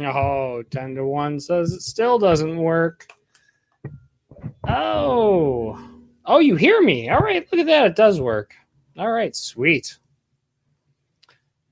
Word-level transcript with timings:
Oh, 0.00 0.62
10 0.70 0.94
to 0.94 1.04
1 1.04 1.40
says 1.40 1.72
it 1.72 1.82
still 1.82 2.18
doesn't 2.18 2.56
work. 2.56 3.08
Oh. 4.66 5.78
Oh, 6.24 6.38
you 6.38 6.56
hear 6.56 6.80
me. 6.80 7.08
All 7.08 7.20
right, 7.20 7.46
look 7.50 7.60
at 7.60 7.66
that. 7.66 7.86
It 7.86 7.96
does 7.96 8.20
work. 8.20 8.54
All 8.96 9.10
right, 9.10 9.34
sweet. 9.34 9.98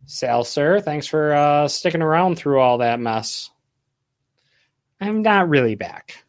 Sal, 0.06 0.44
sir, 0.44 0.80
thanks 0.80 1.06
for 1.06 1.34
uh, 1.34 1.68
sticking 1.68 2.02
around 2.02 2.36
through 2.36 2.60
all 2.60 2.78
that 2.78 3.00
mess. 3.00 3.50
I'm 5.00 5.22
not 5.22 5.48
really 5.48 5.74
back. 5.74 6.24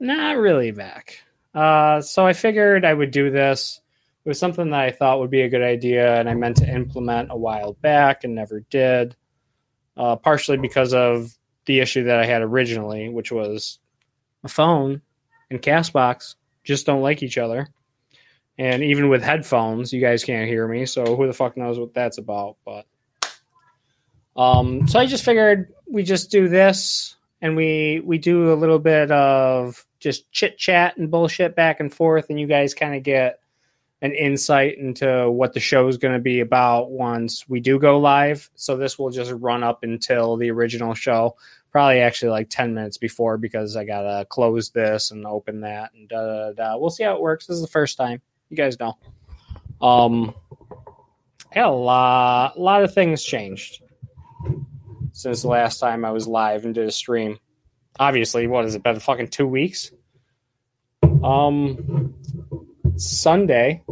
Not 0.00 0.38
really 0.38 0.70
back. 0.70 1.22
Uh, 1.54 2.00
so 2.00 2.26
I 2.26 2.32
figured 2.32 2.84
I 2.84 2.94
would 2.94 3.10
do 3.10 3.30
this. 3.30 3.80
It 4.24 4.28
was 4.28 4.38
something 4.38 4.70
that 4.70 4.80
I 4.80 4.90
thought 4.90 5.20
would 5.20 5.30
be 5.30 5.42
a 5.42 5.48
good 5.48 5.62
idea, 5.62 6.18
and 6.18 6.28
I 6.28 6.34
meant 6.34 6.56
to 6.58 6.68
implement 6.68 7.30
a 7.30 7.36
while 7.36 7.74
back 7.74 8.24
and 8.24 8.34
never 8.34 8.60
did. 8.70 9.14
Uh, 9.96 10.16
partially 10.16 10.56
because 10.56 10.94
of 10.94 11.37
the 11.68 11.78
issue 11.78 12.04
that 12.04 12.18
I 12.18 12.26
had 12.26 12.42
originally, 12.42 13.08
which 13.08 13.30
was 13.30 13.78
a 14.42 14.48
phone 14.48 15.02
and 15.50 15.62
Castbox 15.62 16.34
just 16.64 16.86
don't 16.86 17.02
like 17.02 17.22
each 17.22 17.38
other. 17.38 17.68
And 18.58 18.82
even 18.82 19.08
with 19.08 19.22
headphones, 19.22 19.92
you 19.92 20.00
guys 20.00 20.24
can't 20.24 20.48
hear 20.48 20.66
me, 20.66 20.86
so 20.86 21.14
who 21.14 21.28
the 21.28 21.32
fuck 21.32 21.56
knows 21.56 21.78
what 21.78 21.94
that's 21.94 22.18
about? 22.18 22.56
But 22.64 22.86
um, 24.36 24.88
so 24.88 24.98
I 24.98 25.06
just 25.06 25.24
figured 25.24 25.72
we 25.86 26.02
just 26.02 26.32
do 26.32 26.48
this, 26.48 27.14
and 27.40 27.54
we 27.54 28.02
we 28.04 28.18
do 28.18 28.52
a 28.52 28.56
little 28.56 28.80
bit 28.80 29.12
of 29.12 29.86
just 30.00 30.30
chit 30.32 30.58
chat 30.58 30.96
and 30.96 31.10
bullshit 31.10 31.54
back 31.54 31.78
and 31.78 31.94
forth, 31.94 32.30
and 32.30 32.40
you 32.40 32.48
guys 32.48 32.74
kind 32.74 32.96
of 32.96 33.04
get 33.04 33.38
an 34.00 34.12
insight 34.12 34.78
into 34.78 35.30
what 35.30 35.52
the 35.52 35.60
show 35.60 35.88
is 35.88 35.96
going 35.96 36.14
to 36.14 36.20
be 36.20 36.40
about 36.40 36.90
once 36.90 37.48
we 37.48 37.60
do 37.60 37.78
go 37.78 37.98
live. 37.98 38.48
So 38.54 38.76
this 38.76 38.98
will 38.98 39.10
just 39.10 39.32
run 39.32 39.64
up 39.64 39.82
until 39.82 40.36
the 40.36 40.50
original 40.50 40.94
show, 40.94 41.36
probably 41.70 42.00
actually 42.00 42.30
like 42.30 42.48
10 42.48 42.74
minutes 42.74 42.98
before 42.98 43.36
because 43.36 43.76
I 43.76 43.84
got 43.84 44.02
to 44.02 44.24
close 44.24 44.70
this 44.70 45.10
and 45.10 45.26
open 45.26 45.60
that 45.60 45.92
and 45.94 46.08
da, 46.08 46.20
da, 46.24 46.52
da. 46.52 46.76
We'll 46.76 46.90
see 46.90 47.04
how 47.04 47.14
it 47.14 47.20
works. 47.20 47.46
This 47.46 47.56
is 47.56 47.62
the 47.62 47.68
first 47.68 47.96
time. 47.96 48.20
You 48.48 48.56
guys 48.56 48.78
know. 48.80 48.96
Um, 49.80 50.34
yeah, 51.54 51.66
a 51.66 51.70
lot, 51.70 52.56
a 52.56 52.60
lot 52.60 52.84
of 52.84 52.94
things 52.94 53.22
changed 53.22 53.82
since 55.12 55.42
the 55.42 55.48
last 55.48 55.78
time 55.78 56.04
I 56.04 56.10
was 56.10 56.26
live 56.26 56.64
and 56.64 56.74
did 56.74 56.86
a 56.86 56.92
stream. 56.92 57.38
Obviously, 57.98 58.46
what 58.46 58.64
has 58.64 58.74
it 58.74 58.82
been? 58.82 59.00
Fucking 59.00 59.28
two 59.28 59.46
weeks. 59.46 59.90
Um, 61.02 62.14
Sunday, 62.96 63.82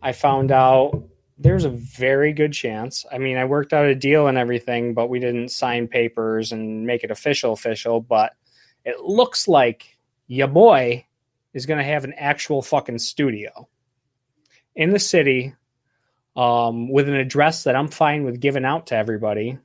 I 0.00 0.12
found 0.12 0.52
out 0.52 1.07
there's 1.38 1.64
a 1.64 1.70
very 1.70 2.32
good 2.32 2.52
chance. 2.52 3.06
I 3.10 3.18
mean, 3.18 3.36
I 3.36 3.44
worked 3.44 3.72
out 3.72 3.86
a 3.86 3.94
deal 3.94 4.26
and 4.26 4.36
everything, 4.36 4.94
but 4.94 5.08
we 5.08 5.20
didn't 5.20 5.50
sign 5.50 5.88
papers 5.88 6.52
and 6.52 6.86
make 6.86 7.04
it 7.04 7.10
official 7.10 7.52
official, 7.52 8.00
but 8.00 8.32
it 8.84 9.00
looks 9.00 9.48
like 9.48 9.96
your 10.26 10.48
boy 10.48 11.06
is 11.54 11.66
going 11.66 11.78
to 11.78 11.84
have 11.84 12.04
an 12.04 12.14
actual 12.14 12.62
fucking 12.62 12.98
studio 12.98 13.68
in 14.74 14.90
the 14.90 14.98
city 14.98 15.54
um, 16.36 16.90
with 16.90 17.08
an 17.08 17.14
address 17.14 17.64
that 17.64 17.76
I'm 17.76 17.88
fine 17.88 18.24
with 18.24 18.40
giving 18.40 18.64
out 18.64 18.88
to 18.88 18.96
everybody. 18.96 19.58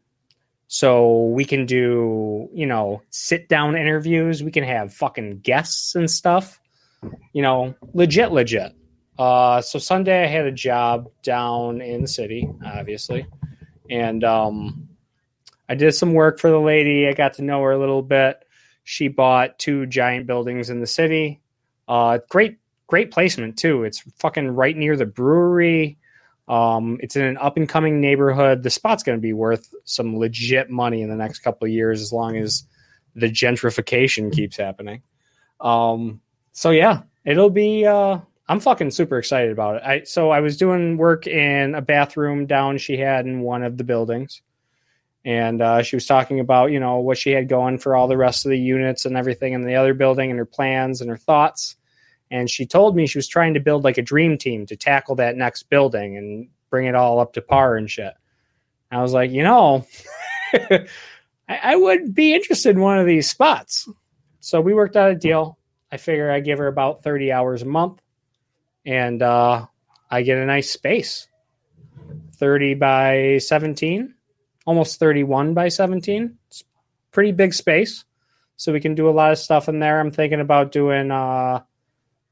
So 0.68 1.26
we 1.28 1.46
can 1.46 1.66
do, 1.66 2.50
you 2.54 2.66
know, 2.66 3.02
sit 3.10 3.48
down 3.48 3.76
interviews. 3.76 4.42
We 4.42 4.52
can 4.52 4.64
have 4.64 4.94
fucking 4.94 5.40
guests 5.40 5.96
and 5.96 6.10
stuff 6.10 6.60
you 7.34 7.42
know, 7.42 7.76
legit, 7.94 8.32
legit. 8.32 8.76
Uh, 9.18 9.62
so 9.62 9.78
Sunday 9.78 10.24
I 10.24 10.28
had 10.28 10.46
a 10.46 10.52
job 10.52 11.10
down 11.22 11.82
in 11.82 12.02
the 12.02 12.08
city, 12.08 12.50
obviously, 12.66 13.28
and 13.90 14.24
um, 14.24 14.90
I 15.70 15.76
did 15.76 15.94
some 15.94 16.14
work 16.14 16.40
for 16.40 16.50
the 16.50 16.60
lady. 16.60 17.08
I 17.08 17.14
got 17.14 17.36
to 17.36 17.44
know 17.44 17.62
her 17.62 17.72
a 17.72 17.80
little 17.80 18.02
bit. 18.02 18.44
She 18.84 19.08
bought 19.08 19.60
two 19.60 19.86
giant 19.86 20.28
buildings 20.28 20.70
in 20.70 20.80
the 20.80 20.88
city. 20.88 21.42
Uh, 21.88 22.20
great, 22.30 22.58
great 22.88 23.12
placement 23.12 23.58
too. 23.58 23.84
It's 23.84 24.00
fucking 24.18 24.50
right 24.50 24.76
near 24.76 24.98
the 24.98 25.06
brewery. 25.06 25.98
Um, 26.48 26.98
it's 27.02 27.16
in 27.16 27.24
an 27.24 27.38
up 27.38 27.56
and 27.56 27.70
coming 27.70 28.02
neighborhood. 28.02 28.64
The 28.64 28.70
spot's 28.70 29.04
going 29.04 29.18
to 29.18 29.22
be 29.22 29.34
worth 29.34 29.74
some 29.86 30.18
legit 30.18 30.70
money 30.70 31.02
in 31.02 31.10
the 31.10 31.16
next 31.16 31.40
couple 31.40 31.66
of 31.66 31.72
years 31.72 32.02
as 32.02 32.12
long 32.12 32.36
as 32.36 32.64
the 33.16 33.28
gentrification 33.28 34.34
keeps 34.34 34.58
happening. 34.58 35.04
Um, 35.62 36.20
so 36.52 36.72
yeah, 36.72 37.04
it'll 37.24 37.52
be. 37.52 37.86
Uh, 37.86 38.20
I'm 38.48 38.60
fucking 38.60 38.92
super 38.92 39.18
excited 39.18 39.52
about 39.52 39.78
it. 39.78 39.84
I 39.84 40.04
so 40.04 40.32
I 40.32 40.42
was 40.42 40.58
doing 40.58 40.98
work 40.98 41.28
in 41.28 41.76
a 41.76 41.82
bathroom 41.82 42.46
down 42.46 42.78
she 42.78 42.98
had 42.98 43.26
in 43.26 43.42
one 43.42 43.64
of 43.64 43.78
the 43.78 43.86
buildings, 43.86 44.42
and 45.24 45.62
uh, 45.62 45.82
she 45.82 45.96
was 45.96 46.06
talking 46.06 46.40
about 46.40 46.72
you 46.72 46.80
know 46.80 46.98
what 46.98 47.18
she 47.18 47.32
had 47.32 47.48
going 47.48 47.78
for 47.78 47.96
all 47.96 48.08
the 48.08 48.18
rest 48.18 48.46
of 48.46 48.50
the 48.50 48.60
units 48.60 49.06
and 49.06 49.16
everything 49.16 49.54
in 49.54 49.66
the 49.66 49.76
other 49.76 49.94
building 49.94 50.30
and 50.30 50.40
her 50.40 50.46
plans 50.46 51.00
and 51.00 51.10
her 51.10 51.18
thoughts. 51.18 51.78
And 52.32 52.50
she 52.50 52.66
told 52.66 52.96
me 52.96 53.06
she 53.06 53.18
was 53.18 53.28
trying 53.28 53.54
to 53.54 53.60
build 53.60 53.84
like 53.84 53.98
a 53.98 54.02
dream 54.02 54.38
team 54.38 54.66
to 54.66 54.76
tackle 54.76 55.16
that 55.16 55.38
next 55.38 55.70
building 55.70 56.18
and 56.18 56.50
bring 56.70 56.88
it 56.88 56.96
all 56.96 57.20
up 57.20 57.34
to 57.34 57.42
par 57.42 57.78
and 57.78 57.90
shit. 57.90 58.14
I 58.92 59.02
was 59.02 59.14
like, 59.14 59.32
you 59.32 59.44
know, 59.44 59.86
I, 60.54 60.88
I 61.48 61.76
would 61.76 62.14
be 62.14 62.34
interested 62.34 62.76
in 62.76 62.82
one 62.82 62.98
of 62.98 63.06
these 63.06 63.30
spots. 63.30 63.88
So 64.40 64.62
we 64.62 64.74
worked 64.74 64.96
out 64.96 65.12
a 65.12 65.16
deal 65.16 65.58
I 65.92 65.98
figure 65.98 66.32
I 66.32 66.40
give 66.40 66.58
her 66.58 66.66
about 66.66 67.04
30 67.04 67.32
hours 67.32 67.62
a 67.62 67.66
month 67.66 68.02
and 68.86 69.22
uh, 69.22 69.66
I 70.10 70.22
get 70.22 70.38
a 70.38 70.46
nice 70.46 70.70
space 70.72 71.28
30 72.38 72.76
by 72.76 73.38
17, 73.38 74.14
almost 74.66 75.00
31 75.00 75.54
by 75.54 75.70
17. 75.70 76.38
It's 76.48 76.64
pretty 77.12 77.32
big 77.32 77.54
space. 77.54 78.06
So 78.56 78.72
we 78.72 78.80
can 78.80 78.96
do 78.96 79.10
a 79.10 79.12
lot 79.12 79.32
of 79.32 79.38
stuff 79.38 79.70
in 79.70 79.80
there. 79.80 80.00
I'm 80.00 80.12
thinking 80.12 80.40
about 80.40 80.72
doing 80.72 81.12
uh, 81.12 81.62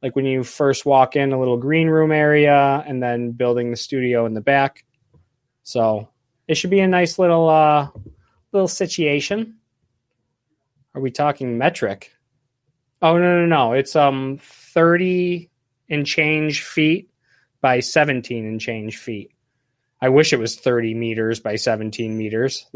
like 0.02 0.16
when 0.16 0.26
you 0.26 0.44
first 0.44 0.86
walk 0.86 1.16
in 1.16 1.32
a 1.32 1.40
little 1.40 1.58
green 1.58 1.88
room 1.88 2.12
area 2.12 2.84
and 2.86 3.02
then 3.02 3.32
building 3.32 3.72
the 3.72 3.78
studio 3.78 4.26
in 4.26 4.34
the 4.34 4.42
back. 4.42 4.84
So 5.64 6.10
it 6.48 6.56
should 6.56 6.70
be 6.70 6.80
a 6.80 6.88
nice 6.88 7.20
little 7.20 7.50
uh, 7.50 7.90
little 8.52 8.68
situation. 8.68 9.58
Are 10.94 11.02
we 11.02 11.12
talking 11.12 11.58
metric? 11.58 12.12
Oh 13.02 13.18
no 13.18 13.40
no 13.40 13.46
no! 13.46 13.74
It's 13.74 13.96
um 13.96 14.40
thirty 14.42 15.51
and 15.92 16.06
change 16.06 16.64
feet 16.64 17.12
by 17.62 17.80
seventeen 17.80 18.46
and 18.46 18.60
change 18.60 18.98
feet. 18.98 19.32
I 20.02 20.10
wish 20.10 20.34
it 20.34 20.40
was 20.40 20.56
thirty 20.56 20.96
meters 20.96 21.40
by 21.40 21.56
seventeen 21.58 22.18
meters. 22.18 22.66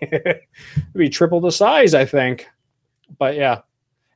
That 0.00 0.42
would 0.94 0.94
be 0.94 1.08
triple 1.08 1.40
the 1.40 1.50
size, 1.50 1.92
I 1.92 2.04
think. 2.04 2.46
But 3.18 3.34
yeah, 3.34 3.62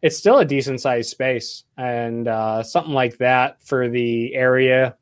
it's 0.01 0.17
still 0.17 0.39
a 0.39 0.45
decent 0.45 0.81
sized 0.81 1.11
space, 1.11 1.65
and 1.77 2.29
uh, 2.29 2.63
something 2.63 2.95
like 2.95 3.19
that 3.19 3.61
for 3.65 3.89
the 3.89 4.33
area. 4.33 4.97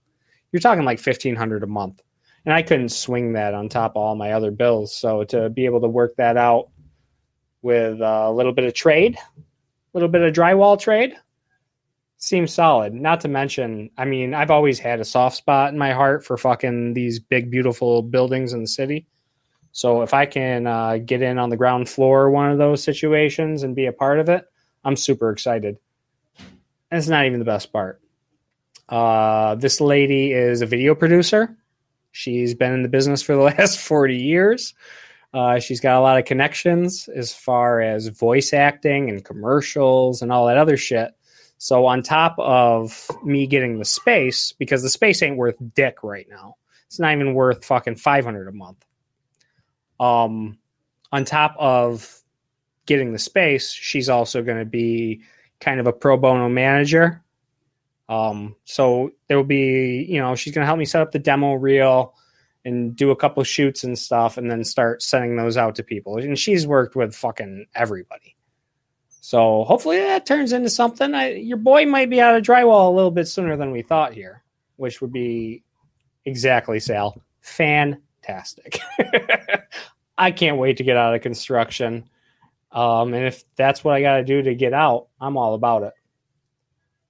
You're 0.50 0.60
talking 0.60 0.86
like 0.86 0.98
fifteen 0.98 1.36
hundred 1.36 1.62
a 1.62 1.66
month, 1.66 2.00
and 2.46 2.54
I 2.54 2.62
couldn't 2.62 2.88
swing 2.88 3.34
that 3.34 3.52
on 3.52 3.68
top 3.68 3.92
of 3.92 3.98
all 3.98 4.16
my 4.16 4.32
other 4.32 4.50
bills. 4.50 4.96
So 4.96 5.22
to 5.24 5.50
be 5.50 5.66
able 5.66 5.82
to 5.82 5.88
work 5.88 6.16
that 6.16 6.38
out 6.38 6.70
with 7.60 8.00
a 8.00 8.30
little 8.30 8.52
bit 8.52 8.64
of 8.64 8.72
trade 8.72 9.18
a 9.92 9.98
little 9.98 10.08
bit 10.08 10.22
of 10.22 10.32
drywall 10.32 10.78
trade 10.78 11.14
seems 12.20 12.52
solid. 12.52 12.94
Not 12.94 13.20
to 13.22 13.28
mention, 13.28 13.90
I 13.96 14.04
mean, 14.04 14.34
I've 14.34 14.50
always 14.50 14.78
had 14.78 15.00
a 15.00 15.04
soft 15.04 15.36
spot 15.36 15.72
in 15.72 15.78
my 15.78 15.92
heart 15.92 16.24
for 16.24 16.36
fucking 16.36 16.92
these 16.92 17.18
big, 17.18 17.50
beautiful 17.50 18.02
buildings 18.02 18.52
in 18.52 18.60
the 18.60 18.68
city. 18.68 19.06
So 19.72 20.02
if 20.02 20.12
I 20.12 20.26
can 20.26 20.66
uh, 20.66 20.98
get 20.98 21.22
in 21.22 21.38
on 21.38 21.48
the 21.48 21.56
ground 21.56 21.88
floor 21.88 22.30
one 22.30 22.50
of 22.50 22.58
those 22.58 22.82
situations 22.84 23.62
and 23.62 23.74
be 23.74 23.86
a 23.86 23.92
part 23.92 24.20
of 24.20 24.28
it, 24.28 24.44
I'm 24.84 24.96
super 24.96 25.30
excited. 25.30 25.78
And 26.38 26.98
it's 26.98 27.08
not 27.08 27.24
even 27.24 27.38
the 27.38 27.44
best 27.44 27.72
part. 27.72 28.00
Uh, 28.88 29.54
this 29.54 29.80
lady 29.80 30.32
is 30.32 30.60
a 30.60 30.66
video 30.66 30.94
producer. 30.94 31.56
She's 32.12 32.54
been 32.54 32.72
in 32.72 32.82
the 32.82 32.88
business 32.88 33.22
for 33.22 33.34
the 33.34 33.42
last 33.58 33.78
40 33.78 34.16
years. 34.16 34.74
Uh, 35.32 35.58
she's 35.58 35.80
got 35.80 35.98
a 35.98 36.02
lot 36.02 36.18
of 36.18 36.24
connections 36.26 37.08
as 37.08 37.32
far 37.32 37.80
as 37.80 38.08
voice 38.08 38.52
acting 38.52 39.08
and 39.08 39.24
commercials 39.24 40.20
and 40.20 40.32
all 40.32 40.46
that 40.48 40.58
other 40.58 40.76
shit. 40.76 41.14
So 41.62 41.84
on 41.84 42.02
top 42.02 42.36
of 42.38 43.06
me 43.22 43.46
getting 43.46 43.78
the 43.78 43.84
space, 43.84 44.52
because 44.52 44.82
the 44.82 44.88
space 44.88 45.22
ain't 45.22 45.36
worth 45.36 45.56
dick 45.74 46.02
right 46.02 46.26
now, 46.26 46.56
it's 46.86 46.98
not 46.98 47.12
even 47.12 47.34
worth 47.34 47.66
fucking 47.66 47.96
five 47.96 48.24
hundred 48.24 48.48
a 48.48 48.52
month. 48.52 48.82
Um, 50.00 50.56
on 51.12 51.26
top 51.26 51.54
of 51.58 52.22
getting 52.86 53.12
the 53.12 53.18
space, 53.18 53.70
she's 53.70 54.08
also 54.08 54.42
going 54.42 54.56
to 54.56 54.64
be 54.64 55.20
kind 55.60 55.80
of 55.80 55.86
a 55.86 55.92
pro 55.92 56.16
bono 56.16 56.48
manager. 56.48 57.22
Um, 58.08 58.56
so 58.64 59.10
there 59.28 59.36
will 59.36 59.44
be, 59.44 60.06
you 60.08 60.18
know, 60.18 60.34
she's 60.36 60.54
going 60.54 60.62
to 60.62 60.66
help 60.66 60.78
me 60.78 60.86
set 60.86 61.02
up 61.02 61.12
the 61.12 61.18
demo 61.18 61.52
reel 61.52 62.14
and 62.64 62.96
do 62.96 63.10
a 63.10 63.16
couple 63.16 63.44
shoots 63.44 63.84
and 63.84 63.98
stuff 63.98 64.38
and 64.38 64.50
then 64.50 64.64
start 64.64 65.02
sending 65.02 65.36
those 65.36 65.58
out 65.58 65.74
to 65.74 65.82
people. 65.82 66.16
And 66.16 66.38
she's 66.38 66.66
worked 66.66 66.96
with 66.96 67.14
fucking 67.14 67.66
everybody. 67.74 68.34
So 69.20 69.64
hopefully 69.64 69.98
that 69.98 70.24
turns 70.26 70.52
into 70.52 70.70
something. 70.70 71.14
I, 71.14 71.32
your 71.34 71.58
boy 71.58 71.86
might 71.86 72.10
be 72.10 72.20
out 72.20 72.36
of 72.36 72.42
drywall 72.42 72.88
a 72.88 72.94
little 72.94 73.10
bit 73.10 73.28
sooner 73.28 73.56
than 73.56 73.70
we 73.70 73.82
thought 73.82 74.14
here, 74.14 74.42
which 74.76 75.00
would 75.00 75.12
be 75.12 75.62
exactly 76.24 76.80
Sal. 76.80 77.20
Fantastic. 77.40 78.80
I 80.18 80.30
can't 80.30 80.58
wait 80.58 80.78
to 80.78 80.84
get 80.84 80.96
out 80.96 81.14
of 81.14 81.22
construction. 81.22 82.08
Um, 82.72 83.14
and 83.14 83.26
if 83.26 83.44
that's 83.56 83.84
what 83.84 83.94
I 83.94 84.02
got 84.02 84.16
to 84.16 84.24
do 84.24 84.42
to 84.42 84.54
get 84.54 84.72
out, 84.72 85.08
I'm 85.20 85.36
all 85.36 85.54
about 85.54 85.82
it. 85.82 85.92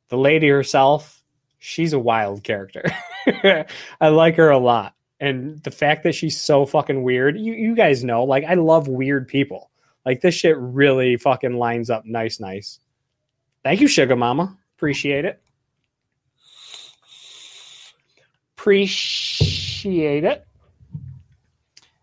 The 0.08 0.18
lady 0.18 0.48
herself, 0.48 1.22
she's 1.58 1.92
a 1.92 1.98
wild 1.98 2.42
character. 2.42 2.84
I 4.00 4.08
like 4.08 4.36
her 4.36 4.50
a 4.50 4.58
lot. 4.58 4.94
And 5.20 5.62
the 5.62 5.70
fact 5.70 6.04
that 6.04 6.14
she's 6.14 6.40
so 6.40 6.64
fucking 6.66 7.02
weird, 7.02 7.38
you, 7.38 7.52
you 7.52 7.74
guys 7.76 8.02
know, 8.02 8.24
like, 8.24 8.44
I 8.44 8.54
love 8.54 8.88
weird 8.88 9.28
people. 9.28 9.69
Like, 10.04 10.20
this 10.20 10.34
shit 10.34 10.56
really 10.58 11.16
fucking 11.16 11.54
lines 11.54 11.90
up 11.90 12.04
nice, 12.04 12.40
nice. 12.40 12.80
Thank 13.62 13.80
you, 13.80 13.88
Sugar 13.88 14.16
Mama. 14.16 14.56
Appreciate 14.76 15.24
it. 15.24 15.40
Appreciate 18.56 20.24
it. 20.24 20.46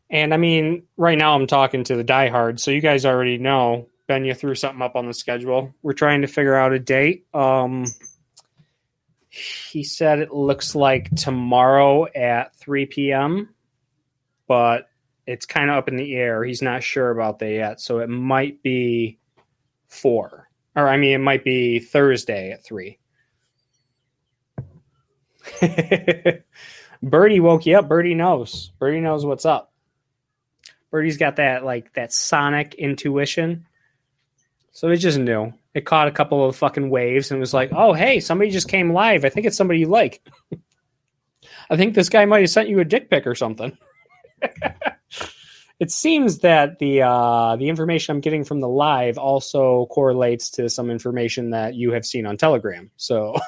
And 0.10 0.34
I 0.34 0.38
mean, 0.38 0.84
right 0.96 1.18
now 1.18 1.36
I'm 1.36 1.48
talking 1.48 1.84
to 1.86 1.96
the 1.96 2.04
diehard, 2.04 2.60
so 2.60 2.72
you 2.72 2.82
guys 2.82 3.06
already 3.06 3.38
know. 3.38 3.88
Ben, 4.08 4.24
you 4.24 4.34
threw 4.34 4.56
something 4.56 4.82
up 4.82 4.96
on 4.96 5.06
the 5.06 5.14
schedule. 5.14 5.76
We're 5.82 5.94
trying 5.94 6.22
to 6.22 6.28
figure 6.28 6.56
out 6.56 6.72
a 6.72 6.80
date. 6.80 7.26
Um, 7.34 7.86
he 9.30 9.84
said 9.84 10.20
it 10.20 10.34
looks 10.34 10.76
like 10.76 11.14
tomorrow 11.16 12.08
at 12.16 12.56
3 12.56 12.86
p.m., 12.86 13.54
but 14.48 14.87
it's 15.28 15.46
kind 15.46 15.70
of 15.70 15.76
up 15.76 15.90
in 15.90 15.98
the 15.98 16.16
air. 16.16 16.44
He's 16.44 16.62
not 16.62 16.82
sure 16.82 17.12
about 17.12 17.40
that 17.40 17.52
yet, 17.52 17.82
so 17.82 18.00
it 18.00 18.10
might 18.10 18.64
be 18.64 19.20
four, 19.88 20.50
or 20.76 20.88
I 20.88 20.98
mean, 20.98 21.14
it 21.14 21.20
might 21.20 21.44
be 21.44 21.80
Thursday 21.80 22.52
at 22.52 22.64
three. 22.64 22.98
Birdie 27.04 27.40
woke 27.40 27.66
you 27.66 27.78
up. 27.78 27.88
Birdie 27.88 28.16
knows. 28.16 28.72
Birdie 28.80 29.02
knows 29.02 29.26
what's 29.26 29.46
up. 29.46 29.74
Birdie's 30.90 31.18
got 31.18 31.36
that 31.36 31.64
like 31.64 31.94
that 31.94 32.14
sonic 32.14 32.74
intuition. 32.76 33.68
So 34.72 34.90
it 34.90 34.98
just 34.98 35.20
knew. 35.20 35.54
It 35.74 35.86
caught 35.86 36.08
a 36.08 36.12
couple 36.12 36.46
of 36.46 36.56
fucking 36.56 36.90
waves 36.90 37.32
and 37.32 37.40
was 37.40 37.54
like, 37.54 37.72
"Oh, 37.74 37.94
hey, 37.94 38.20
somebody 38.20 38.50
just 38.50 38.70
came 38.70 38.94
live. 38.94 39.26
I 39.26 39.30
think 39.30 39.46
it's 39.46 39.58
somebody 39.58 39.82
you 39.82 39.88
like. 39.88 40.26
I 41.70 41.76
think 41.76 41.94
this 41.94 42.10
guy 42.10 42.26
might 42.26 42.42
have 42.42 42.50
sent 42.50 42.70
you 42.70 42.80
a 42.80 42.86
dick 42.86 43.10
pic 43.10 43.28
or 43.28 43.36
something." 43.36 43.78
it 45.80 45.92
seems 45.92 46.40
that 46.40 46.80
the 46.80 47.02
uh, 47.02 47.56
the 47.56 47.70
information 47.70 48.16
I'm 48.16 48.22
getting 48.22 48.44
from 48.44 48.60
the 48.60 48.70
live 48.70 49.18
also 49.18 49.86
correlates 49.88 50.50
to 50.52 50.70
some 50.70 50.90
information 50.90 51.52
that 51.52 51.76
you 51.76 51.92
have 51.92 52.06
seen 52.06 52.26
on 52.26 52.38
Telegram. 52.38 52.92
So 52.98 53.36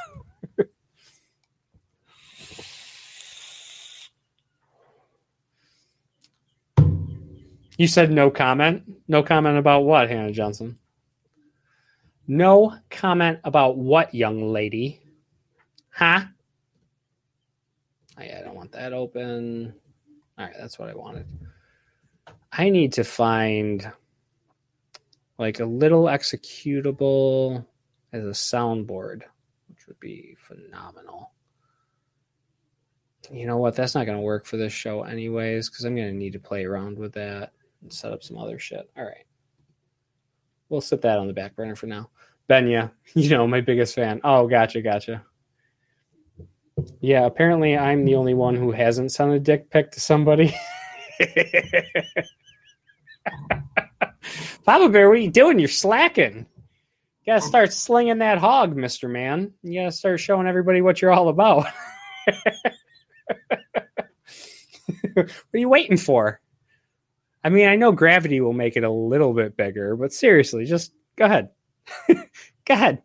You 7.79 7.87
said 7.87 8.11
no 8.11 8.29
comment. 8.29 8.83
No 9.07 9.23
comment 9.23 9.57
about 9.57 9.85
what, 9.85 10.09
Hannah 10.09 10.33
Johnson? 10.33 10.77
No 12.27 12.75
comment 12.89 13.39
about 13.45 13.77
what, 13.77 14.13
young 14.13 14.51
lady? 14.51 14.99
Huh? 15.89 16.25
I 18.17 18.27
don't 18.43 18.55
want 18.55 18.73
that 18.73 18.91
open. 18.91 19.75
All 20.39 20.45
right, 20.45 20.55
that's 20.57 20.79
what 20.79 20.89
I 20.89 20.95
wanted. 20.95 21.27
I 22.51 22.69
need 22.69 22.93
to 22.93 23.03
find 23.03 23.91
like 25.37 25.59
a 25.59 25.65
little 25.65 26.05
executable 26.05 27.65
as 28.13 28.23
a 28.23 28.29
soundboard, 28.29 29.23
which 29.67 29.85
would 29.87 29.99
be 29.99 30.37
phenomenal. 30.39 31.33
You 33.31 33.45
know 33.45 33.57
what? 33.57 33.75
That's 33.75 33.95
not 33.95 34.05
going 34.05 34.17
to 34.17 34.23
work 34.23 34.45
for 34.45 34.57
this 34.57 34.73
show, 34.73 35.03
anyways, 35.03 35.69
because 35.69 35.83
I'm 35.83 35.95
going 35.95 36.07
to 36.07 36.13
need 36.13 36.33
to 36.33 36.39
play 36.39 36.65
around 36.65 36.97
with 36.97 37.13
that 37.13 37.51
and 37.81 37.91
set 37.91 38.11
up 38.13 38.23
some 38.23 38.37
other 38.37 38.57
shit. 38.57 38.89
All 38.97 39.03
right. 39.03 39.25
We'll 40.69 40.81
set 40.81 41.01
that 41.01 41.19
on 41.19 41.27
the 41.27 41.33
back 41.33 41.55
burner 41.55 41.75
for 41.75 41.87
now. 41.87 42.09
Benya, 42.49 42.91
you 43.13 43.29
know, 43.29 43.45
my 43.45 43.61
biggest 43.61 43.93
fan. 43.93 44.21
Oh, 44.23 44.47
gotcha, 44.47 44.81
gotcha. 44.81 45.23
Yeah, 47.01 47.25
apparently 47.25 47.77
I'm 47.77 48.05
the 48.05 48.15
only 48.15 48.33
one 48.33 48.55
who 48.55 48.71
hasn't 48.71 49.11
sent 49.11 49.31
a 49.31 49.39
dick 49.39 49.69
pic 49.69 49.91
to 49.91 49.99
somebody. 49.99 50.55
Papa 54.65 54.89
Bear, 54.89 55.09
what 55.09 55.17
are 55.17 55.21
you 55.21 55.31
doing? 55.31 55.59
You're 55.59 55.67
slacking. 55.67 56.45
You 57.23 57.33
gotta 57.33 57.43
oh. 57.43 57.47
start 57.47 57.73
slinging 57.73 58.19
that 58.19 58.37
hog, 58.37 58.75
Mister 58.75 59.07
Man. 59.07 59.53
You 59.63 59.81
gotta 59.81 59.91
start 59.91 60.19
showing 60.19 60.47
everybody 60.47 60.81
what 60.81 61.01
you're 61.01 61.11
all 61.11 61.29
about. 61.29 61.67
what 65.13 65.29
are 65.53 65.57
you 65.57 65.69
waiting 65.69 65.97
for? 65.97 66.39
I 67.43 67.49
mean, 67.49 67.67
I 67.67 67.75
know 67.75 67.91
gravity 67.91 68.41
will 68.41 68.53
make 68.53 68.75
it 68.75 68.83
a 68.83 68.91
little 68.91 69.33
bit 69.33 69.55
bigger, 69.55 69.95
but 69.95 70.13
seriously, 70.13 70.65
just 70.65 70.93
go 71.15 71.25
ahead. 71.25 71.49
go 72.07 72.73
ahead. 72.73 73.01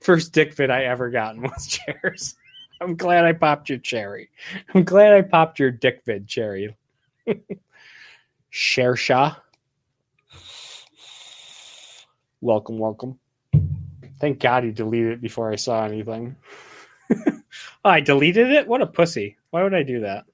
First 0.00 0.32
dick 0.32 0.54
fit 0.54 0.70
I 0.70 0.84
ever 0.84 1.10
gotten 1.10 1.42
was 1.42 1.66
chairs. 1.66 2.34
I'm 2.80 2.96
glad 2.96 3.26
I 3.26 3.34
popped 3.34 3.68
your 3.68 3.78
cherry. 3.78 4.30
I'm 4.74 4.84
glad 4.84 5.12
I 5.12 5.22
popped 5.22 5.58
your 5.58 5.70
dick 5.70 6.02
vid 6.06 6.26
cherry. 6.26 6.74
Shersha. 8.52 9.36
Welcome, 12.40 12.78
welcome. 12.78 13.18
Thank 14.18 14.40
God 14.40 14.64
you 14.64 14.72
deleted 14.72 15.12
it 15.12 15.20
before 15.20 15.52
I 15.52 15.56
saw 15.56 15.84
anything. 15.84 16.36
oh, 17.14 17.40
I 17.84 18.00
deleted 18.00 18.50
it? 18.50 18.66
What 18.66 18.80
a 18.82 18.86
pussy. 18.86 19.36
Why 19.50 19.62
would 19.62 19.74
I 19.74 19.82
do 19.82 20.00
that? 20.00 20.24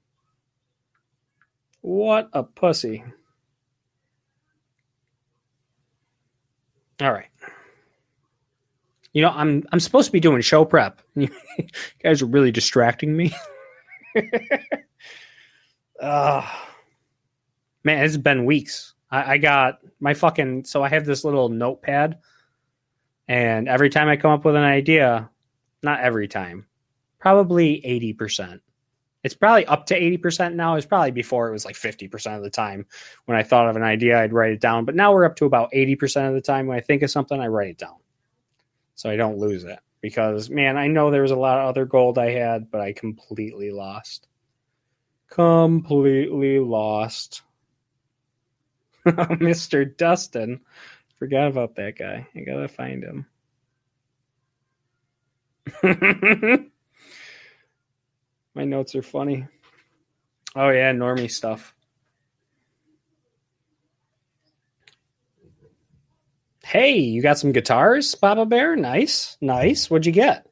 What 1.81 2.29
a 2.33 2.45
pussy. 2.45 3.03
All 7.01 7.13
right. 7.13 7.29
You 9.17 9.23
know, 9.23 9.31
I'm 9.31 9.65
I'm 9.73 9.81
supposed 9.81 10.05
to 10.09 10.13
be 10.13 10.21
doing 10.21 10.43
show 10.43 10.67
prep. 10.67 11.01
You 11.17 11.31
guys 12.03 12.21
are 12.21 12.27
really 12.27 12.51
distracting 12.53 13.17
me. 13.17 13.35
uh, 16.03 16.47
man, 17.83 18.05
it's 18.05 18.19
been 18.19 18.45
weeks. 18.45 18.93
I, 19.11 19.33
I 19.33 19.39
got 19.39 19.79
my 20.01 20.13
fucking 20.13 20.67
so 20.67 20.83
I 20.83 20.91
have 20.91 21.07
this 21.07 21.25
little 21.25 21.49
notepad, 21.49 22.19
and 23.27 23.69
every 23.69 23.89
time 23.89 24.09
I 24.09 24.19
come 24.19 24.33
up 24.33 24.45
with 24.45 24.55
an 24.55 24.65
idea, 24.65 25.31
not 25.83 26.01
every 26.01 26.29
time, 26.29 26.67
probably 27.19 27.83
eighty 27.87 28.13
percent 28.13 28.61
it's 29.25 29.35
probably 29.35 29.67
up 29.67 29.87
to 29.87 30.01
80% 30.01 30.55
now. 30.55 30.77
It's 30.77 30.87
probably 30.87 31.11
before 31.11 31.49
it 31.49 31.53
was 31.53 31.65
like 31.65 31.75
50% 31.75 32.37
of 32.37 32.45
the 32.45 32.51
time 32.51 32.87
when 33.25 33.37
I 33.37 33.43
thought 33.43 33.69
of 33.69 33.75
an 33.75 33.83
idea, 33.83 34.23
I'd 34.23 34.33
write 34.33 34.53
it 34.53 34.61
down. 34.61 34.85
But 34.85 34.95
now 34.95 35.13
we're 35.13 35.25
up 35.25 35.35
to 35.37 35.47
about 35.47 35.73
80% 35.73 36.29
of 36.29 36.35
the 36.35 36.41
time 36.41 36.69
when 36.69 36.79
I 36.79 36.81
think 36.81 37.03
of 37.03 37.11
something, 37.11 37.41
I 37.41 37.49
write 37.49 37.71
it 37.71 37.79
down. 37.79 37.97
So 38.97 39.09
I 39.09 39.17
don't 39.17 39.39
lose 39.39 39.65
it. 39.65 39.79
Because, 40.01 40.51
man, 40.51 40.77
I 40.77 40.89
know 40.89 41.11
there 41.11 41.23
was 41.23 41.31
a 41.31 41.37
lot 41.37 41.59
of 41.59 41.69
other 41.69 41.85
gold 41.85 42.19
I 42.19 42.31
had, 42.31 42.71
but 42.71 42.81
I 42.81 42.93
completely 42.93 43.71
lost. 43.71 44.27
Completely 45.31 46.59
lost. 46.59 47.43
Mr. 49.07 49.97
Dustin. 49.97 50.61
Forgot 51.19 51.49
about 51.49 51.77
that 51.77 51.97
guy. 51.97 52.27
I 52.35 52.41
gotta 52.41 52.69
find 52.69 53.05
him. 53.05 53.27
My 58.55 58.65
notes 58.65 58.95
are 58.95 59.03
funny. 59.03 59.47
Oh 60.55 60.71
yeah, 60.71 60.93
normie 60.93 61.31
stuff. 61.31 61.75
Hey, 66.67 66.99
you 66.99 67.23
got 67.23 67.39
some 67.39 67.53
guitars, 67.53 68.13
Papa 68.17 68.45
Bear? 68.45 68.75
Nice, 68.75 69.37
nice. 69.41 69.89
What'd 69.89 70.05
you 70.05 70.11
get? 70.11 70.49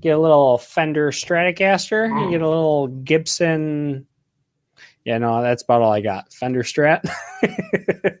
Get 0.00 0.16
a 0.16 0.18
little 0.18 0.58
Fender 0.58 1.12
Stratocaster. 1.12 2.28
Get 2.32 2.42
a 2.42 2.48
little 2.48 2.88
Gibson. 2.88 4.08
Yeah, 5.04 5.18
no, 5.18 5.42
that's 5.42 5.62
about 5.62 5.82
all 5.82 5.92
I 5.92 6.00
got. 6.00 6.32
Fender 6.32 6.64
Strat. 6.64 7.08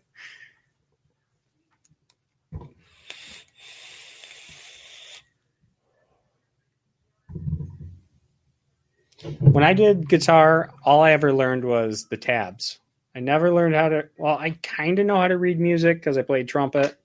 when 9.40 9.64
I 9.64 9.72
did 9.72 10.08
guitar, 10.08 10.70
all 10.84 11.00
I 11.00 11.10
ever 11.10 11.32
learned 11.32 11.64
was 11.64 12.06
the 12.06 12.16
tabs. 12.16 12.78
I 13.16 13.18
never 13.18 13.52
learned 13.52 13.74
how 13.74 13.88
to. 13.88 14.08
Well, 14.18 14.38
I 14.38 14.50
kind 14.62 15.00
of 15.00 15.06
know 15.06 15.16
how 15.16 15.26
to 15.26 15.36
read 15.36 15.58
music 15.58 15.98
because 15.98 16.16
I 16.16 16.22
played 16.22 16.46
trumpet 16.46 16.96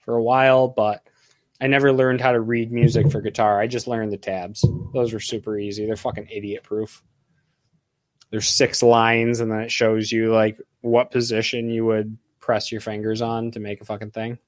for 0.00 0.16
a 0.16 0.22
while, 0.22 0.68
but 0.68 1.02
I 1.60 1.66
never 1.66 1.92
learned 1.92 2.20
how 2.20 2.32
to 2.32 2.40
read 2.40 2.72
music 2.72 3.10
for 3.10 3.20
guitar. 3.20 3.60
I 3.60 3.66
just 3.66 3.86
learned 3.86 4.12
the 4.12 4.16
tabs. 4.16 4.64
Those 4.94 5.12
were 5.12 5.20
super 5.20 5.58
easy. 5.58 5.86
They're 5.86 5.96
fucking 5.96 6.28
idiot 6.30 6.62
proof. 6.62 7.02
There's 8.30 8.48
six 8.48 8.82
lines, 8.82 9.40
and 9.40 9.50
then 9.50 9.60
it 9.60 9.72
shows 9.72 10.10
you 10.10 10.32
like 10.32 10.58
what 10.80 11.10
position 11.10 11.68
you 11.68 11.84
would 11.84 12.16
press 12.38 12.72
your 12.72 12.80
fingers 12.80 13.20
on 13.20 13.50
to 13.52 13.60
make 13.60 13.80
a 13.80 13.84
fucking 13.84 14.12
thing. 14.12 14.38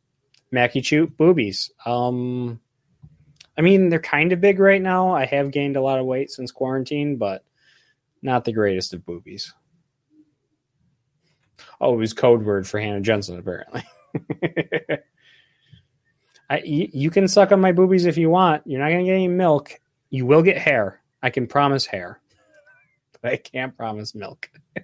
Mackie 0.51 0.83
Choot 0.83 1.17
boobies. 1.17 1.71
Um, 1.85 2.61
I 3.57 3.61
mean, 3.61 3.89
they're 3.89 4.01
kind 4.01 4.33
of 4.33 4.41
big 4.41 4.59
right 4.59 4.81
now. 4.81 5.15
I 5.15 5.27
have 5.27 5.51
gained 5.51 5.77
a 5.77 5.83
lot 5.83 5.99
of 5.99 6.07
weight 6.07 6.31
since 6.31 6.51
quarantine, 6.51 7.17
but 7.17 7.45
not 8.23 8.45
the 8.45 8.53
greatest 8.53 8.95
of 8.95 9.05
boobies. 9.05 9.53
Oh, 11.81 11.95
it 11.95 11.97
was 11.97 12.13
code 12.13 12.45
word 12.45 12.67
for 12.67 12.81
Hannah 12.81 13.01
Jensen, 13.01 13.39
apparently. 13.39 13.83
I, 16.53 16.61
you, 16.67 16.89
you 16.93 17.11
can 17.11 17.29
suck 17.29 17.51
on 17.51 17.63
my 17.63 17.73
boobies 17.73 18.05
if 18.05 18.19
you 18.19 18.29
want. 18.29 18.63
You're 18.67 18.81
not 18.81 18.91
going 18.91 18.99
to 18.99 19.05
get 19.07 19.15
any 19.15 19.27
milk. 19.27 19.81
You 20.11 20.27
will 20.27 20.43
get 20.43 20.59
hair. 20.59 21.01
I 21.23 21.31
can 21.31 21.47
promise 21.47 21.87
hair, 21.87 22.21
but 23.23 23.33
I 23.33 23.37
can't 23.39 23.75
promise 23.75 24.15
milk. 24.15 24.51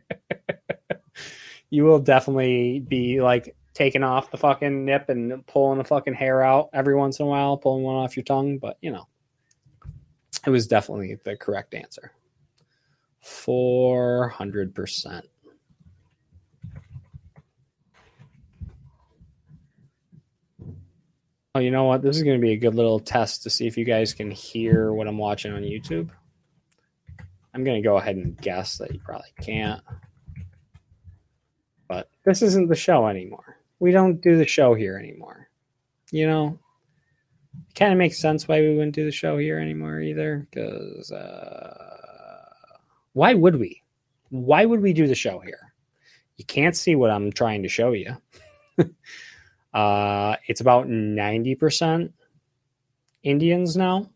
you 1.71 1.85
will 1.85 1.99
definitely 1.99 2.81
be 2.81 3.21
like 3.21 3.55
taking 3.75 4.03
off 4.03 4.31
the 4.31 4.39
fucking 4.39 4.87
nip 4.87 5.11
and 5.11 5.47
pulling 5.47 5.77
the 5.77 5.85
fucking 5.85 6.15
hair 6.15 6.43
out 6.43 6.71
every 6.73 6.97
once 6.97 7.21
in 7.21 7.27
a 7.27 7.29
while, 7.29 7.59
pulling 7.59 7.83
one 7.83 7.97
off 7.97 8.17
your 8.17 8.25
tongue. 8.25 8.57
But 8.57 8.79
you 8.81 8.91
know, 8.91 9.07
it 10.47 10.51
was 10.51 10.67
definitely 10.67 11.19
the 11.23 11.37
correct 11.37 11.75
answer. 11.75 12.13
400%. 13.23 15.23
Oh, 21.55 21.61
you 21.61 21.71
know 21.71 21.85
what? 21.85 22.03
This 22.03 22.17
is 22.17 22.23
going 22.23 22.39
to 22.39 22.47
be 22.47 22.53
a 22.53 22.59
good 22.59 22.75
little 22.75 23.01
test 23.01 23.43
to 23.43 23.51
see 23.51 23.67
if 23.67 23.77
you 23.77 23.85
guys 23.85 24.13
can 24.13 24.31
hear 24.31 24.93
what 24.93 25.09
I'm 25.09 25.19
watching 25.19 25.53
on 25.53 25.63
YouTube. 25.63 26.11
I'm 27.55 27.65
going 27.65 27.83
to 27.83 27.89
go 27.89 27.97
ahead 27.97 28.17
and 28.17 28.37
guess 28.37 28.79
that 28.79 28.93
you 28.93 29.01
probably 29.01 29.33
can't. 29.41 29.83
But 31.89 32.09
this 32.25 32.43
isn't 32.43 32.69
the 32.69 32.77
show 32.77 33.07
anymore. 33.09 33.57
We 33.81 33.93
don't 33.93 34.21
do 34.21 34.37
the 34.37 34.47
show 34.47 34.75
here 34.75 34.99
anymore. 34.99 35.49
You 36.11 36.27
know, 36.27 36.59
it 37.69 37.75
kind 37.75 37.93
of 37.93 37.99
makes 37.99 38.19
sense 38.19 38.47
why 38.47 38.61
we 38.61 38.75
wouldn't 38.75 38.95
do 38.95 39.05
the 39.05 39.11
show 39.11 39.39
here 39.39 39.59
anymore 39.59 40.01
either. 40.01 40.47
Because 40.51 41.11
uh, 41.11 42.55
why 43.15 43.35
would 43.35 43.57
we? 43.57 43.83
Why 44.29 44.67
would 44.67 44.83
we 44.83 44.93
do 44.93 45.07
the 45.07 45.15
show 45.15 45.39
here? 45.39 45.73
You 46.37 46.45
can't 46.45 46.77
see 46.77 46.95
what 46.95 47.11
I'm 47.11 47.33
trying 47.33 47.63
to 47.63 47.69
show 47.69 47.93
you. 47.93 48.17
Uh, 49.73 50.37
it's 50.47 50.61
about 50.61 50.89
90% 50.89 52.13
Indians 53.23 53.77
now. 53.77 54.11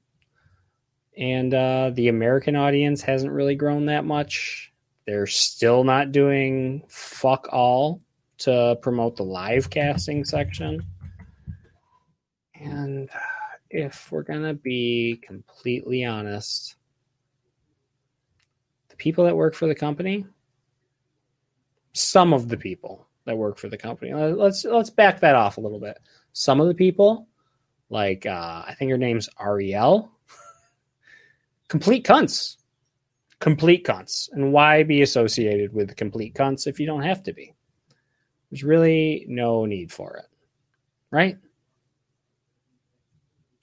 And 1.16 1.52
uh, 1.52 1.90
the 1.94 2.08
American 2.08 2.56
audience 2.56 3.02
hasn't 3.02 3.32
really 3.32 3.54
grown 3.54 3.86
that 3.86 4.04
much. 4.04 4.72
They're 5.06 5.26
still 5.26 5.84
not 5.84 6.12
doing 6.12 6.84
fuck 6.88 7.48
all 7.52 8.00
to 8.38 8.78
promote 8.80 9.16
the 9.16 9.24
live 9.24 9.68
casting 9.68 10.24
section. 10.24 10.84
And 12.54 13.10
if 13.70 14.10
we're 14.10 14.22
going 14.22 14.42
to 14.42 14.54
be 14.54 15.20
completely 15.22 16.04
honest, 16.04 16.76
the 18.88 18.96
people 18.96 19.24
that 19.24 19.36
work 19.36 19.54
for 19.54 19.66
the 19.66 19.74
company, 19.74 20.26
some 21.92 22.32
of 22.32 22.48
the 22.48 22.56
people, 22.56 23.06
that 23.24 23.36
work 23.36 23.58
for 23.58 23.68
the 23.68 23.78
company. 23.78 24.12
Let's 24.12 24.64
let's 24.64 24.90
back 24.90 25.20
that 25.20 25.34
off 25.34 25.56
a 25.56 25.60
little 25.60 25.80
bit. 25.80 25.98
Some 26.32 26.60
of 26.60 26.68
the 26.68 26.74
people, 26.74 27.28
like 27.90 28.26
uh, 28.26 28.64
I 28.66 28.74
think 28.78 28.90
her 28.90 28.98
name's 28.98 29.28
Ariel, 29.40 30.10
complete 31.68 32.04
cunts, 32.04 32.56
complete 33.38 33.84
cunts. 33.84 34.30
And 34.32 34.52
why 34.52 34.82
be 34.82 35.02
associated 35.02 35.72
with 35.72 35.96
complete 35.96 36.34
cunts 36.34 36.66
if 36.66 36.80
you 36.80 36.86
don't 36.86 37.02
have 37.02 37.22
to 37.24 37.32
be? 37.32 37.54
There's 38.50 38.64
really 38.64 39.24
no 39.28 39.64
need 39.64 39.90
for 39.92 40.16
it, 40.16 40.26
right? 41.10 41.38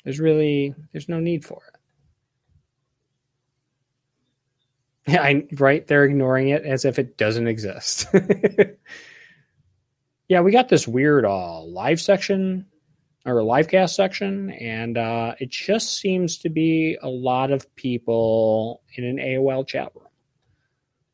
There's 0.04 0.20
really 0.20 0.74
there's 0.92 1.10
no 1.10 1.20
need 1.20 1.46
for 1.46 1.62
it. 1.68 1.80
Yeah, 5.12 5.22
I, 5.24 5.48
right. 5.54 5.86
They're 5.86 6.06
ignoring 6.06 6.50
it 6.50 6.64
as 6.64 6.86
if 6.86 7.00
it 7.00 7.18
doesn't 7.18 7.48
exist. 7.48 8.08
yeah, 10.30 10.42
we 10.42 10.52
got 10.52 10.70
this 10.70 10.88
weird 10.88 11.26
uh, 11.26 11.62
live 11.64 12.00
section 12.00 12.68
or 13.26 13.44
live 13.44 13.68
cast 13.68 13.96
section, 13.96 14.52
and 14.52 14.96
uh, 14.96 15.34
it 15.40 15.50
just 15.50 15.98
seems 15.98 16.38
to 16.38 16.50
be 16.50 16.98
a 17.02 17.10
lot 17.10 17.52
of 17.52 17.76
people 17.76 18.84
in 18.94 19.04
an 19.04 19.18
AOL 19.18 19.68
chat 19.68 19.92
room. 19.96 20.06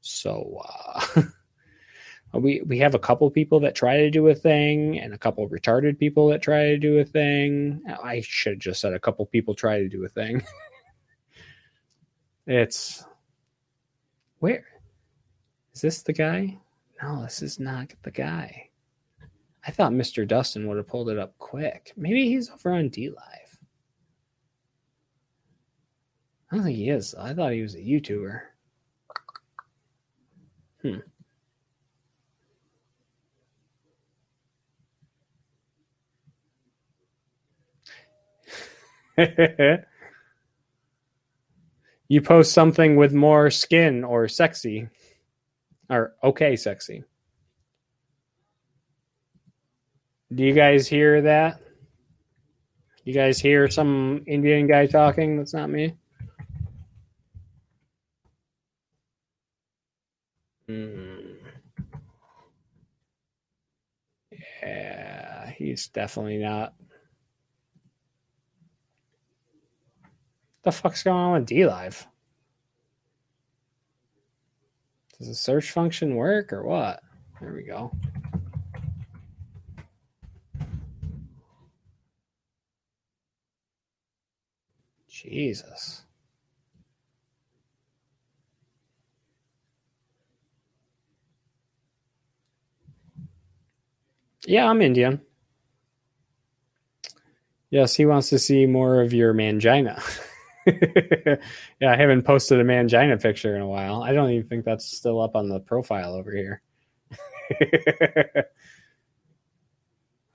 So 0.02 0.62
uh, 0.68 1.22
we 2.34 2.62
we 2.68 2.78
have 2.80 2.94
a 2.94 3.00
couple 3.00 3.32
people 3.32 3.62
that 3.62 3.74
try 3.74 3.98
to 3.98 4.12
do 4.12 4.28
a 4.28 4.36
thing, 4.36 5.00
and 5.00 5.14
a 5.14 5.18
couple 5.18 5.50
retarded 5.50 5.98
people 5.98 6.28
that 6.30 6.42
try 6.42 6.66
to 6.66 6.78
do 6.78 7.00
a 7.00 7.06
thing. 7.06 7.82
I 8.04 8.20
should 8.20 8.54
have 8.54 8.60
just 8.60 8.82
said 8.82 8.94
a 8.94 9.00
couple 9.00 9.26
people 9.26 9.56
try 9.56 9.80
to 9.80 9.88
do 9.88 10.04
a 10.04 10.10
thing. 10.10 10.44
it's 12.48 13.06
where 14.40 14.66
is 15.74 15.80
this 15.80 16.04
the 16.04 16.14
guy? 16.14 16.58
No, 17.02 17.24
this 17.24 17.42
is 17.42 17.62
not 17.62 17.94
the 18.04 18.12
guy. 18.12 18.65
I 19.68 19.72
thought 19.72 19.92
Mr. 19.92 20.28
Dustin 20.28 20.68
would 20.68 20.78
have 20.78 20.88
pulled 20.88 21.10
it 21.10 21.18
up 21.18 21.38
quick. 21.40 21.92
Maybe 21.98 22.28
he's 22.28 22.52
over 22.52 22.72
on 22.74 22.90
DLive. 22.90 23.16
I 26.52 26.56
don't 26.56 26.66
think 26.66 26.78
he 26.78 26.90
is. 26.90 27.16
I 27.16 27.34
thought 27.34 27.54
he 27.54 27.62
was 27.62 27.74
a 27.76 27.80
YouTuber. 27.80 28.42
Hmm. 30.84 30.98
you 42.08 42.22
post 42.22 42.54
something 42.54 42.98
with 42.98 43.14
more 43.14 43.50
skin 43.50 44.04
or 44.04 44.28
sexy 44.28 44.90
or 45.90 46.14
okay 46.24 46.56
sexy. 46.56 47.04
Do 50.36 50.44
you 50.44 50.52
guys 50.52 50.86
hear 50.86 51.22
that? 51.22 51.62
You 53.06 53.14
guys 53.14 53.40
hear 53.40 53.70
some 53.70 54.24
Indian 54.28 54.68
guy 54.68 54.86
talking? 54.86 55.38
That's 55.38 55.54
not 55.54 55.70
me. 55.70 55.96
Hmm. 60.68 61.36
Yeah, 64.62 65.52
he's 65.52 65.88
definitely 65.88 66.40
not. 66.40 66.74
The 70.64 70.72
fuck's 70.74 71.04
going 71.04 71.16
on 71.16 71.34
with 71.34 71.48
DLive? 71.48 72.06
Does 75.18 75.28
the 75.30 75.36
search 75.36 75.72
function 75.72 76.16
work 76.16 76.52
or 76.52 76.64
what? 76.64 77.02
There 77.40 77.54
we 77.54 77.64
go. 77.64 77.96
Jesus. 85.30 86.04
Yeah, 94.46 94.70
I'm 94.70 94.82
Indian. 94.82 95.22
Yes, 97.70 97.96
he 97.96 98.06
wants 98.06 98.30
to 98.30 98.40
see 98.40 98.66
more 98.66 99.02
of 99.02 99.14
your 99.14 99.34
mangina. 99.34 100.02
yeah, 100.68 101.92
I 101.92 101.96
haven't 101.98 102.24
posted 102.24 102.60
a 102.60 102.64
mangina 102.64 103.22
picture 103.22 103.56
in 103.56 103.62
a 103.62 103.68
while. 103.68 104.04
I 104.04 104.14
don't 104.14 104.32
even 104.32 104.48
think 104.48 104.66
that's 104.66 104.86
still 104.86 105.22
up 105.22 105.36
on 105.36 105.50
the 105.50 105.60
profile 105.60 106.16
over 106.16 106.32
here. 106.32 106.62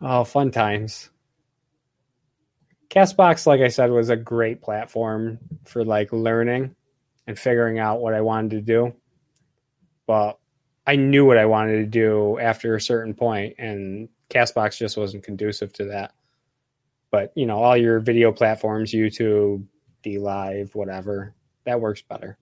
oh, 0.00 0.24
fun 0.24 0.50
times. 0.50 1.10
Castbox, 2.90 3.46
like 3.46 3.60
I 3.60 3.68
said, 3.68 3.90
was 3.90 4.10
a 4.10 4.16
great 4.16 4.60
platform 4.60 5.38
for 5.64 5.84
like 5.84 6.12
learning 6.12 6.74
and 7.26 7.38
figuring 7.38 7.78
out 7.78 8.00
what 8.00 8.14
I 8.14 8.20
wanted 8.20 8.50
to 8.50 8.60
do. 8.60 8.94
But 10.06 10.38
I 10.86 10.96
knew 10.96 11.24
what 11.24 11.38
I 11.38 11.46
wanted 11.46 11.76
to 11.76 11.86
do 11.86 12.38
after 12.40 12.74
a 12.74 12.80
certain 12.80 13.14
point, 13.14 13.54
and 13.58 14.08
Castbox 14.28 14.76
just 14.76 14.96
wasn't 14.96 15.22
conducive 15.22 15.72
to 15.74 15.84
that. 15.86 16.12
But 17.12 17.32
you 17.36 17.46
know, 17.46 17.62
all 17.62 17.76
your 17.76 18.00
video 18.00 18.32
platforms, 18.32 18.92
YouTube, 18.92 19.64
DLive, 20.04 20.74
whatever, 20.74 21.34
that 21.64 21.80
works 21.80 22.02
better. 22.02 22.38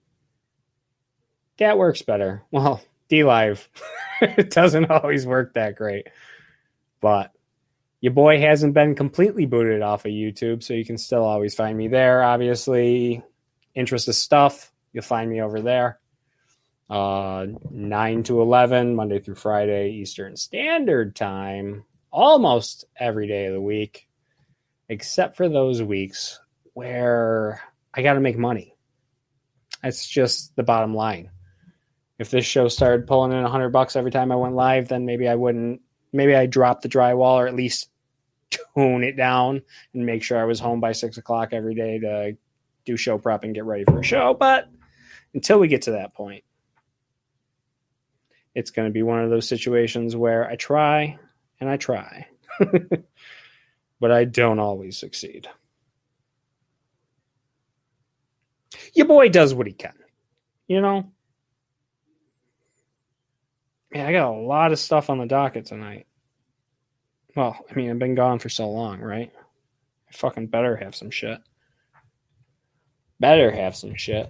That 1.57 1.77
works 1.77 2.01
better. 2.01 2.43
Well, 2.51 2.81
DLive, 3.09 3.67
it 4.21 4.49
doesn't 4.51 4.85
always 4.89 5.27
work 5.27 5.53
that 5.53 5.75
great, 5.75 6.07
but 7.01 7.31
your 8.01 8.13
boy 8.13 8.39
hasn't 8.39 8.73
been 8.73 8.95
completely 8.95 9.45
booted 9.45 9.81
off 9.81 10.05
of 10.05 10.11
YouTube, 10.11 10.63
so 10.63 10.73
you 10.73 10.85
can 10.85 10.97
still 10.97 11.23
always 11.23 11.53
find 11.53 11.77
me 11.77 11.87
there. 11.87 12.23
Obviously, 12.23 13.21
interest 13.75 14.07
of 14.07 14.15
stuff, 14.15 14.71
you'll 14.93 15.03
find 15.03 15.29
me 15.29 15.41
over 15.41 15.61
there. 15.61 15.99
Uh, 16.89 17.45
9 17.69 18.23
to 18.23 18.41
11, 18.41 18.95
Monday 18.95 19.19
through 19.19 19.35
Friday, 19.35 19.91
Eastern 19.91 20.35
Standard 20.35 21.15
Time, 21.15 21.83
almost 22.09 22.85
every 22.97 23.27
day 23.27 23.45
of 23.45 23.53
the 23.53 23.61
week, 23.61 24.07
except 24.87 25.35
for 25.35 25.49
those 25.49 25.83
weeks 25.83 26.39
where 26.73 27.61
I 27.93 28.01
got 28.01 28.13
to 28.13 28.19
make 28.21 28.37
money. 28.37 28.75
That's 29.83 30.07
just 30.07 30.55
the 30.55 30.63
bottom 30.63 30.93
line. 30.95 31.29
if 32.17 32.31
this 32.31 32.45
show 32.45 32.67
started 32.67 33.07
pulling 33.07 33.31
in 33.31 33.43
a 33.43 33.49
hundred 33.49 33.69
bucks 33.69 33.95
every 33.95 34.11
time 34.11 34.31
I 34.31 34.35
went 34.35 34.55
live, 34.55 34.87
then 34.87 35.05
maybe 35.05 35.27
I 35.27 35.35
wouldn't. 35.35 35.81
Maybe 36.11 36.35
I'd 36.35 36.49
drop 36.49 36.81
the 36.81 36.89
drywall 36.89 37.35
or 37.35 37.47
at 37.47 37.55
least 37.55 37.88
tone 38.49 39.03
it 39.03 39.15
down 39.15 39.61
and 39.93 40.05
make 40.05 40.23
sure 40.23 40.39
I 40.39 40.45
was 40.45 40.59
home 40.59 40.79
by 40.79 40.91
six 40.91 41.17
o'clock 41.17 41.49
every 41.51 41.75
day 41.75 41.99
to 41.99 42.37
do 42.85 42.97
show 42.97 43.17
prep 43.17 43.43
and 43.43 43.53
get 43.53 43.65
ready 43.65 43.83
for 43.83 43.99
a 43.99 44.03
show. 44.03 44.33
But 44.33 44.69
until 45.33 45.59
we 45.59 45.67
get 45.67 45.83
to 45.83 45.91
that 45.91 46.13
point, 46.13 46.43
it's 48.55 48.71
going 48.71 48.87
to 48.87 48.93
be 48.93 49.03
one 49.03 49.23
of 49.23 49.29
those 49.29 49.47
situations 49.47 50.15
where 50.15 50.47
I 50.47 50.55
try 50.55 51.17
and 51.59 51.69
I 51.69 51.77
try, 51.77 52.27
but 53.99 54.11
I 54.11 54.25
don't 54.25 54.59
always 54.59 54.97
succeed. 54.97 55.47
Your 58.93 59.05
boy 59.07 59.29
does 59.29 59.53
what 59.53 59.67
he 59.67 59.73
can, 59.73 59.93
you 60.67 60.81
know? 60.81 61.11
Yeah, 63.93 64.07
I 64.07 64.11
got 64.11 64.29
a 64.29 64.37
lot 64.37 64.71
of 64.71 64.79
stuff 64.79 65.09
on 65.09 65.17
the 65.17 65.25
docket 65.25 65.65
tonight. 65.65 66.05
Well, 67.39 67.55
I 67.71 67.73
mean, 67.73 67.89
I've 67.89 67.99
been 67.99 68.15
gone 68.15 68.39
for 68.39 68.49
so 68.49 68.69
long, 68.69 68.99
right? 68.99 69.31
I 69.33 70.11
fucking 70.11 70.47
better 70.47 70.75
have 70.75 70.93
some 70.93 71.09
shit. 71.09 71.39
Better 73.21 73.49
have 73.49 73.77
some 73.77 73.95
shit. 73.95 74.29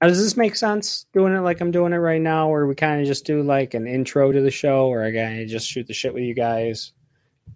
Now, 0.00 0.06
does 0.06 0.22
this 0.22 0.36
make 0.36 0.54
sense 0.54 1.06
doing 1.12 1.34
it 1.34 1.40
like 1.40 1.60
I'm 1.60 1.72
doing 1.72 1.92
it 1.92 1.96
right 1.96 2.20
now, 2.20 2.48
where 2.48 2.68
we 2.68 2.76
kind 2.76 3.00
of 3.00 3.06
just 3.08 3.26
do 3.26 3.42
like 3.42 3.74
an 3.74 3.88
intro 3.88 4.30
to 4.30 4.40
the 4.42 4.52
show, 4.52 4.86
or 4.86 5.02
I 5.02 5.44
just 5.48 5.66
shoot 5.68 5.88
the 5.88 5.92
shit 5.92 6.14
with 6.14 6.22
you 6.22 6.34
guys, 6.34 6.92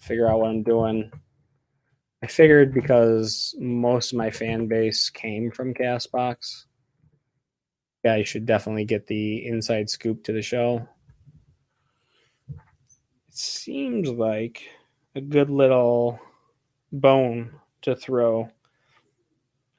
figure 0.00 0.28
out 0.28 0.40
what 0.40 0.50
I'm 0.50 0.64
doing? 0.64 1.12
I 2.20 2.26
figured 2.26 2.74
because 2.74 3.54
most 3.60 4.10
of 4.10 4.18
my 4.18 4.32
fan 4.32 4.66
base 4.66 5.08
came 5.08 5.52
from 5.52 5.72
Castbox, 5.72 6.64
yeah, 8.04 8.16
you 8.16 8.24
should 8.24 8.46
definitely 8.46 8.84
get 8.84 9.06
the 9.06 9.46
inside 9.46 9.88
scoop 9.88 10.24
to 10.24 10.32
the 10.32 10.42
show. 10.42 10.88
It 12.48 12.58
seems 13.30 14.08
like 14.08 14.62
a 15.14 15.20
good 15.20 15.50
little 15.50 16.20
bone 16.90 17.60
to 17.82 17.94
throw. 17.94 18.50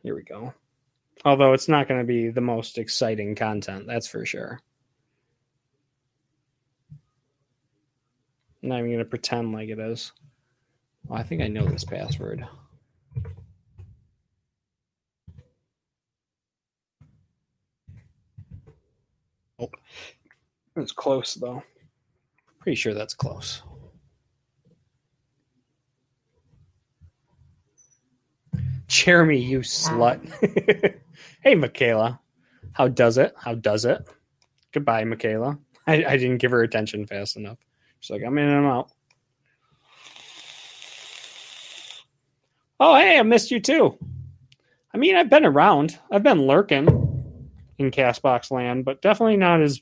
Here 0.02 0.16
we 0.16 0.24
go. 0.24 0.54
Although 1.26 1.54
it's 1.54 1.70
not 1.70 1.88
going 1.88 2.02
to 2.02 2.06
be 2.08 2.30
the 2.30 2.42
most 2.42 2.78
exciting 2.78 3.36
content, 3.36 3.88
that's 3.88 4.08
for 4.08 4.26
sure. 4.26 4.60
I'm 8.62 8.70
not 8.70 8.80
even 8.80 8.92
going 8.92 9.00
to 9.00 9.06
pretend 9.06 9.52
like 9.54 9.70
it 9.70 9.80
is. 9.80 10.12
Well, 11.06 11.20
I 11.20 11.24
think 11.24 11.42
I 11.42 11.48
know 11.48 11.66
this 11.66 11.84
password. 11.84 12.48
It's 20.76 20.92
close 20.92 21.34
though. 21.36 21.64
Pretty 22.60 22.76
sure 22.76 22.94
that's 22.94 23.14
close. 23.14 23.62
Jeremy, 28.88 29.40
you 29.40 29.60
slut. 29.60 30.22
hey, 31.42 31.56
Michaela. 31.56 32.20
How 32.74 32.88
does 32.88 33.18
it? 33.18 33.34
How 33.38 33.56
does 33.56 33.86
it? 33.86 34.08
Goodbye, 34.72 35.04
Michaela. 35.04 35.58
I, 35.88 36.06
I 36.06 36.18
didn't 36.18 36.38
give 36.38 36.52
her 36.52 36.64
attention 36.64 37.06
fast 37.06 37.36
enough. 37.36 37.58
She's 38.00 38.12
like, 38.12 38.24
I'm 38.26 38.38
in 38.38 38.48
and 38.48 38.66
I'm 38.66 38.72
out. 38.72 38.92
Oh, 42.80 42.96
hey, 42.96 43.18
I 43.18 43.24
missed 43.24 43.52
you 43.52 43.60
too. 43.60 43.98
I 44.94 44.98
mean, 44.98 45.16
I've 45.16 45.30
been 45.30 45.46
around. 45.46 46.00
I've 46.12 46.24
been 46.24 46.42
lurking 46.42 47.03
in 47.84 47.92
Castbox 47.92 48.52
land, 48.52 48.86
but 48.86 49.02
definitely 49.02 49.38
not 49.38 49.62
as 49.62 49.82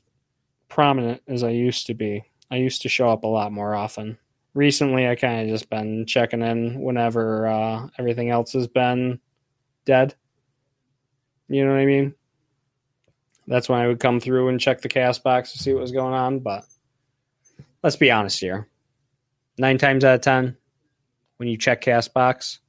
prominent 0.68 1.22
as 1.26 1.42
I 1.42 1.50
used 1.50 1.86
to 1.86 1.94
be. 1.94 2.24
I 2.50 2.56
used 2.56 2.82
to 2.82 2.88
show 2.88 3.08
up 3.08 3.24
a 3.24 3.28
lot 3.28 3.52
more 3.52 3.74
often. 3.74 4.18
Recently, 4.54 5.08
I 5.08 5.14
kind 5.14 5.42
of 5.42 5.48
just 5.48 5.70
been 5.70 6.04
checking 6.06 6.42
in 6.42 6.82
whenever 6.82 7.46
uh, 7.46 7.88
everything 7.98 8.28
else 8.30 8.52
has 8.52 8.66
been 8.66 9.20
dead. 9.86 10.14
You 11.48 11.64
know 11.64 11.72
what 11.72 11.80
I 11.80 11.86
mean? 11.86 12.14
That's 13.46 13.68
when 13.68 13.80
I 13.80 13.86
would 13.86 14.00
come 14.00 14.20
through 14.20 14.48
and 14.48 14.60
check 14.60 14.82
the 14.82 14.88
cast 14.88 15.22
box 15.22 15.52
to 15.52 15.58
see 15.58 15.72
what 15.72 15.82
was 15.82 15.92
going 15.92 16.14
on. 16.14 16.40
But 16.40 16.64
let's 17.82 17.96
be 17.96 18.10
honest 18.10 18.40
here. 18.40 18.68
Nine 19.58 19.78
times 19.78 20.04
out 20.04 20.14
of 20.14 20.20
ten, 20.20 20.56
when 21.36 21.48
you 21.48 21.56
check 21.56 21.80
cast 21.80 22.14
box, 22.14 22.60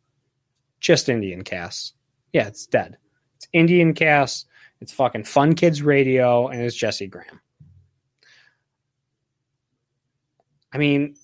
just 0.80 1.10
Indian 1.10 1.44
casts. 1.44 1.94
Yeah, 2.34 2.48
it's 2.48 2.66
dead. 2.66 2.98
It's 3.38 3.48
Indian 3.54 3.94
cast. 3.94 4.48
It's 4.84 4.92
fucking 4.92 5.24
Fun 5.24 5.56
Kids 5.56 5.82
Radio, 5.82 6.50
and 6.50 6.62
it's 6.62 6.76
Jesse 6.76 7.08
Graham. 7.08 7.40
I 10.74 10.78
mean, 10.78 11.16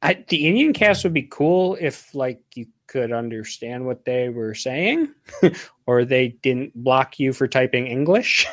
I, 0.00 0.24
the 0.28 0.46
Indian 0.46 0.72
cast 0.72 1.02
would 1.02 1.12
be 1.12 1.24
cool 1.24 1.76
if 1.80 2.14
like 2.14 2.40
you 2.54 2.68
could 2.86 3.10
understand 3.10 3.86
what 3.86 4.04
they 4.04 4.28
were 4.28 4.54
saying, 4.54 5.12
or 5.86 6.04
they 6.04 6.28
didn't 6.28 6.80
block 6.80 7.18
you 7.18 7.32
for 7.32 7.48
typing 7.48 7.88
English. 7.88 8.46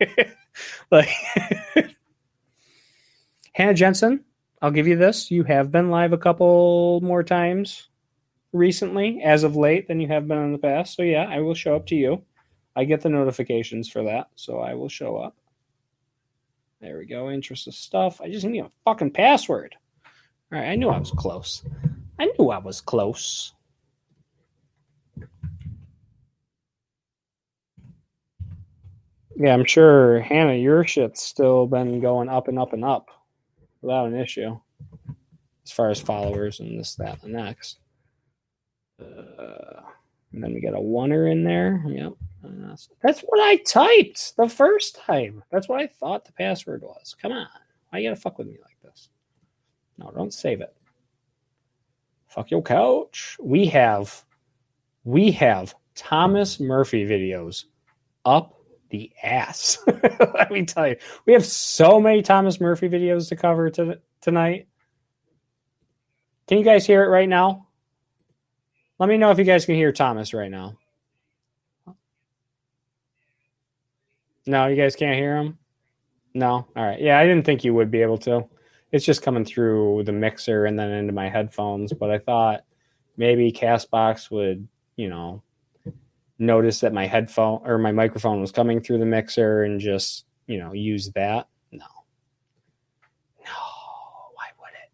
like 0.90 1.10
Hannah 3.52 3.74
Jensen, 3.74 4.24
I'll 4.62 4.70
give 4.70 4.88
you 4.88 4.96
this. 4.96 5.30
You 5.30 5.44
have 5.44 5.70
been 5.70 5.90
live 5.90 6.14
a 6.14 6.18
couple 6.18 7.02
more 7.02 7.22
times 7.22 7.86
recently, 8.54 9.20
as 9.22 9.42
of 9.42 9.56
late, 9.56 9.88
than 9.88 10.00
you 10.00 10.08
have 10.08 10.26
been 10.26 10.38
in 10.38 10.52
the 10.52 10.58
past. 10.58 10.96
So 10.96 11.02
yeah, 11.02 11.26
I 11.28 11.40
will 11.40 11.52
show 11.52 11.76
up 11.76 11.84
to 11.88 11.94
you. 11.94 12.24
I 12.78 12.84
get 12.84 13.00
the 13.00 13.08
notifications 13.08 13.88
for 13.88 14.04
that, 14.04 14.28
so 14.36 14.60
I 14.60 14.74
will 14.74 14.88
show 14.88 15.16
up. 15.16 15.34
There 16.80 16.98
we 16.98 17.06
go. 17.06 17.28
Interest 17.28 17.66
of 17.66 17.74
stuff. 17.74 18.20
I 18.20 18.30
just 18.30 18.46
need 18.46 18.60
a 18.60 18.70
fucking 18.84 19.10
password. 19.10 19.74
All 20.52 20.60
right, 20.60 20.68
I 20.68 20.76
knew 20.76 20.88
I 20.88 20.98
was 21.00 21.10
close. 21.10 21.64
I 22.20 22.26
knew 22.38 22.50
I 22.50 22.58
was 22.58 22.80
close. 22.80 23.52
Yeah, 29.34 29.54
I'm 29.54 29.64
sure 29.64 30.20
Hannah, 30.20 30.54
your 30.54 30.84
shit's 30.84 31.20
still 31.20 31.66
been 31.66 32.00
going 32.00 32.28
up 32.28 32.46
and 32.46 32.60
up 32.60 32.74
and 32.74 32.84
up 32.84 33.08
without 33.82 34.06
an 34.06 34.14
issue 34.14 34.56
as 35.66 35.72
far 35.72 35.90
as 35.90 36.00
followers 36.00 36.60
and 36.60 36.78
this, 36.78 36.94
that, 36.94 37.24
and 37.24 37.34
the 37.34 37.42
next. 37.42 37.80
Uh, 39.02 39.82
and 40.32 40.44
then 40.44 40.54
we 40.54 40.60
got 40.60 40.74
a 40.74 40.80
oneer 40.80 41.28
in 41.28 41.42
there. 41.42 41.82
Yep. 41.88 42.12
That's 43.02 43.20
what 43.20 43.40
I 43.40 43.56
typed 43.56 44.36
the 44.36 44.48
first 44.48 44.96
time. 44.96 45.42
That's 45.50 45.68
what 45.68 45.80
I 45.80 45.86
thought 45.86 46.24
the 46.24 46.32
password 46.32 46.82
was. 46.82 47.14
Come 47.20 47.32
on. 47.32 47.46
Why 47.90 47.98
you 47.98 48.08
gotta 48.08 48.20
fuck 48.20 48.38
with 48.38 48.46
me 48.46 48.58
like 48.62 48.76
this? 48.82 49.08
No, 49.96 50.10
don't 50.14 50.32
save 50.32 50.60
it. 50.60 50.74
Fuck 52.28 52.50
your 52.50 52.62
couch. 52.62 53.36
We 53.40 53.66
have 53.66 54.24
we 55.04 55.30
have 55.32 55.74
Thomas 55.94 56.60
Murphy 56.60 57.06
videos 57.06 57.64
up 58.24 58.54
the 58.90 59.10
ass. 59.22 59.78
Let 59.86 60.50
me 60.50 60.64
tell 60.64 60.88
you. 60.88 60.96
We 61.26 61.32
have 61.32 61.44
so 61.44 62.00
many 62.00 62.22
Thomas 62.22 62.60
Murphy 62.60 62.88
videos 62.88 63.28
to 63.28 63.36
cover 63.36 63.70
to, 63.70 64.00
tonight. 64.20 64.68
Can 66.46 66.58
you 66.58 66.64
guys 66.64 66.86
hear 66.86 67.04
it 67.04 67.08
right 67.08 67.28
now? 67.28 67.68
Let 68.98 69.08
me 69.08 69.16
know 69.16 69.30
if 69.30 69.38
you 69.38 69.44
guys 69.44 69.66
can 69.66 69.74
hear 69.74 69.92
Thomas 69.92 70.34
right 70.34 70.50
now. 70.50 70.76
No, 74.48 74.66
you 74.66 74.76
guys 74.76 74.96
can't 74.96 75.14
hear 75.14 75.36
him? 75.36 75.58
No? 76.32 76.66
All 76.74 76.82
right. 76.82 76.98
Yeah, 76.98 77.18
I 77.18 77.26
didn't 77.26 77.44
think 77.44 77.64
you 77.64 77.74
would 77.74 77.90
be 77.90 78.00
able 78.00 78.16
to. 78.18 78.46
It's 78.90 79.04
just 79.04 79.20
coming 79.20 79.44
through 79.44 80.04
the 80.04 80.12
mixer 80.12 80.64
and 80.64 80.78
then 80.78 80.90
into 80.90 81.12
my 81.12 81.28
headphones, 81.28 81.92
but 81.92 82.10
I 82.10 82.18
thought 82.18 82.62
maybe 83.18 83.52
Castbox 83.52 84.30
would, 84.30 84.66
you 84.96 85.10
know, 85.10 85.42
notice 86.38 86.80
that 86.80 86.94
my 86.94 87.06
headphone 87.06 87.60
or 87.62 87.76
my 87.76 87.92
microphone 87.92 88.40
was 88.40 88.50
coming 88.50 88.80
through 88.80 89.00
the 89.00 89.04
mixer 89.04 89.64
and 89.64 89.80
just, 89.80 90.24
you 90.46 90.56
know, 90.58 90.72
use 90.72 91.10
that. 91.10 91.46
No. 91.70 91.84
No. 93.44 93.52
Why 94.32 94.46
would 94.60 94.72
it? 94.72 94.90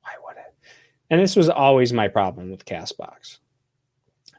Why 0.00 0.12
would 0.24 0.38
it? 0.38 0.54
And 1.10 1.20
this 1.20 1.36
was 1.36 1.50
always 1.50 1.92
my 1.92 2.08
problem 2.08 2.50
with 2.50 2.64
Castbox 2.64 3.40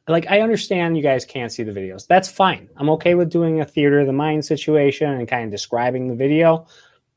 like 0.08 0.28
I 0.30 0.42
understand 0.42 0.96
you 0.96 1.04
guys 1.04 1.26
can't 1.26 1.52
see 1.52 1.64
the 1.64 1.72
videos. 1.72 2.06
That's 2.08 2.30
fine. 2.30 2.70
I'm 2.78 2.90
okay 2.92 3.16
with 3.16 3.32
doing 3.32 3.60
a 3.60 3.66
theater 3.66 4.00
of 4.00 4.08
the 4.08 4.14
mind 4.14 4.46
situation 4.46 5.10
and 5.12 5.28
kind 5.28 5.46
of 5.46 5.52
describing 5.52 6.08
the 6.08 6.16
video, 6.16 6.68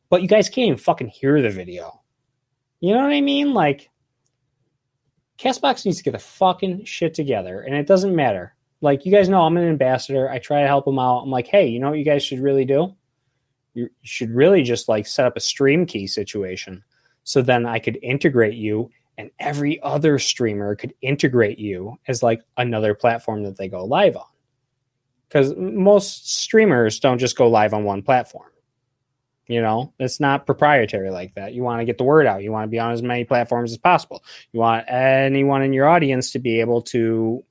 but 0.08 0.22
you 0.22 0.28
guys 0.28 0.48
can't 0.48 0.66
even 0.68 0.78
fucking 0.78 1.08
hear 1.08 1.40
the 1.42 1.50
video. 1.50 2.00
You 2.80 2.94
know 2.94 3.02
what 3.02 3.12
I 3.12 3.20
mean? 3.20 3.52
Like 3.52 3.90
Castbox 5.38 5.84
needs 5.84 5.98
to 5.98 6.04
get 6.04 6.12
the 6.12 6.18
fucking 6.18 6.84
shit 6.84 7.14
together, 7.14 7.60
and 7.60 7.74
it 7.74 7.86
doesn't 7.86 8.16
matter. 8.16 8.54
Like 8.80 9.04
you 9.04 9.12
guys 9.12 9.28
know, 9.28 9.42
I'm 9.42 9.56
an 9.56 9.68
ambassador. 9.68 10.30
I 10.30 10.38
try 10.38 10.62
to 10.62 10.66
help 10.66 10.84
them 10.84 10.98
out. 10.98 11.22
I'm 11.22 11.30
like, 11.30 11.46
hey, 11.46 11.66
you 11.66 11.80
know 11.80 11.90
what 11.90 11.98
you 11.98 12.04
guys 12.04 12.22
should 12.22 12.40
really 12.40 12.64
do? 12.64 12.94
You 13.74 13.90
should 14.02 14.30
really 14.30 14.62
just 14.62 14.88
like 14.88 15.06
set 15.06 15.26
up 15.26 15.36
a 15.36 15.40
stream 15.40 15.84
key 15.84 16.06
situation, 16.06 16.82
so 17.24 17.42
then 17.42 17.66
I 17.66 17.80
could 17.80 17.98
integrate 18.02 18.54
you 18.54 18.90
and 19.18 19.30
every 19.40 19.82
other 19.82 20.18
streamer 20.18 20.76
could 20.76 20.94
integrate 21.02 21.58
you 21.58 21.98
as 22.06 22.22
like 22.22 22.40
another 22.56 22.94
platform 22.94 23.42
that 23.42 23.56
they 23.58 23.68
go 23.68 23.84
live 23.84 24.16
on. 24.16 24.24
Because 25.28 25.54
most 25.56 26.32
streamers 26.38 27.00
don't 27.00 27.18
just 27.18 27.36
go 27.36 27.48
live 27.48 27.74
on 27.74 27.84
one 27.84 28.00
platform. 28.00 28.50
You 29.48 29.60
know, 29.60 29.92
it's 29.98 30.20
not 30.20 30.46
proprietary 30.46 31.10
like 31.10 31.34
that. 31.34 31.52
You 31.52 31.62
want 31.62 31.80
to 31.80 31.84
get 31.84 31.98
the 31.98 32.04
word 32.04 32.26
out. 32.26 32.42
You 32.42 32.52
want 32.52 32.64
to 32.64 32.70
be 32.70 32.78
on 32.78 32.92
as 32.92 33.02
many 33.02 33.24
platforms 33.24 33.72
as 33.72 33.78
possible. 33.78 34.22
You 34.52 34.60
want 34.60 34.84
anyone 34.88 35.62
in 35.62 35.72
your 35.72 35.88
audience 35.88 36.30
to 36.32 36.38
be 36.38 36.60
able 36.60 36.82
to 36.82 37.44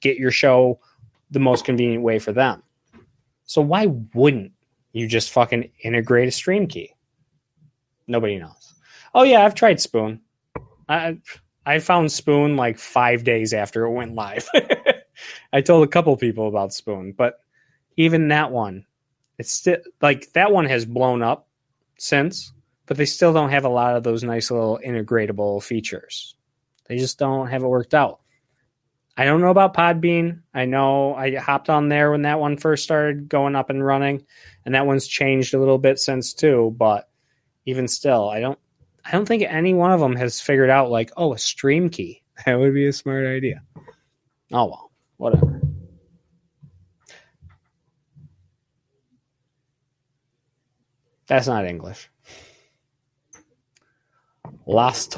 get 0.00 0.16
your 0.16 0.30
show 0.30 0.80
the 1.30 1.38
most 1.38 1.64
convenient 1.64 2.02
way 2.02 2.18
for 2.18 2.32
them. 2.32 2.62
So 3.44 3.62
why 3.62 3.86
wouldn't 4.14 4.52
you 4.92 5.06
just 5.06 5.30
fucking 5.30 5.70
integrate 5.82 6.28
a 6.28 6.32
stream 6.32 6.66
key? 6.66 6.94
Nobody 8.06 8.38
knows. 8.38 8.74
Oh 9.14 9.22
yeah, 9.22 9.44
I've 9.44 9.54
tried 9.54 9.80
Spoon. 9.80 10.20
I 10.88 11.18
I 11.66 11.80
found 11.80 12.10
Spoon 12.10 12.56
like 12.56 12.78
five 12.78 13.24
days 13.24 13.52
after 13.52 13.84
it 13.84 13.92
went 13.92 14.14
live. 14.14 14.48
I 15.52 15.60
told 15.60 15.84
a 15.84 15.90
couple 15.90 16.16
people 16.16 16.48
about 16.48 16.72
Spoon, 16.72 17.12
but 17.16 17.40
even 17.96 18.28
that 18.28 18.50
one, 18.50 18.86
it's 19.38 19.52
still 19.52 19.78
like 20.00 20.32
that 20.32 20.52
one 20.52 20.66
has 20.66 20.86
blown 20.86 21.22
up 21.22 21.48
since, 21.98 22.52
but 22.86 22.96
they 22.96 23.04
still 23.04 23.32
don't 23.32 23.50
have 23.50 23.64
a 23.64 23.68
lot 23.68 23.96
of 23.96 24.02
those 24.02 24.24
nice 24.24 24.50
little 24.50 24.80
integratable 24.84 25.62
features. 25.62 26.34
They 26.86 26.96
just 26.96 27.18
don't 27.18 27.48
have 27.48 27.62
it 27.62 27.68
worked 27.68 27.94
out. 27.94 28.20
I 29.16 29.24
don't 29.24 29.40
know 29.40 29.50
about 29.50 29.74
Podbean. 29.74 30.42
I 30.54 30.64
know 30.64 31.14
I 31.14 31.34
hopped 31.34 31.68
on 31.68 31.88
there 31.88 32.12
when 32.12 32.22
that 32.22 32.38
one 32.38 32.56
first 32.56 32.84
started 32.84 33.28
going 33.28 33.56
up 33.56 33.68
and 33.68 33.84
running, 33.84 34.24
and 34.64 34.74
that 34.74 34.86
one's 34.86 35.08
changed 35.08 35.54
a 35.54 35.58
little 35.58 35.78
bit 35.78 35.98
since 35.98 36.32
too. 36.32 36.74
But 36.78 37.10
even 37.66 37.88
still, 37.88 38.28
I 38.28 38.40
don't 38.40 38.58
I 39.04 39.12
don't 39.12 39.26
think 39.26 39.42
any 39.42 39.74
one 39.74 39.92
of 39.92 40.00
them 40.00 40.16
has 40.16 40.40
figured 40.40 40.70
out 40.70 40.90
like, 40.90 41.10
oh, 41.16 41.32
a 41.32 41.38
stream 41.38 41.90
key. 41.90 42.22
That 42.46 42.60
would 42.60 42.72
be 42.72 42.86
a 42.86 42.92
smart 42.92 43.26
idea. 43.26 43.64
Oh 44.52 44.66
well, 44.66 44.92
whatever. 45.16 45.60
That's 51.26 51.48
not 51.48 51.66
English. 51.66 52.08
Last 54.66 55.10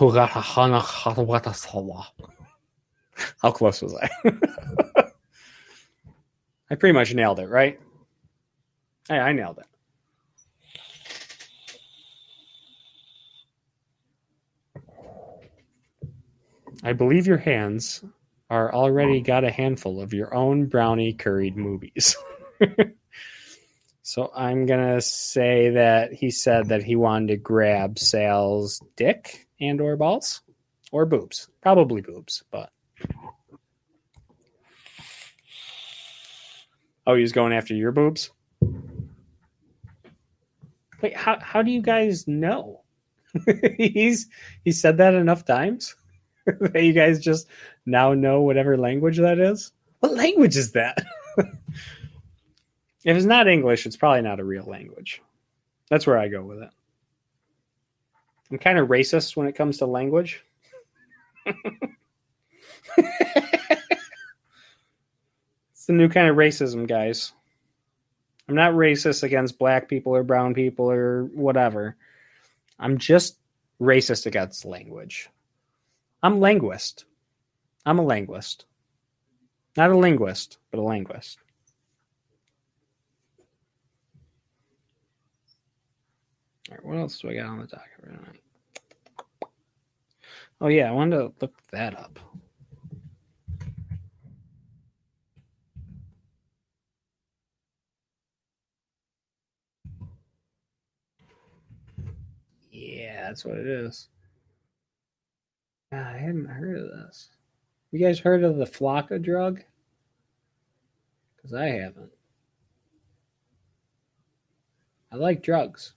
How 3.42 3.50
close 3.50 3.82
was 3.82 3.94
I? 3.94 4.08
I 6.70 6.74
pretty 6.74 6.92
much 6.92 7.14
nailed 7.14 7.40
it, 7.40 7.48
right? 7.48 7.78
Hey, 9.08 9.18
I 9.18 9.32
nailed 9.32 9.58
it. 9.58 9.66
I 16.82 16.92
believe 16.94 17.26
your 17.26 17.38
hands 17.38 18.02
are 18.48 18.72
already 18.74 19.20
got 19.20 19.44
a 19.44 19.50
handful 19.50 20.00
of 20.00 20.12
your 20.12 20.34
own 20.34 20.66
brownie 20.66 21.12
curried 21.12 21.56
movies. 21.56 22.16
so 24.02 24.30
I'm 24.34 24.66
gonna 24.66 25.00
say 25.00 25.70
that 25.70 26.12
he 26.12 26.30
said 26.30 26.68
that 26.68 26.82
he 26.82 26.96
wanted 26.96 27.28
to 27.28 27.36
grab 27.36 27.98
Sal's 27.98 28.82
dick 28.96 29.46
and 29.60 29.80
or 29.80 29.96
balls 29.96 30.40
or 30.90 31.06
boobs, 31.06 31.48
probably 31.60 32.00
boobs, 32.00 32.42
but 32.50 32.70
oh, 37.06 37.14
he's 37.14 37.32
going 37.32 37.52
after 37.52 37.74
your 37.74 37.92
boobs. 37.92 38.30
Wait, 41.02 41.16
how 41.16 41.38
how 41.40 41.62
do 41.62 41.70
you 41.70 41.82
guys 41.82 42.26
know? 42.26 42.82
he's 43.76 44.28
he 44.64 44.72
said 44.72 44.96
that 44.96 45.14
enough 45.14 45.44
times. 45.44 45.94
that 46.60 46.82
you 46.82 46.92
guys 46.92 47.20
just 47.20 47.46
now 47.86 48.14
know 48.14 48.40
whatever 48.40 48.76
language 48.76 49.18
that 49.18 49.38
is? 49.38 49.72
What 50.00 50.14
language 50.14 50.56
is 50.56 50.72
that? 50.72 50.98
if 51.36 51.48
it's 53.04 53.26
not 53.26 53.48
English, 53.48 53.86
it's 53.86 53.96
probably 53.96 54.22
not 54.22 54.40
a 54.40 54.44
real 54.44 54.64
language. 54.64 55.22
That's 55.88 56.06
where 56.06 56.18
I 56.18 56.28
go 56.28 56.42
with 56.42 56.62
it. 56.62 56.70
I'm 58.50 58.58
kind 58.58 58.78
of 58.78 58.88
racist 58.88 59.36
when 59.36 59.46
it 59.46 59.54
comes 59.54 59.78
to 59.78 59.86
language. 59.86 60.44
it's 61.46 61.56
the 65.86 65.92
new 65.92 66.08
kind 66.08 66.28
of 66.28 66.36
racism, 66.36 66.88
guys. 66.88 67.32
I'm 68.48 68.56
not 68.56 68.72
racist 68.72 69.22
against 69.22 69.58
black 69.58 69.88
people 69.88 70.14
or 70.14 70.24
brown 70.24 70.54
people 70.54 70.90
or 70.90 71.24
whatever. 71.26 71.96
I'm 72.78 72.98
just 72.98 73.36
racist 73.80 74.26
against 74.26 74.64
language. 74.64 75.28
I'm 76.22 76.40
linguist. 76.40 77.06
I'm 77.86 77.98
a 77.98 78.04
linguist. 78.04 78.66
Not 79.76 79.90
a 79.90 79.96
linguist, 79.96 80.58
but 80.70 80.80
a 80.80 80.82
linguist. 80.82 81.38
All 86.70 86.76
right, 86.76 86.84
what 86.84 86.98
else 86.98 87.18
do 87.18 87.30
I 87.30 87.34
got 87.34 87.46
on 87.46 87.58
the 87.58 87.80
now? 88.06 88.18
Oh 90.60 90.68
yeah, 90.68 90.88
I 90.88 90.92
wanted 90.92 91.16
to 91.16 91.32
look 91.40 91.54
that 91.72 91.98
up. 91.98 92.18
Yeah, 102.70 103.22
that's 103.22 103.44
what 103.44 103.56
it 103.56 103.66
is. 103.66 104.08
I 105.92 106.18
hadn't 106.18 106.46
heard 106.46 106.78
of 106.78 106.90
this. 106.90 107.30
You 107.90 107.98
guys 107.98 108.20
heard 108.20 108.44
of 108.44 108.56
the 108.56 108.64
Flakka 108.64 109.20
drug? 109.20 109.62
Because 111.36 111.54
I 111.54 111.66
haven't. 111.66 112.12
I 115.12 115.16
like 115.16 115.42
drugs. 115.42 115.94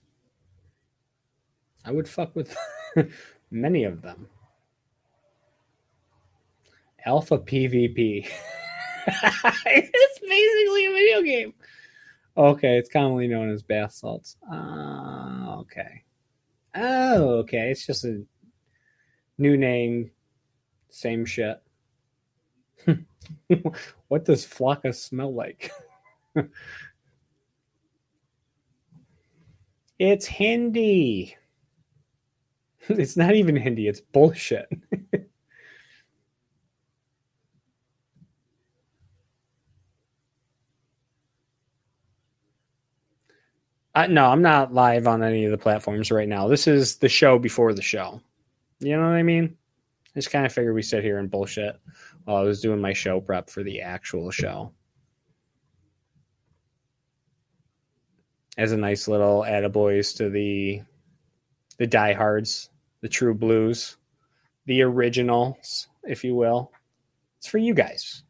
I 1.84 1.92
would 1.92 2.08
fuck 2.08 2.34
with 2.34 2.56
many 3.50 3.84
of 3.84 4.02
them. 4.02 4.26
Alpha 7.06 7.38
PvP. 7.38 8.26
it's 9.06 10.18
basically 10.18 10.86
a 10.86 10.92
video 10.92 11.22
game. 11.22 11.54
Okay, 12.36 12.78
it's 12.78 12.88
commonly 12.88 13.28
known 13.28 13.50
as 13.50 13.62
bath 13.62 13.92
salts. 13.92 14.36
Uh, 14.50 15.58
okay. 15.60 16.02
Oh, 16.74 17.38
okay. 17.40 17.70
It's 17.70 17.86
just 17.86 18.04
a 18.04 18.24
New 19.38 19.56
name, 19.56 20.10
same 20.88 21.24
shit. 21.24 21.60
what 24.08 24.24
does 24.24 24.46
Flakka 24.46 24.94
smell 24.94 25.34
like? 25.34 25.72
it's 29.98 30.26
Hindi. 30.26 31.36
It's 32.88 33.16
not 33.16 33.34
even 33.34 33.56
Hindi, 33.56 33.88
it's 33.88 34.02
bullshit. 34.02 34.68
Uh, 43.94 44.08
no, 44.08 44.26
I'm 44.26 44.42
not 44.42 44.74
live 44.74 45.06
on 45.06 45.22
any 45.22 45.44
of 45.44 45.52
the 45.52 45.58
platforms 45.58 46.10
right 46.10 46.28
now. 46.28 46.48
This 46.48 46.66
is 46.66 46.96
the 46.96 47.08
show 47.08 47.38
before 47.38 47.72
the 47.72 47.82
show. 47.82 48.20
You 48.80 48.96
know 48.96 49.02
what 49.02 49.16
I 49.16 49.22
mean? 49.22 49.56
I 50.14 50.18
just 50.18 50.30
kind 50.30 50.46
of 50.46 50.52
figured 50.52 50.74
we 50.74 50.82
sit 50.82 51.02
here 51.02 51.18
and 51.18 51.30
bullshit 51.30 51.76
while 52.24 52.36
I 52.36 52.42
was 52.42 52.60
doing 52.60 52.80
my 52.80 52.92
show 52.92 53.20
prep 53.20 53.50
for 53.50 53.62
the 53.62 53.80
actual 53.80 54.30
show. 54.30 54.72
As 58.56 58.72
a 58.72 58.76
nice 58.76 59.08
little 59.08 59.42
attaboys 59.42 60.16
to 60.18 60.30
the 60.30 60.82
the 61.78 61.86
diehards, 61.88 62.70
the 63.00 63.08
true 63.08 63.34
blues, 63.34 63.96
the 64.66 64.82
originals, 64.82 65.88
if 66.04 66.22
you 66.22 66.36
will. 66.36 66.70
It's 67.38 67.48
for 67.48 67.58
you 67.58 67.74
guys. 67.74 68.22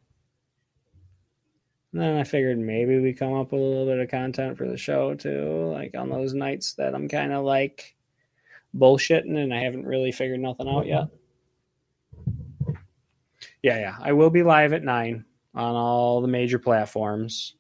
And 1.93 2.01
then 2.01 2.17
I 2.17 2.25
figured 2.25 2.59
maybe 2.59 2.99
we 2.99 3.13
come 3.13 3.35
up 3.35 3.53
with 3.53 3.61
a 3.61 3.65
little 3.65 3.87
bit 3.87 4.01
of 4.01 4.11
content 4.11 4.57
for 4.57 4.67
the 4.67 4.77
show 4.77 5.15
too, 5.15 5.71
like 5.73 5.95
on 5.97 6.09
those 6.09 6.35
nights 6.35 6.75
that 6.75 6.95
I'm 6.95 7.09
kind 7.09 7.33
of 7.33 7.45
like 7.45 7.94
bullshitting 8.77 9.37
and 9.37 9.53
I 9.55 9.59
haven't 9.59 9.87
really 9.87 10.13
figured 10.13 10.41
nothing 10.41 10.69
out 10.69 10.87
yet. 10.87 11.09
Yeah, 13.63 13.79
yeah. 13.79 13.97
I 14.01 14.13
will 14.13 14.31
be 14.31 14.43
live 14.43 14.73
at 14.73 14.85
nine 14.85 15.25
on 15.55 15.75
all 15.75 16.21
the 16.21 16.29
major 16.29 16.59
platforms. 16.59 17.55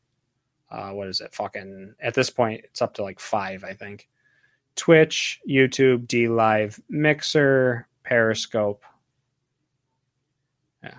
Uh, 0.70 0.90
what 0.90 1.08
is 1.08 1.20
it? 1.20 1.34
Fucking 1.34 1.94
at 2.00 2.14
this 2.14 2.30
point, 2.30 2.62
it's 2.64 2.82
up 2.82 2.94
to 2.94 3.02
like 3.02 3.20
five, 3.20 3.64
I 3.64 3.74
think. 3.74 4.08
Twitch, 4.76 5.40
YouTube, 5.48 6.06
DLive, 6.06 6.80
Mixer, 6.88 7.86
Periscope. 8.02 8.82
Yeah. 10.82 10.98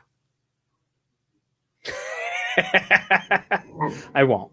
I 4.15 4.23
won't. 4.23 4.51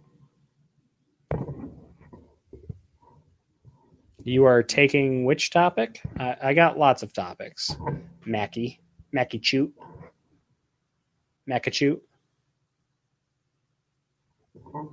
You 4.24 4.44
are 4.44 4.62
taking 4.62 5.24
which 5.24 5.50
topic? 5.50 6.00
I, 6.18 6.36
I 6.42 6.54
got 6.54 6.78
lots 6.78 7.02
of 7.02 7.12
topics. 7.12 7.74
Mackie. 8.24 8.80
Mackie 9.12 9.40
Choot. 9.40 9.72
Macachute. 11.48 12.00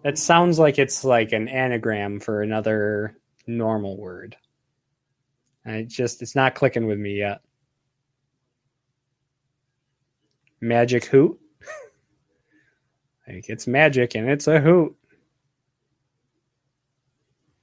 That 0.03 0.17
sounds 0.17 0.59
like 0.59 0.79
it's 0.79 1.05
like 1.05 1.31
an 1.31 1.47
anagram 1.47 2.19
for 2.19 2.41
another 2.41 3.17
normal 3.47 3.97
word. 3.97 4.35
It 5.65 5.87
just 5.87 6.21
it's 6.21 6.35
not 6.35 6.55
clicking 6.55 6.87
with 6.87 6.97
me 6.97 7.17
yet. 7.17 7.41
Magic 10.59 11.05
hoot. 11.05 11.39
like 13.27 13.47
it's 13.47 13.67
magic 13.67 14.15
and 14.15 14.29
it's 14.29 14.47
a 14.47 14.59
hoot. 14.59 14.95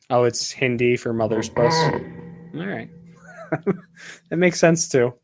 Oh, 0.09 0.25
it's 0.25 0.53
Hindi 0.53 0.97
for 0.97 1.13
mother's 1.13 1.49
puss. 1.49 1.75
All 2.55 2.67
right. 2.67 2.89
that 4.31 4.37
makes 4.37 4.61
sense 4.61 4.89
too. 4.89 5.15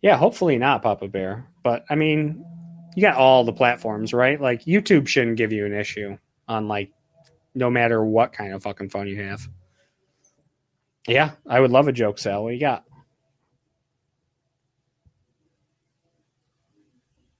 Yeah, 0.00 0.16
hopefully 0.16 0.58
not 0.58 0.82
Papa 0.82 1.08
Bear. 1.08 1.48
But 1.62 1.84
I 1.90 1.94
mean, 1.94 2.44
you 2.94 3.02
got 3.02 3.16
all 3.16 3.44
the 3.44 3.52
platforms, 3.52 4.12
right? 4.12 4.40
Like 4.40 4.64
YouTube 4.64 5.08
shouldn't 5.08 5.36
give 5.36 5.52
you 5.52 5.66
an 5.66 5.74
issue 5.74 6.18
on 6.46 6.68
like 6.68 6.90
no 7.54 7.70
matter 7.70 8.04
what 8.04 8.32
kind 8.32 8.52
of 8.52 8.62
fucking 8.62 8.90
phone 8.90 9.08
you 9.08 9.22
have. 9.22 9.48
Yeah, 11.06 11.32
I 11.46 11.60
would 11.60 11.70
love 11.70 11.88
a 11.88 11.92
joke, 11.92 12.18
Sal. 12.18 12.44
What 12.44 12.54
you 12.54 12.60
got? 12.60 12.84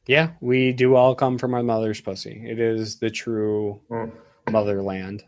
Yeah, 0.09 0.31
we 0.41 0.73
do 0.73 0.95
all 0.95 1.15
come 1.15 1.37
from 1.37 1.53
our 1.53 1.63
mother's 1.63 2.01
pussy. 2.01 2.43
It 2.45 2.59
is 2.59 2.99
the 2.99 3.11
true 3.11 3.83
Mm. 3.91 4.11
motherland. 4.51 5.23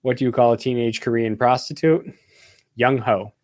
What 0.00 0.16
do 0.16 0.24
you 0.24 0.32
call 0.32 0.54
a 0.54 0.56
teenage 0.58 1.02
Korean 1.02 1.36
prostitute? 1.36 2.06
Young 2.76 2.96
ho. 2.96 3.34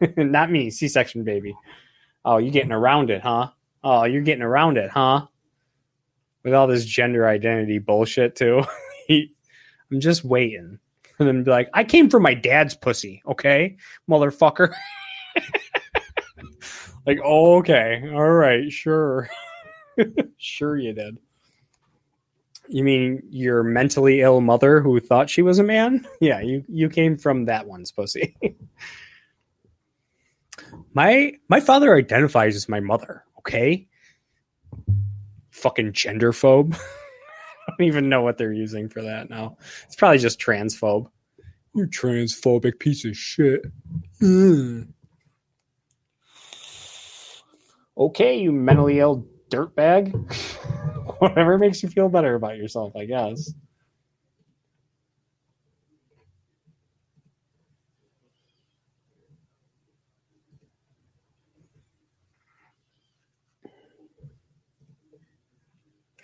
Not 0.18 0.50
me, 0.50 0.68
C 0.70 0.88
section 0.88 1.24
baby. 1.24 1.54
Oh, 2.22 2.36
you're 2.36 2.52
getting 2.52 2.70
around 2.72 3.08
it, 3.10 3.22
huh? 3.22 3.48
Oh, 3.82 4.04
you're 4.04 4.20
getting 4.22 4.42
around 4.42 4.76
it, 4.76 4.90
huh? 4.90 5.26
With 6.44 6.52
all 6.52 6.66
this 6.66 6.84
gender 6.84 7.26
identity 7.26 7.78
bullshit, 7.78 8.36
too. 8.36 8.62
I'm 9.10 10.00
just 10.00 10.22
waiting 10.22 10.78
for 11.16 11.24
them 11.24 11.38
to 11.38 11.44
be 11.44 11.50
like, 11.50 11.70
I 11.72 11.84
came 11.84 12.10
from 12.10 12.22
my 12.24 12.34
dad's 12.34 12.74
pussy, 12.74 13.22
okay, 13.26 13.76
motherfucker. 14.10 14.74
like, 17.06 17.20
oh, 17.24 17.56
okay, 17.58 18.02
all 18.12 18.30
right, 18.30 18.70
sure. 18.70 19.30
Sure, 20.36 20.76
you 20.76 20.92
did. 20.92 21.18
You 22.68 22.84
mean 22.84 23.22
your 23.28 23.62
mentally 23.62 24.20
ill 24.20 24.40
mother 24.40 24.80
who 24.80 25.00
thought 25.00 25.28
she 25.28 25.42
was 25.42 25.58
a 25.58 25.64
man? 25.64 26.06
Yeah, 26.20 26.40
you 26.40 26.64
you 26.68 26.88
came 26.88 27.16
from 27.16 27.46
that 27.46 27.66
one's 27.66 27.90
pussy. 27.98 28.36
my 30.94 31.32
my 31.48 31.60
father 31.60 31.94
identifies 31.94 32.56
as 32.56 32.68
my 32.68 32.80
mother. 32.80 33.24
Okay, 33.40 33.88
fucking 35.50 35.92
genderphobe. 35.92 36.74
I 37.68 37.74
don't 37.78 37.86
even 37.86 38.08
know 38.08 38.22
what 38.22 38.38
they're 38.38 38.52
using 38.52 38.88
for 38.88 39.02
that 39.02 39.30
now. 39.30 39.56
It's 39.84 39.96
probably 39.96 40.18
just 40.18 40.40
transphobe. 40.40 41.06
You 41.74 41.86
transphobic 41.86 42.78
piece 42.78 43.04
of 43.04 43.16
shit. 43.16 43.62
Mm. 44.20 44.88
Okay, 47.96 48.38
you 48.38 48.52
mentally 48.52 48.98
ill 48.98 49.26
dirtbag. 49.52 50.12
Whatever 51.18 51.58
makes 51.58 51.82
you 51.82 51.88
feel 51.88 52.08
better 52.08 52.34
about 52.34 52.56
yourself, 52.56 52.96
I 52.96 53.04
guess. 53.04 53.52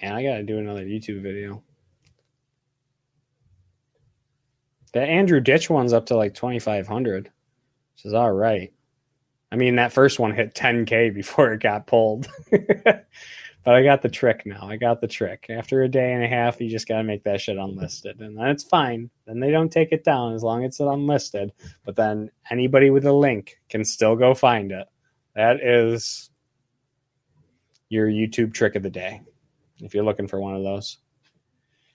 Man, 0.00 0.12
I 0.14 0.22
gotta 0.22 0.42
do 0.44 0.58
another 0.58 0.84
YouTube 0.84 1.22
video. 1.22 1.62
That 4.94 5.08
Andrew 5.08 5.40
Ditch 5.40 5.68
one's 5.68 5.92
up 5.92 6.06
to 6.06 6.16
like 6.16 6.34
2,500, 6.34 7.24
which 7.24 8.04
is 8.04 8.14
all 8.14 8.32
right. 8.32 8.72
I 9.50 9.56
mean, 9.56 9.76
that 9.76 9.92
first 9.92 10.18
one 10.18 10.34
hit 10.34 10.54
10K 10.54 11.14
before 11.14 11.52
it 11.52 11.62
got 11.62 11.86
pulled. 11.86 12.28
but 12.50 13.04
I 13.66 13.82
got 13.82 14.02
the 14.02 14.08
trick 14.08 14.44
now. 14.44 14.68
I 14.68 14.76
got 14.76 15.00
the 15.00 15.08
trick. 15.08 15.46
After 15.48 15.82
a 15.82 15.88
day 15.88 16.12
and 16.12 16.22
a 16.22 16.28
half, 16.28 16.60
you 16.60 16.68
just 16.68 16.86
got 16.86 16.98
to 16.98 17.04
make 17.04 17.24
that 17.24 17.40
shit 17.40 17.56
unlisted. 17.56 18.20
And 18.20 18.36
then 18.36 18.48
it's 18.48 18.64
fine. 18.64 19.10
Then 19.26 19.40
they 19.40 19.50
don't 19.50 19.72
take 19.72 19.92
it 19.92 20.04
down 20.04 20.34
as 20.34 20.42
long 20.42 20.64
as 20.64 20.72
it's 20.72 20.80
unlisted. 20.80 21.52
But 21.84 21.96
then 21.96 22.30
anybody 22.50 22.90
with 22.90 23.06
a 23.06 23.12
link 23.12 23.58
can 23.70 23.84
still 23.84 24.16
go 24.16 24.34
find 24.34 24.70
it. 24.70 24.86
That 25.34 25.62
is 25.62 26.30
your 27.88 28.08
YouTube 28.08 28.52
trick 28.52 28.74
of 28.74 28.82
the 28.82 28.90
day 28.90 29.22
if 29.80 29.94
you're 29.94 30.04
looking 30.04 30.28
for 30.28 30.40
one 30.40 30.54
of 30.54 30.62
those. 30.62 30.98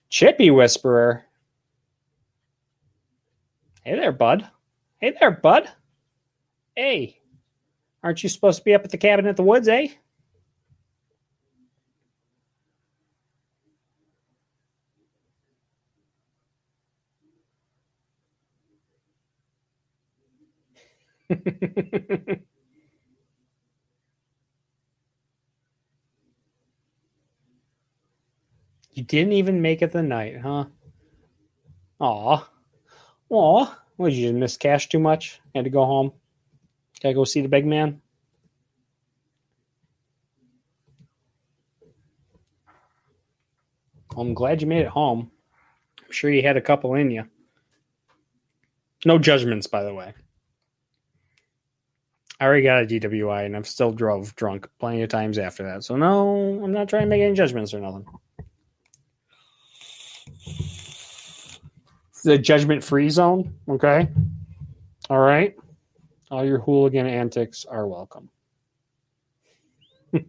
Chippy 0.10 0.52
Whisperer. 0.52 1.26
Hey 3.84 3.96
there, 3.96 4.12
bud. 4.12 4.50
Hey 5.00 5.14
there, 5.20 5.32
bud. 5.32 5.70
Hey. 6.76 7.20
Aren't 8.04 8.22
you 8.22 8.30
supposed 8.30 8.60
to 8.60 8.66
be 8.66 8.74
up 8.74 8.84
at 8.84 8.92
the 8.92 8.98
cabin 8.98 9.28
at 9.28 9.38
the 9.38 9.44
woods, 9.44 9.68
eh? 9.70 9.88
you 28.92 29.04
didn't 29.04 29.34
even 29.34 29.62
make 29.62 29.82
it 29.82 29.94
the 29.94 30.04
night, 30.04 30.42
huh? 30.42 30.66
Aw. 32.02 32.50
Aw. 33.30 33.80
What, 33.96 34.12
you 34.12 34.28
just 34.28 34.36
miss 34.36 34.58
cash 34.58 34.90
too 34.90 35.00
much? 35.00 35.40
Had 35.56 35.64
to 35.64 35.70
go 35.70 35.86
home? 35.86 36.12
Gotta 37.04 37.16
go 37.16 37.26
see 37.26 37.42
the 37.42 37.50
big 37.50 37.66
man? 37.66 38.02
I'm 44.16 44.34
glad 44.34 44.62
you 44.62 44.68
made 44.68 44.82
it 44.86 44.88
home. 44.88 45.30
I'm 46.00 46.12
sure 46.12 46.32
you 46.32 46.44
had 46.44 46.56
a 46.56 46.62
couple 46.62 46.96
in 46.96 47.12
you. 47.12 47.26
No 49.06 49.20
judgments, 49.20 49.68
by 49.68 49.84
the 49.84 49.94
way. 49.94 50.14
I 52.40 52.46
already 52.46 52.64
got 52.64 52.84
a 52.84 52.86
DWI 52.86 53.46
and 53.46 53.56
I've 53.56 53.68
still 53.68 53.92
drove 53.92 54.36
drunk 54.36 54.70
plenty 54.80 55.02
of 55.02 55.10
times 55.10 55.38
after 55.38 55.64
that. 55.64 55.84
So 55.84 55.96
no, 55.96 56.62
I'm 56.64 56.72
not 56.72 56.90
trying 56.90 57.04
to 57.04 57.08
make 57.08 57.22
any 57.22 57.34
judgments 57.34 57.74
or 57.74 57.80
nothing. 57.80 58.06
It's 62.10 62.26
a 62.26 62.38
judgment 62.38 62.84
free 62.84 63.10
zone. 63.10 63.56
Okay. 63.68 64.08
All 65.10 65.20
right. 65.20 65.56
All 66.34 66.44
your 66.44 66.58
hooligan 66.58 67.06
antics 67.06 67.64
are 67.64 67.88
welcome. 67.88 68.32
All 70.16 70.26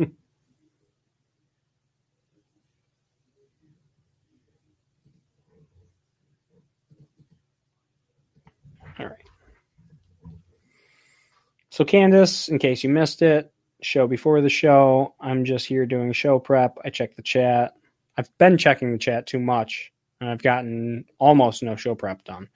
right. 8.98 9.12
So, 11.70 11.86
Candace, 11.86 12.48
in 12.48 12.58
case 12.58 12.84
you 12.84 12.90
missed 12.90 13.22
it, 13.22 13.50
show 13.80 14.06
before 14.06 14.42
the 14.42 14.50
show, 14.50 15.14
I'm 15.18 15.46
just 15.46 15.64
here 15.64 15.86
doing 15.86 16.12
show 16.12 16.38
prep. 16.38 16.76
I 16.84 16.90
check 16.90 17.16
the 17.16 17.22
chat. 17.22 17.72
I've 18.18 18.28
been 18.36 18.58
checking 18.58 18.92
the 18.92 18.98
chat 18.98 19.26
too 19.26 19.40
much, 19.40 19.90
and 20.20 20.28
I've 20.28 20.42
gotten 20.42 21.06
almost 21.18 21.62
no 21.62 21.76
show 21.76 21.94
prep 21.94 22.24
done. 22.24 22.50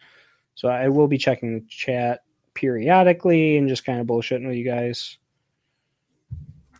So, 0.55 0.69
I 0.69 0.89
will 0.89 1.09
be 1.09 1.17
checking 1.17 1.55
the 1.55 1.67
chat 1.67 2.21
periodically 2.59 3.57
and 3.57 3.69
just 3.69 3.85
kind 3.85 4.01
of 4.01 4.07
bullshitting 4.09 4.47
with 4.47 4.57
you 4.57 4.65
guys. 4.65 5.17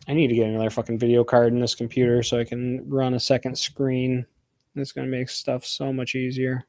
I 0.09 0.13
need 0.13 0.27
to 0.27 0.35
get 0.35 0.49
another 0.49 0.69
fucking 0.69 0.99
video 0.99 1.23
card 1.23 1.53
in 1.53 1.61
this 1.61 1.73
computer 1.73 2.21
so 2.21 2.37
I 2.37 2.43
can 2.43 2.87
run 2.89 3.13
a 3.13 3.19
second 3.19 3.57
screen. 3.57 4.25
It's 4.75 4.91
going 4.91 5.09
to 5.09 5.17
make 5.17 5.29
stuff 5.29 5.65
so 5.65 5.93
much 5.93 6.15
easier. 6.15 6.65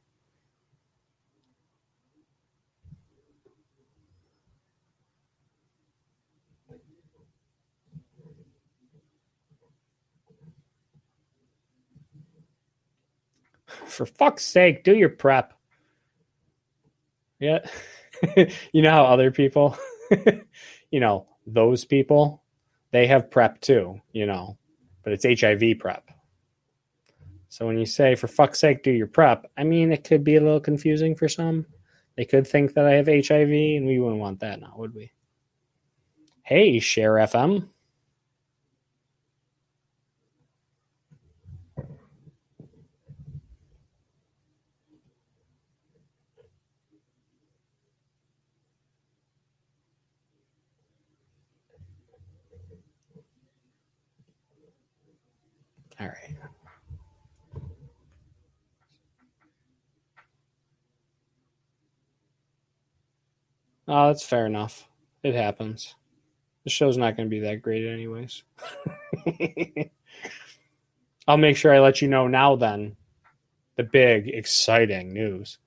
For 13.65 14.05
fuck's 14.05 14.43
sake, 14.43 14.85
do 14.85 14.95
your 14.95 15.09
prep. 15.09 15.53
Yeah. 17.39 17.59
you 18.73 18.81
know 18.81 18.91
how 18.91 19.05
other 19.05 19.31
people, 19.31 19.77
you 20.91 20.99
know, 20.99 21.27
those 21.47 21.85
people, 21.85 22.43
they 22.91 23.07
have 23.07 23.31
prep 23.31 23.61
too, 23.61 24.01
you 24.13 24.25
know, 24.25 24.57
but 25.03 25.13
it's 25.13 25.41
HIV 25.41 25.79
prep. 25.79 26.09
So 27.49 27.67
when 27.67 27.77
you 27.77 27.85
say, 27.85 28.15
for 28.15 28.27
fuck's 28.27 28.59
sake, 28.59 28.83
do 28.83 28.91
your 28.91 29.07
prep, 29.07 29.45
I 29.57 29.63
mean, 29.63 29.91
it 29.91 30.03
could 30.03 30.23
be 30.23 30.37
a 30.37 30.41
little 30.41 30.59
confusing 30.61 31.15
for 31.15 31.27
some. 31.27 31.65
They 32.15 32.25
could 32.25 32.47
think 32.47 32.73
that 32.75 32.85
I 32.85 32.93
have 32.93 33.07
HIV, 33.07 33.49
and 33.49 33.87
we 33.87 33.99
wouldn't 33.99 34.21
want 34.21 34.39
that 34.41 34.61
now, 34.61 34.73
would 34.77 34.93
we? 34.93 35.11
Hey, 36.43 36.79
Share 36.79 37.13
FM. 37.15 37.69
All 55.99 56.07
right. 56.07 56.37
Oh, 63.93 64.07
that's 64.07 64.25
fair 64.25 64.45
enough. 64.45 64.87
It 65.21 65.35
happens. 65.35 65.95
The 66.63 66.69
show's 66.69 66.95
not 66.95 67.17
going 67.17 67.27
to 67.27 67.29
be 67.29 67.41
that 67.41 67.61
great, 67.61 67.85
anyways. 67.85 68.43
I'll 71.27 71.35
make 71.35 71.57
sure 71.57 71.73
I 71.73 71.79
let 71.79 72.01
you 72.01 72.07
know 72.07 72.29
now. 72.29 72.55
Then, 72.55 72.95
the 73.75 73.83
big, 73.83 74.29
exciting 74.29 75.11
news. 75.11 75.57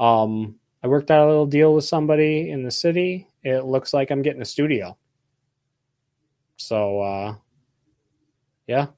Um, 0.00 0.56
I 0.82 0.88
worked 0.88 1.12
out 1.12 1.24
a 1.24 1.30
little 1.30 1.46
deal 1.46 1.72
with 1.72 1.84
somebody 1.84 2.50
in 2.50 2.64
the 2.64 2.72
city. 2.72 3.28
It 3.44 3.64
looks 3.64 3.94
like 3.94 4.10
I'm 4.10 4.22
getting 4.22 4.42
a 4.42 4.46
studio. 4.46 4.98
So, 6.56 7.00
uh, 7.00 7.34
yeah, 8.66 8.88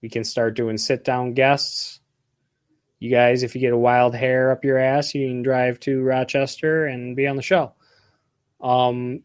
we 0.00 0.08
can 0.08 0.24
start 0.24 0.56
doing 0.56 0.78
sit 0.78 1.04
down 1.04 1.34
guests. 1.34 2.00
You 3.04 3.10
guys, 3.10 3.42
if 3.42 3.54
you 3.54 3.60
get 3.60 3.74
a 3.74 3.76
wild 3.76 4.14
hair 4.14 4.50
up 4.50 4.64
your 4.64 4.78
ass, 4.78 5.14
you 5.14 5.28
can 5.28 5.42
drive 5.42 5.78
to 5.80 6.00
Rochester 6.02 6.86
and 6.86 7.14
be 7.14 7.26
on 7.26 7.36
the 7.36 7.42
show. 7.42 7.74
Um, 8.62 9.20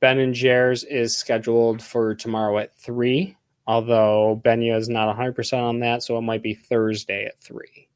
ben 0.00 0.18
and 0.18 0.34
Jer's 0.34 0.82
is 0.82 1.16
scheduled 1.16 1.80
for 1.80 2.16
tomorrow 2.16 2.58
at 2.58 2.76
3, 2.80 3.36
although 3.68 4.42
Benya 4.44 4.76
is 4.76 4.88
not 4.88 5.16
100% 5.16 5.62
on 5.62 5.78
that, 5.78 6.02
so 6.02 6.18
it 6.18 6.22
might 6.22 6.42
be 6.42 6.54
Thursday 6.54 7.24
at 7.24 7.40
3 7.40 7.88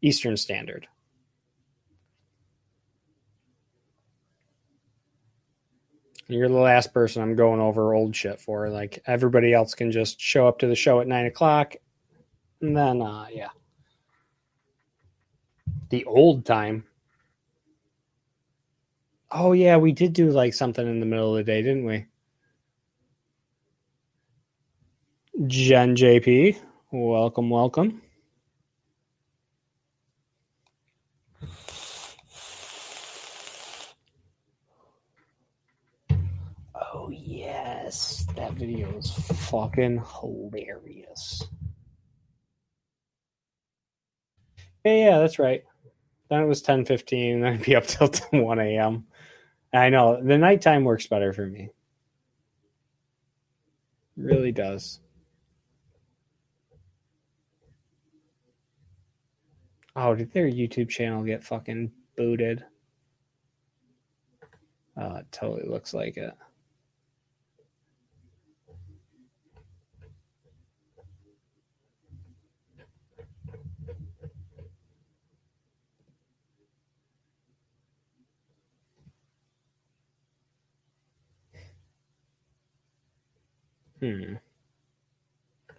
Eastern 0.00 0.36
Standard. 0.36 0.86
You're 6.28 6.48
the 6.48 6.54
last 6.54 6.94
person 6.94 7.20
I'm 7.20 7.34
going 7.34 7.58
over 7.58 7.94
old 7.94 8.14
shit 8.14 8.40
for. 8.40 8.70
Like 8.70 9.02
everybody 9.08 9.52
else 9.52 9.74
can 9.74 9.90
just 9.90 10.20
show 10.20 10.46
up 10.46 10.60
to 10.60 10.68
the 10.68 10.76
show 10.76 11.00
at 11.00 11.08
nine 11.08 11.26
o'clock, 11.26 11.74
and 12.60 12.76
then 12.76 13.02
uh, 13.02 13.26
yeah, 13.32 13.48
the 15.90 16.04
old 16.04 16.44
time. 16.44 16.84
Oh 19.30 19.52
yeah, 19.52 19.76
we 19.76 19.92
did 19.92 20.12
do 20.12 20.30
like 20.30 20.54
something 20.54 20.86
in 20.86 21.00
the 21.00 21.06
middle 21.06 21.36
of 21.36 21.44
the 21.44 21.52
day, 21.52 21.62
didn't 21.62 21.84
we? 21.84 22.06
Jen 25.46 25.96
JP, 25.96 26.58
welcome, 26.92 27.50
welcome. 27.50 28.00
Oh 36.74 37.10
yes, 37.10 38.26
that 38.36 38.52
video 38.52 38.88
is 38.96 39.10
fucking 39.50 40.02
hilarious. 40.20 41.44
Yeah, 44.84 44.92
yeah, 44.92 45.18
that's 45.18 45.38
right. 45.38 45.64
Then 46.28 46.42
it 46.42 46.46
was 46.46 46.62
ten 46.62 46.84
fifteen, 46.84 47.40
then 47.40 47.54
I'd 47.54 47.62
be 47.62 47.76
up 47.76 47.86
till 47.86 48.10
one 48.42 48.58
a.m. 48.58 49.06
I 49.72 49.90
know 49.90 50.20
the 50.22 50.38
nighttime 50.38 50.84
works 50.84 51.06
better 51.06 51.32
for 51.32 51.46
me. 51.46 51.70
really 54.16 54.52
does. 54.52 55.00
Oh, 59.94 60.14
did 60.14 60.32
their 60.32 60.46
YouTube 60.50 60.88
channel 60.88 61.22
get 61.22 61.44
fucking 61.44 61.92
booted? 62.16 62.64
Oh, 64.96 65.16
it 65.16 65.26
totally 65.30 65.68
looks 65.68 65.94
like 65.94 66.16
it. 66.16 66.32
Hmm. 84.06 84.34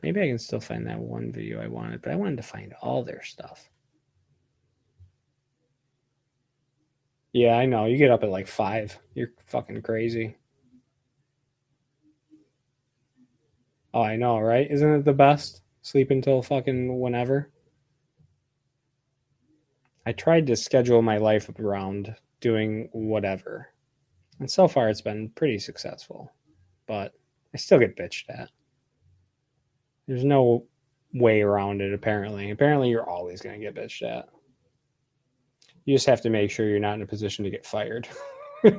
Maybe 0.03 0.21
I 0.21 0.27
can 0.27 0.37
still 0.37 0.59
find 0.59 0.85
that 0.87 0.99
one 0.99 1.31
video 1.31 1.61
I 1.61 1.67
wanted, 1.67 2.01
but 2.01 2.11
I 2.11 2.15
wanted 2.15 2.37
to 2.37 2.43
find 2.43 2.73
all 2.81 3.03
their 3.03 3.23
stuff. 3.23 3.69
Yeah, 7.31 7.55
I 7.55 7.65
know. 7.65 7.85
You 7.85 7.97
get 7.97 8.11
up 8.11 8.23
at 8.23 8.29
like 8.29 8.47
five. 8.47 8.97
You're 9.13 9.31
fucking 9.45 9.81
crazy. 9.81 10.35
Oh, 13.93 14.01
I 14.01 14.17
know, 14.17 14.39
right? 14.39 14.69
Isn't 14.69 14.93
it 14.93 15.05
the 15.05 15.13
best? 15.13 15.61
Sleep 15.81 16.11
until 16.11 16.41
fucking 16.41 16.99
whenever. 16.99 17.49
I 20.05 20.11
tried 20.11 20.47
to 20.47 20.55
schedule 20.55 21.01
my 21.01 21.17
life 21.17 21.49
around 21.59 22.15
doing 22.41 22.89
whatever. 22.91 23.69
And 24.39 24.51
so 24.51 24.67
far 24.67 24.89
it's 24.89 25.01
been 25.01 25.29
pretty 25.29 25.59
successful. 25.59 26.33
But 26.87 27.13
I 27.53 27.57
still 27.57 27.79
get 27.79 27.95
bitched 27.95 28.29
at. 28.29 28.49
There's 30.07 30.23
no 30.23 30.65
way 31.13 31.41
around 31.41 31.81
it, 31.81 31.93
apparently. 31.93 32.51
Apparently, 32.51 32.89
you're 32.89 33.09
always 33.09 33.41
going 33.41 33.59
to 33.59 33.65
get 33.65 33.75
bitched 33.75 34.03
at. 34.03 34.29
You 35.85 35.95
just 35.95 36.07
have 36.07 36.21
to 36.21 36.29
make 36.29 36.51
sure 36.51 36.67
you're 36.67 36.79
not 36.79 36.95
in 36.95 37.01
a 37.01 37.07
position 37.07 37.45
to 37.45 37.51
get 37.51 37.65
fired. 37.65 38.07
you 38.63 38.71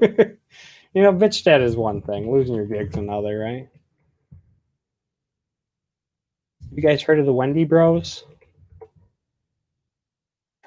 know, 0.95 1.13
bitched 1.13 1.47
at 1.47 1.63
is 1.63 1.77
one 1.77 2.03
thing, 2.03 2.31
losing 2.31 2.55
your 2.55 2.67
gig's 2.67 2.97
another, 2.97 3.39
right? 3.39 3.69
You 6.71 6.83
guys 6.83 7.03
heard 7.03 7.19
of 7.19 7.27
the 7.27 7.33
Wendy 7.33 7.65
Bros? 7.65 8.25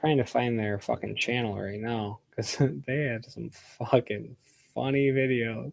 trying 0.02 0.18
to 0.18 0.26
find 0.26 0.60
their 0.60 0.80
fucking 0.80 1.16
channel 1.16 1.56
right 1.56 1.80
now 1.80 2.20
because 2.30 2.58
they 2.88 3.04
had 3.04 3.24
some 3.26 3.52
fucking 3.52 4.36
funny 4.74 5.12
videos. 5.12 5.72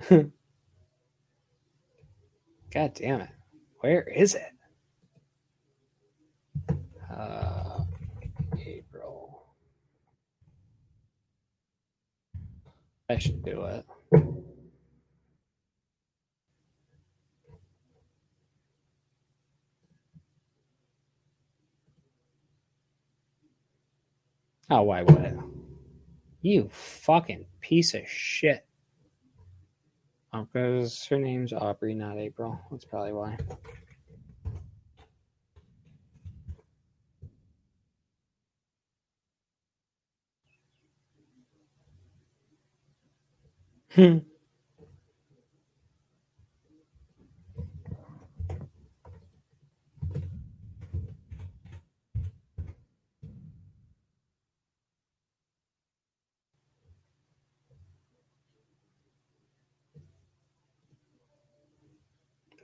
God 0.10 0.30
damn 2.94 3.22
it. 3.22 3.30
Where 3.80 4.02
is 4.02 4.34
it? 4.34 4.52
Uh, 7.10 7.84
April. 8.64 9.44
I 13.08 13.18
should 13.18 13.44
do 13.44 13.64
it. 13.64 13.84
Oh, 24.70 24.82
why 24.82 25.02
would 25.02 25.18
it? 25.18 25.36
You 26.42 26.70
fucking 26.72 27.46
piece 27.60 27.94
of 27.94 28.08
shit. 28.08 28.65
Because 30.32 31.04
her 31.06 31.18
name's 31.18 31.52
Aubrey, 31.52 31.94
not 31.94 32.18
April. 32.18 32.60
That's 32.70 32.84
probably 32.84 33.12
why. 33.12 33.38
Hmm. 43.94 44.18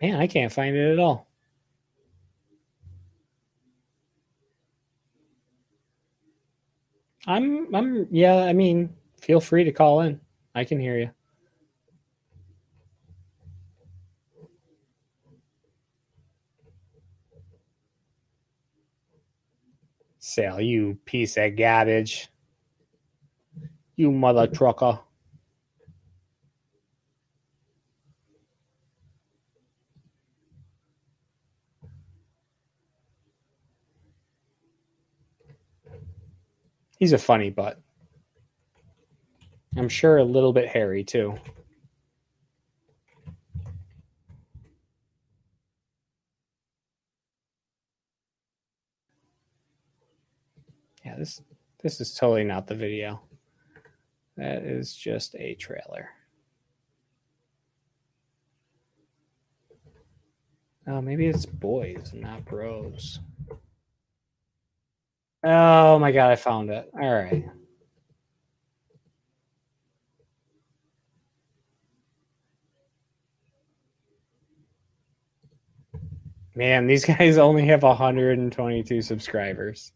Man, 0.02 0.16
I 0.20 0.26
can't 0.26 0.52
find 0.52 0.76
it 0.76 0.92
at 0.92 0.98
all. 0.98 1.28
I'm 7.26 7.72
I'm 7.74 8.08
yeah, 8.10 8.34
I 8.34 8.52
mean, 8.52 8.92
feel 9.20 9.40
free 9.40 9.64
to 9.64 9.72
call 9.72 10.00
in. 10.00 10.20
I 10.54 10.64
can 10.64 10.80
hear 10.80 10.98
you. 10.98 11.10
sale. 20.22 20.60
you 20.60 20.98
piece 21.04 21.36
of 21.36 21.56
garbage. 21.56 22.28
You 23.96 24.10
mother 24.10 24.46
trucker. 24.46 25.00
He's 37.02 37.12
a 37.12 37.18
funny 37.18 37.50
butt. 37.50 37.80
I'm 39.76 39.88
sure 39.88 40.18
a 40.18 40.24
little 40.24 40.52
bit 40.52 40.68
hairy 40.68 41.02
too. 41.02 41.34
Yeah, 51.04 51.16
this 51.18 51.42
this 51.82 52.00
is 52.00 52.14
totally 52.14 52.44
not 52.44 52.68
the 52.68 52.76
video. 52.76 53.22
That 54.36 54.62
is 54.62 54.94
just 54.94 55.34
a 55.34 55.56
trailer. 55.56 56.10
Oh, 60.86 61.02
maybe 61.02 61.26
it's 61.26 61.46
boys, 61.46 62.12
not 62.14 62.44
bros. 62.44 63.18
Oh 65.44 65.98
my 65.98 66.12
god, 66.12 66.30
I 66.30 66.36
found 66.36 66.70
it. 66.70 66.88
All 66.94 67.12
right. 67.12 67.44
Man, 76.54 76.86
these 76.86 77.04
guys 77.06 77.38
only 77.38 77.66
have 77.66 77.82
122 77.82 79.02
subscribers. 79.02 79.92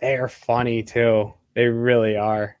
They 0.00 0.16
are 0.16 0.28
funny 0.28 0.82
too. 0.82 1.34
They 1.54 1.66
really 1.66 2.16
are. 2.16 2.56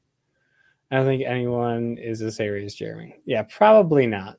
I 0.90 0.96
don't 0.96 1.06
think 1.06 1.22
anyone 1.26 1.98
is 1.98 2.22
as 2.22 2.36
as 2.64 2.74
Jeremy. 2.74 3.16
Yeah, 3.26 3.42
probably 3.42 4.06
not. 4.06 4.38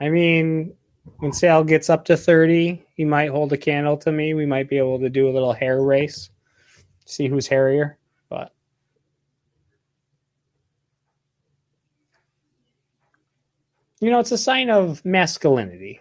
I 0.00 0.08
mean, 0.08 0.74
when 1.18 1.32
Sal 1.32 1.64
gets 1.64 1.90
up 1.90 2.04
to 2.06 2.16
30, 2.16 2.84
he 2.94 3.04
might 3.04 3.30
hold 3.30 3.52
a 3.52 3.56
candle 3.56 3.96
to 3.98 4.12
me. 4.12 4.34
We 4.34 4.46
might 4.46 4.68
be 4.68 4.78
able 4.78 4.98
to 5.00 5.08
do 5.08 5.28
a 5.28 5.32
little 5.32 5.52
hair 5.52 5.82
race, 5.82 6.30
see 7.04 7.28
who's 7.28 7.46
hairier. 7.46 7.98
But 8.28 8.52
you 14.00 14.10
know, 14.10 14.20
it's 14.20 14.32
a 14.32 14.38
sign 14.38 14.70
of 14.70 15.04
masculinity. 15.04 16.00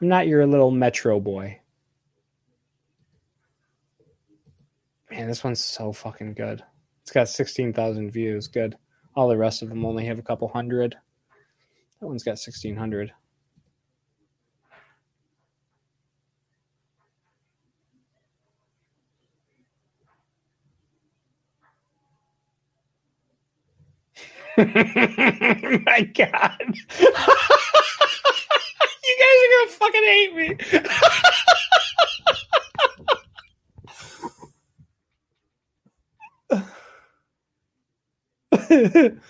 I'm 0.00 0.08
not 0.08 0.26
your 0.26 0.46
little 0.46 0.70
metro 0.70 1.20
boy. 1.20 1.60
Man, 5.10 5.28
this 5.28 5.44
one's 5.44 5.64
so 5.64 5.92
fucking 5.92 6.34
good. 6.34 6.62
It's 7.02 7.12
got 7.12 7.28
16,000 7.28 8.10
views. 8.10 8.48
Good. 8.48 8.76
All 9.14 9.28
the 9.28 9.36
rest 9.36 9.62
of 9.62 9.68
them 9.68 9.84
only 9.86 10.06
have 10.06 10.18
a 10.18 10.22
couple 10.22 10.48
hundred. 10.48 10.96
That 12.00 12.08
one's 12.08 12.24
got 12.24 12.32
1,600. 12.32 13.12
My 24.58 26.12
God. 26.14 26.60
you 27.00 27.12
guys 29.20 29.38
are 29.42 29.52
going 29.52 29.68
to 29.68 29.74
fucking 29.78 30.04
hate 30.04 30.36
me. 30.36 30.56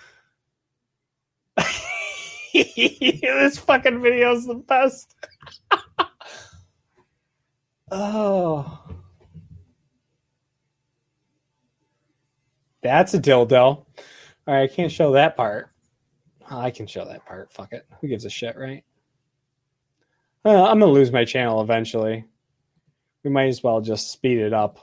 this 2.75 3.57
fucking 3.57 4.01
video 4.01 4.33
is 4.33 4.45
the 4.45 4.55
best. 4.55 5.13
oh. 7.91 8.81
That's 12.81 13.13
a 13.13 13.19
dildo. 13.19 13.57
All 13.57 13.85
right, 14.47 14.63
I 14.63 14.67
can't 14.67 14.91
show 14.91 15.11
that 15.13 15.35
part. 15.35 15.71
Oh, 16.49 16.59
I 16.59 16.71
can 16.71 16.87
show 16.87 17.03
that 17.05 17.25
part. 17.25 17.51
Fuck 17.51 17.73
it. 17.73 17.85
Who 17.99 18.07
gives 18.07 18.25
a 18.25 18.29
shit, 18.29 18.55
right? 18.55 18.83
Uh, 20.45 20.63
I'm 20.63 20.79
going 20.79 20.93
to 20.93 20.99
lose 20.99 21.11
my 21.11 21.25
channel 21.25 21.61
eventually. 21.61 22.23
We 23.23 23.31
might 23.31 23.47
as 23.47 23.63
well 23.63 23.81
just 23.81 24.11
speed 24.11 24.37
it 24.37 24.53
up. 24.53 24.79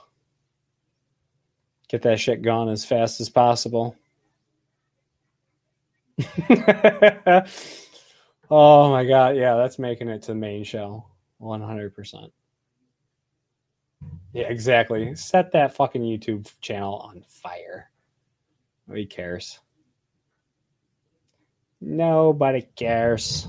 Get 1.87 2.01
that 2.01 2.19
shit 2.19 2.41
gone 2.41 2.69
as 2.69 2.85
fast 2.85 3.21
as 3.21 3.29
possible. 3.29 3.95
oh 8.49 8.91
my 8.91 9.05
god, 9.05 9.35
yeah, 9.35 9.55
that's 9.55 9.79
making 9.79 10.09
it 10.09 10.21
to 10.23 10.27
the 10.29 10.35
main 10.35 10.63
show. 10.63 11.05
100%. 11.41 12.31
Yeah, 14.33 14.47
exactly. 14.47 15.15
Set 15.15 15.51
that 15.51 15.75
fucking 15.75 16.01
YouTube 16.01 16.51
channel 16.61 16.95
on 16.95 17.23
fire. 17.27 17.89
Nobody 18.87 19.05
cares. 19.05 19.59
Nobody 21.79 22.67
cares. 22.75 23.47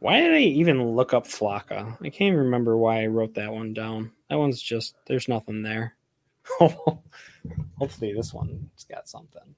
Why 0.00 0.20
did 0.20 0.34
I 0.34 0.38
even 0.38 0.94
look 0.94 1.12
up 1.12 1.26
Flocka? 1.26 1.96
I 2.00 2.10
can't 2.10 2.28
even 2.28 2.38
remember 2.38 2.76
why 2.76 3.02
I 3.02 3.06
wrote 3.06 3.34
that 3.34 3.52
one 3.52 3.74
down. 3.74 4.12
That 4.30 4.38
one's 4.38 4.62
just, 4.62 4.94
there's 5.06 5.26
nothing 5.26 5.62
there. 5.62 5.96
Hopefully, 7.78 8.12
this 8.14 8.32
one's 8.34 8.84
got 8.90 9.08
something. 9.08 9.54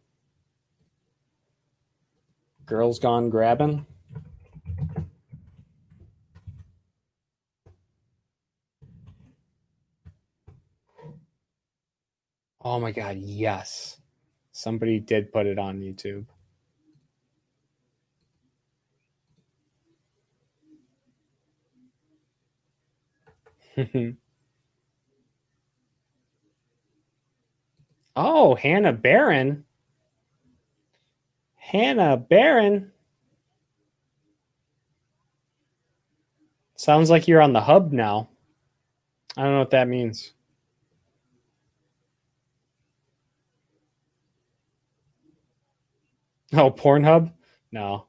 Girls 2.66 2.98
Gone 2.98 3.30
Grabbing. 3.30 3.86
Oh 12.62 12.78
my 12.78 12.92
god, 12.92 13.16
yes. 13.18 13.98
Somebody 14.52 15.00
did 15.00 15.32
put 15.32 15.46
it 15.46 15.58
on 15.58 15.80
YouTube. 15.80 16.26
Oh, 28.16 28.54
Hannah 28.54 28.92
Barron. 28.92 29.64
Hannah 31.56 32.16
Barron. 32.16 32.92
Sounds 36.76 37.10
like 37.10 37.28
you're 37.28 37.42
on 37.42 37.52
the 37.52 37.60
hub 37.60 37.92
now. 37.92 38.28
I 39.36 39.42
don't 39.42 39.52
know 39.52 39.58
what 39.60 39.70
that 39.70 39.88
means. 39.88 40.32
Oh, 46.52 46.70
Pornhub? 46.70 47.32
No. 47.70 48.06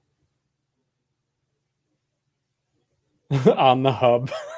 on 3.46 3.84
the 3.84 3.92
hub. 3.92 4.32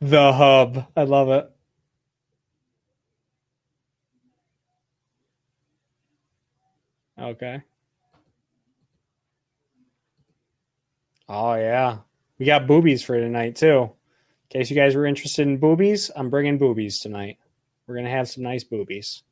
the 0.00 0.32
hub. 0.32 0.86
I 0.96 1.04
love 1.04 1.28
it. 1.30 1.53
Okay. 7.24 7.62
Oh 11.28 11.54
yeah, 11.54 11.98
we 12.38 12.46
got 12.46 12.66
boobies 12.66 13.02
for 13.02 13.18
tonight 13.18 13.56
too. 13.56 13.92
In 14.50 14.60
case 14.60 14.70
you 14.70 14.76
guys 14.76 14.94
were 14.94 15.06
interested 15.06 15.46
in 15.48 15.56
boobies, 15.58 16.10
I'm 16.14 16.28
bringing 16.30 16.58
boobies 16.58 17.00
tonight. 17.00 17.38
We're 17.86 17.96
gonna 17.96 18.10
have 18.10 18.28
some 18.28 18.42
nice 18.42 18.62
boobies. 18.64 19.22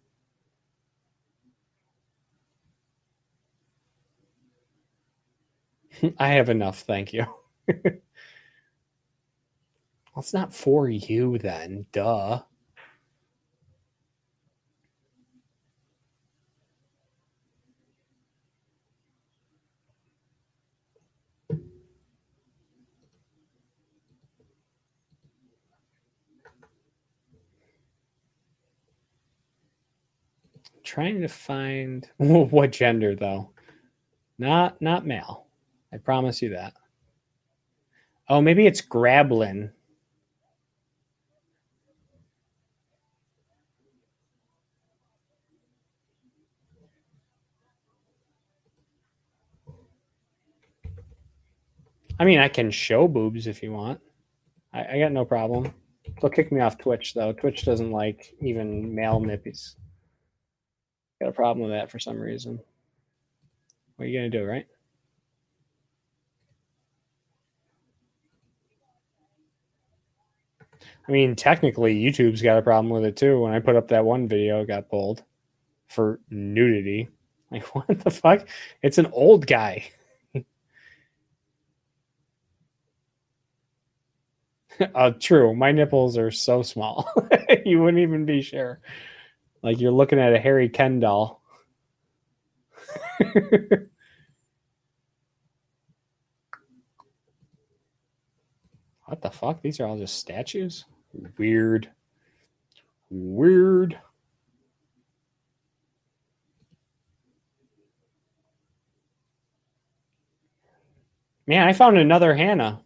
I 6.18 6.28
have 6.30 6.48
enough, 6.48 6.80
thank 6.80 7.12
you. 7.12 7.26
well, 7.68 8.00
it's 10.16 10.32
not 10.32 10.54
for 10.54 10.88
you 10.88 11.38
then, 11.38 11.86
duh. 11.92 12.42
Trying 30.92 31.22
to 31.22 31.28
find 31.28 32.06
what 32.18 32.70
gender 32.70 33.16
though. 33.16 33.50
Not 34.38 34.82
not 34.82 35.06
male. 35.06 35.46
I 35.90 35.96
promise 35.96 36.42
you 36.42 36.50
that. 36.50 36.74
Oh, 38.28 38.42
maybe 38.42 38.66
it's 38.66 38.82
Grablin. 38.82 39.70
I 52.20 52.24
mean, 52.24 52.38
I 52.38 52.48
can 52.48 52.70
show 52.70 53.08
boobs 53.08 53.46
if 53.46 53.62
you 53.62 53.72
want. 53.72 53.98
I, 54.74 54.84
I 54.84 54.98
got 54.98 55.12
no 55.12 55.24
problem. 55.24 55.72
They'll 56.20 56.30
kick 56.30 56.52
me 56.52 56.60
off 56.60 56.76
Twitch 56.76 57.14
though. 57.14 57.32
Twitch 57.32 57.64
doesn't 57.64 57.90
like 57.90 58.34
even 58.40 58.94
male 58.94 59.20
nippies. 59.22 59.76
Got 61.22 61.28
a 61.28 61.32
problem 61.32 61.62
with 61.62 61.70
that 61.70 61.88
for 61.88 62.00
some 62.00 62.18
reason. 62.18 62.58
What 63.94 64.06
are 64.06 64.08
you 64.08 64.18
gonna 64.18 64.28
do, 64.28 64.44
right? 64.44 64.66
I 71.06 71.12
mean, 71.12 71.36
technically, 71.36 71.94
YouTube's 71.94 72.42
got 72.42 72.58
a 72.58 72.62
problem 72.62 72.92
with 72.92 73.04
it 73.04 73.16
too. 73.16 73.40
When 73.40 73.52
I 73.52 73.60
put 73.60 73.76
up 73.76 73.86
that 73.88 74.04
one 74.04 74.26
video, 74.26 74.62
it 74.62 74.66
got 74.66 74.88
pulled 74.88 75.22
for 75.88 76.18
nudity. 76.28 77.08
Like, 77.52 77.74
what 77.74 78.00
the 78.00 78.10
fuck? 78.10 78.48
It's 78.82 78.96
an 78.96 79.08
old 79.12 79.46
guy. 79.46 79.84
uh, 84.94 85.10
true. 85.20 85.54
My 85.54 85.70
nipples 85.70 86.16
are 86.16 86.30
so 86.30 86.62
small. 86.62 87.12
you 87.66 87.82
wouldn't 87.82 88.02
even 88.02 88.24
be 88.24 88.40
sure. 88.40 88.80
Like 89.62 89.80
you're 89.80 89.92
looking 89.92 90.18
at 90.18 90.34
a 90.34 90.40
hairy 90.40 90.68
Ken 90.68 90.98
doll. 91.00 91.40
what 99.04 99.22
the 99.22 99.30
fuck? 99.30 99.62
These 99.62 99.78
are 99.78 99.86
all 99.86 99.96
just 99.98 100.18
statues? 100.18 100.84
Weird. 101.38 101.90
Weird. 103.10 103.98
Man, 111.46 111.68
I 111.68 111.72
found 111.72 111.98
another 111.98 112.34
Hannah. 112.34 112.82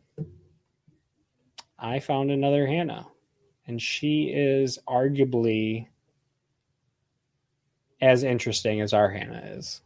I 1.79 2.01
found 2.01 2.31
another 2.31 2.66
Hannah. 2.66 3.07
And 3.66 3.81
she 3.81 4.24
is 4.35 4.79
arguably 4.89 5.87
as 8.01 8.22
interesting 8.22 8.80
as 8.80 8.92
our 8.92 9.11
Hannah 9.11 9.42
is. 9.57 9.80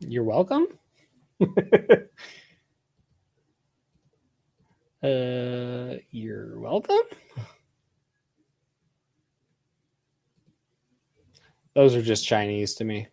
You're 0.00 0.24
welcome. 0.24 0.66
uh, 1.42 1.46
you're 6.10 6.58
welcome. 6.58 6.96
Those 11.74 11.94
are 11.94 12.02
just 12.02 12.26
Chinese 12.26 12.74
to 12.74 12.84
me. 12.84 13.06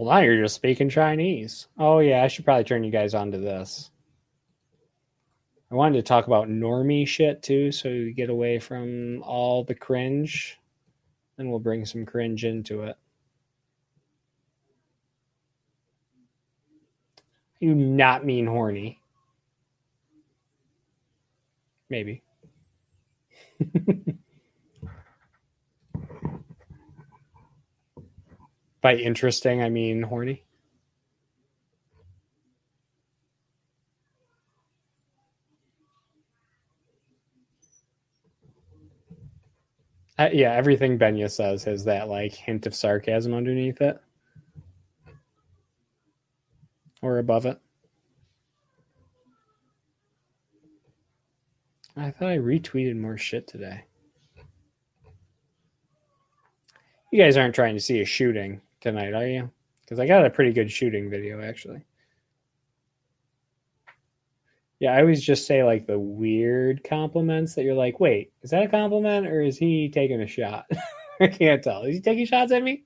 Well, 0.00 0.14
now 0.14 0.20
you're 0.20 0.40
just 0.40 0.54
speaking 0.54 0.88
Chinese. 0.88 1.68
Oh, 1.78 1.98
yeah, 1.98 2.24
I 2.24 2.28
should 2.28 2.46
probably 2.46 2.64
turn 2.64 2.84
you 2.84 2.90
guys 2.90 3.12
on 3.12 3.32
to 3.32 3.38
this. 3.38 3.90
I 5.70 5.74
wanted 5.74 5.96
to 5.96 6.02
talk 6.02 6.26
about 6.26 6.48
normie 6.48 7.06
shit 7.06 7.42
too, 7.42 7.70
so 7.70 7.88
you 7.88 8.14
get 8.14 8.30
away 8.30 8.60
from 8.60 9.22
all 9.22 9.62
the 9.62 9.74
cringe. 9.74 10.58
and 11.36 11.50
we'll 11.50 11.58
bring 11.58 11.84
some 11.84 12.06
cringe 12.06 12.46
into 12.46 12.84
it. 12.84 12.96
You 17.58 17.74
not 17.74 18.24
mean 18.24 18.46
horny. 18.46 19.02
Maybe. 21.90 22.22
By 28.80 28.96
interesting, 28.96 29.62
I 29.62 29.68
mean 29.68 30.02
horny. 30.02 30.44
Uh, 40.18 40.28
yeah, 40.32 40.52
everything 40.52 40.98
Benya 40.98 41.30
says 41.30 41.64
has 41.64 41.84
that 41.84 42.08
like 42.08 42.34
hint 42.34 42.66
of 42.66 42.74
sarcasm 42.74 43.32
underneath 43.32 43.80
it 43.80 43.98
or 47.00 47.18
above 47.18 47.46
it. 47.46 47.58
I 51.96 52.10
thought 52.10 52.28
I 52.28 52.38
retweeted 52.38 52.96
more 52.98 53.16
shit 53.16 53.46
today. 53.46 53.84
You 57.10 57.22
guys 57.22 57.36
aren't 57.36 57.54
trying 57.54 57.74
to 57.74 57.80
see 57.80 58.00
a 58.00 58.04
shooting 58.04 58.60
tonight, 58.80 59.14
are 59.14 59.26
you? 59.26 59.50
Because 59.82 59.98
I 59.98 60.06
got 60.06 60.24
a 60.24 60.30
pretty 60.30 60.52
good 60.52 60.70
shooting 60.70 61.10
video 61.10 61.40
actually. 61.42 61.84
Yeah, 64.78 64.94
I 64.94 65.00
always 65.00 65.22
just 65.22 65.46
say 65.46 65.62
like 65.62 65.86
the 65.86 65.98
weird 65.98 66.82
compliments 66.84 67.54
that 67.54 67.64
you're 67.64 67.74
like, 67.74 68.00
wait, 68.00 68.32
is 68.42 68.50
that 68.50 68.62
a 68.62 68.68
compliment 68.68 69.26
or 69.26 69.42
is 69.42 69.58
he 69.58 69.90
taking 69.90 70.22
a 70.22 70.26
shot? 70.26 70.66
I 71.20 71.26
can't 71.26 71.62
tell. 71.62 71.82
Is 71.82 71.96
he 71.96 72.00
taking 72.00 72.24
shots 72.24 72.50
at 72.50 72.62
me? 72.62 72.84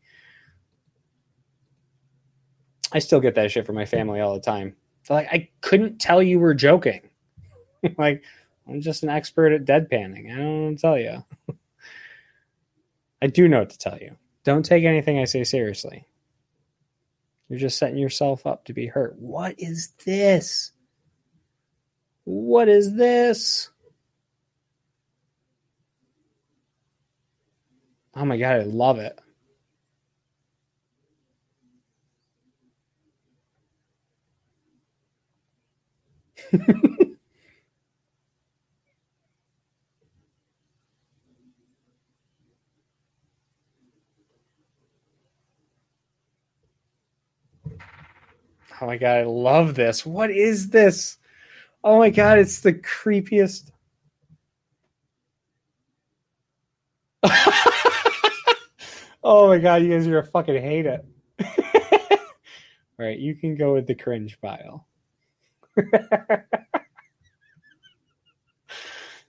I 2.92 2.98
still 2.98 3.20
get 3.20 3.36
that 3.36 3.52
shit 3.52 3.64
from 3.64 3.76
my 3.76 3.86
family 3.86 4.20
all 4.20 4.34
the 4.34 4.40
time. 4.40 4.74
So 5.04 5.14
like, 5.14 5.28
I 5.30 5.50
couldn't 5.60 6.00
tell 6.00 6.22
you 6.22 6.40
were 6.40 6.54
joking. 6.54 7.10
like, 7.98 8.24
I'm 8.68 8.80
just 8.80 9.04
an 9.04 9.08
expert 9.08 9.52
at 9.52 9.64
deadpanning. 9.64 10.32
I 10.32 10.38
don't 10.38 10.76
tell 10.76 10.98
you. 10.98 11.22
I 13.22 13.28
do 13.28 13.46
know 13.46 13.60
what 13.60 13.70
to 13.70 13.78
tell 13.78 13.98
you. 13.98 14.16
Don't 14.44 14.64
take 14.64 14.84
anything 14.84 15.18
I 15.18 15.24
say 15.24 15.42
seriously. 15.44 16.06
You're 17.48 17.58
just 17.58 17.78
setting 17.78 17.98
yourself 17.98 18.46
up 18.46 18.64
to 18.66 18.72
be 18.72 18.86
hurt. 18.86 19.16
What 19.18 19.54
is 19.58 19.92
this? 20.04 20.72
What 22.24 22.68
is 22.68 22.94
this? 22.94 23.70
Oh 28.14 28.24
my 28.24 28.36
god, 28.36 28.60
I 28.60 28.62
love 28.64 28.98
it. 28.98 29.18
Oh 48.84 48.86
my 48.86 48.98
god, 48.98 49.16
I 49.16 49.22
love 49.22 49.74
this. 49.74 50.04
What 50.04 50.30
is 50.30 50.68
this? 50.68 51.16
Oh 51.82 51.98
my 51.98 52.10
god, 52.10 52.38
it's 52.38 52.60
the 52.60 52.74
creepiest. 52.74 53.70
oh 59.24 59.48
my 59.48 59.56
god, 59.56 59.82
you 59.82 59.88
guys 59.88 60.06
are 60.06 60.10
gonna 60.10 60.30
fucking 60.30 60.60
hate 60.60 60.84
it. 60.84 61.02
All 62.10 62.18
right, 62.98 63.18
you 63.18 63.34
can 63.34 63.56
go 63.56 63.72
with 63.72 63.86
the 63.86 63.94
cringe 63.94 64.38
pile. 64.42 64.86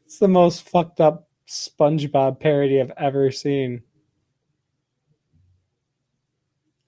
it's 0.05 0.19
the 0.19 0.27
most 0.27 0.67
fucked 0.67 0.99
up 0.99 1.29
SpongeBob 1.47 2.41
parody 2.41 2.81
I've 2.81 2.91
ever 2.97 3.31
seen. 3.31 3.83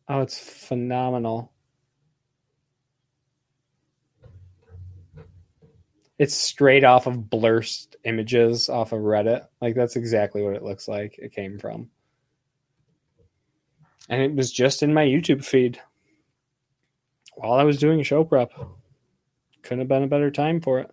Oh, 0.09 0.19
it's 0.19 0.37
phenomenal. 0.37 1.53
It's 6.19 6.35
straight 6.35 6.83
off 6.83 7.05
of 7.05 7.29
blursed 7.29 7.95
images 8.03 8.69
off 8.69 8.91
of 8.91 9.01
Reddit. 9.01 9.45
Like 9.61 9.75
that's 9.75 9.95
exactly 9.95 10.41
what 10.41 10.55
it 10.55 10.63
looks 10.63 10.87
like. 10.87 11.17
It 11.19 11.33
came 11.33 11.59
from. 11.59 11.89
And 14.09 14.21
it 14.21 14.33
was 14.33 14.51
just 14.51 14.83
in 14.83 14.93
my 14.93 15.05
YouTube 15.05 15.43
feed 15.43 15.79
while 17.35 17.53
I 17.53 17.63
was 17.63 17.77
doing 17.77 18.01
show 18.03 18.23
prep. 18.23 18.51
Couldn't 19.61 19.79
have 19.79 19.87
been 19.87 20.03
a 20.03 20.07
better 20.07 20.31
time 20.31 20.61
for 20.61 20.79
it. 20.79 20.91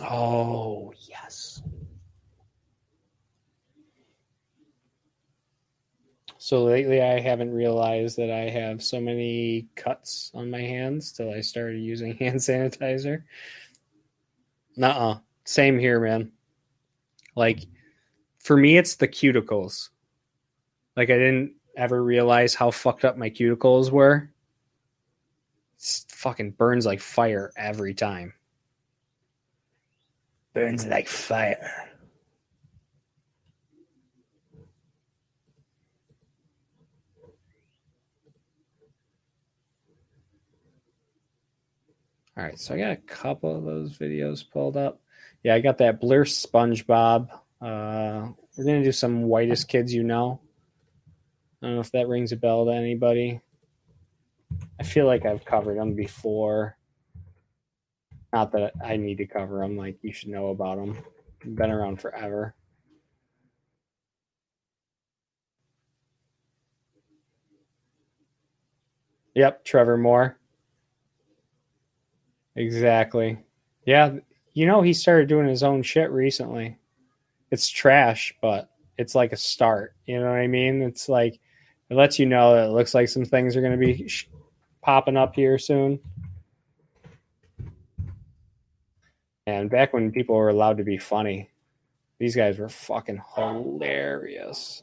Oh, 0.00 0.92
yes. 1.08 1.62
So 6.48 6.64
lately, 6.64 7.02
I 7.02 7.20
haven't 7.20 7.52
realized 7.52 8.16
that 8.16 8.30
I 8.30 8.48
have 8.48 8.82
so 8.82 8.98
many 8.98 9.68
cuts 9.76 10.30
on 10.32 10.50
my 10.50 10.62
hands 10.62 11.12
till 11.12 11.30
I 11.30 11.42
started 11.42 11.78
using 11.78 12.14
hand 12.16 12.36
sanitizer. 12.36 13.24
Nuh-uh. 14.74 15.18
Same 15.44 15.78
here, 15.78 16.00
man. 16.00 16.32
Like, 17.36 17.66
for 18.38 18.56
me, 18.56 18.78
it's 18.78 18.96
the 18.96 19.06
cuticles. 19.06 19.90
Like, 20.96 21.10
I 21.10 21.18
didn't 21.18 21.52
ever 21.76 22.02
realize 22.02 22.54
how 22.54 22.70
fucked 22.70 23.04
up 23.04 23.18
my 23.18 23.28
cuticles 23.28 23.90
were. 23.90 24.30
It 25.76 26.04
fucking 26.08 26.52
burns 26.52 26.86
like 26.86 27.00
fire 27.00 27.52
every 27.58 27.92
time. 27.92 28.32
Burns 30.54 30.86
like 30.86 31.08
fire. 31.08 31.87
All 42.38 42.44
right, 42.44 42.56
so 42.56 42.72
I 42.72 42.78
got 42.78 42.92
a 42.92 42.96
couple 42.96 43.56
of 43.56 43.64
those 43.64 43.98
videos 43.98 44.48
pulled 44.48 44.76
up. 44.76 45.00
Yeah, 45.42 45.56
I 45.56 45.60
got 45.60 45.78
that 45.78 46.00
Blursed 46.00 46.52
SpongeBob. 46.52 47.30
Uh, 47.60 48.28
we're 48.56 48.64
gonna 48.64 48.84
do 48.84 48.92
some 48.92 49.24
whitest 49.24 49.66
kids 49.66 49.92
you 49.92 50.04
know. 50.04 50.40
I 51.60 51.66
don't 51.66 51.74
know 51.74 51.80
if 51.80 51.90
that 51.90 52.06
rings 52.06 52.30
a 52.30 52.36
bell 52.36 52.66
to 52.66 52.70
anybody. 52.70 53.40
I 54.78 54.84
feel 54.84 55.04
like 55.06 55.26
I've 55.26 55.44
covered 55.44 55.78
them 55.78 55.94
before. 55.94 56.76
Not 58.32 58.52
that 58.52 58.72
I 58.84 58.96
need 58.96 59.18
to 59.18 59.26
cover 59.26 59.58
them, 59.58 59.76
like 59.76 59.98
you 60.02 60.12
should 60.12 60.28
know 60.28 60.50
about 60.50 60.76
them. 60.78 60.96
Been 61.56 61.72
around 61.72 62.00
forever. 62.00 62.54
Yep, 69.34 69.64
Trevor 69.64 69.96
Moore. 69.96 70.37
Exactly. 72.58 73.38
Yeah, 73.86 74.16
you 74.52 74.66
know 74.66 74.82
he 74.82 74.92
started 74.92 75.28
doing 75.28 75.46
his 75.46 75.62
own 75.62 75.84
shit 75.84 76.10
recently. 76.10 76.76
It's 77.52 77.68
trash, 77.68 78.34
but 78.42 78.68
it's 78.98 79.14
like 79.14 79.32
a 79.32 79.36
start. 79.36 79.94
You 80.06 80.18
know 80.18 80.30
what 80.30 80.40
I 80.40 80.48
mean? 80.48 80.82
It's 80.82 81.08
like 81.08 81.38
it 81.88 81.94
lets 81.94 82.18
you 82.18 82.26
know 82.26 82.56
that 82.56 82.64
it 82.66 82.72
looks 82.72 82.94
like 82.94 83.08
some 83.08 83.24
things 83.24 83.56
are 83.56 83.60
going 83.60 83.78
to 83.78 83.86
be 83.86 84.08
sh- 84.08 84.28
popping 84.82 85.16
up 85.16 85.36
here 85.36 85.56
soon. 85.56 86.00
And 89.46 89.70
back 89.70 89.92
when 89.92 90.10
people 90.10 90.34
were 90.34 90.50
allowed 90.50 90.78
to 90.78 90.84
be 90.84 90.98
funny, 90.98 91.50
these 92.18 92.34
guys 92.34 92.58
were 92.58 92.68
fucking 92.68 93.22
hilarious. 93.36 94.82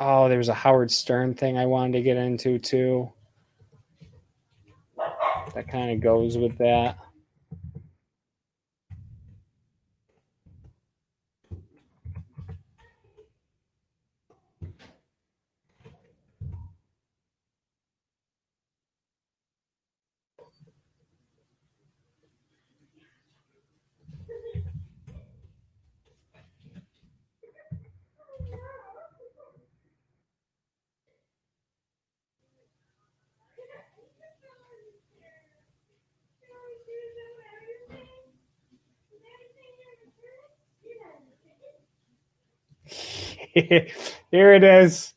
Oh, 0.00 0.28
there 0.28 0.36
was 0.36 0.48
a 0.48 0.54
Howard 0.54 0.90
Stern 0.90 1.34
thing 1.34 1.56
I 1.56 1.66
wanted 1.66 1.92
to 1.92 2.02
get 2.02 2.16
into 2.16 2.58
too 2.58 3.12
that 5.56 5.68
kind 5.68 5.90
of 5.90 6.00
goes 6.00 6.38
with 6.38 6.56
that. 6.58 6.98
Here 44.30 44.52
it 44.52 44.62
is. 44.62 45.14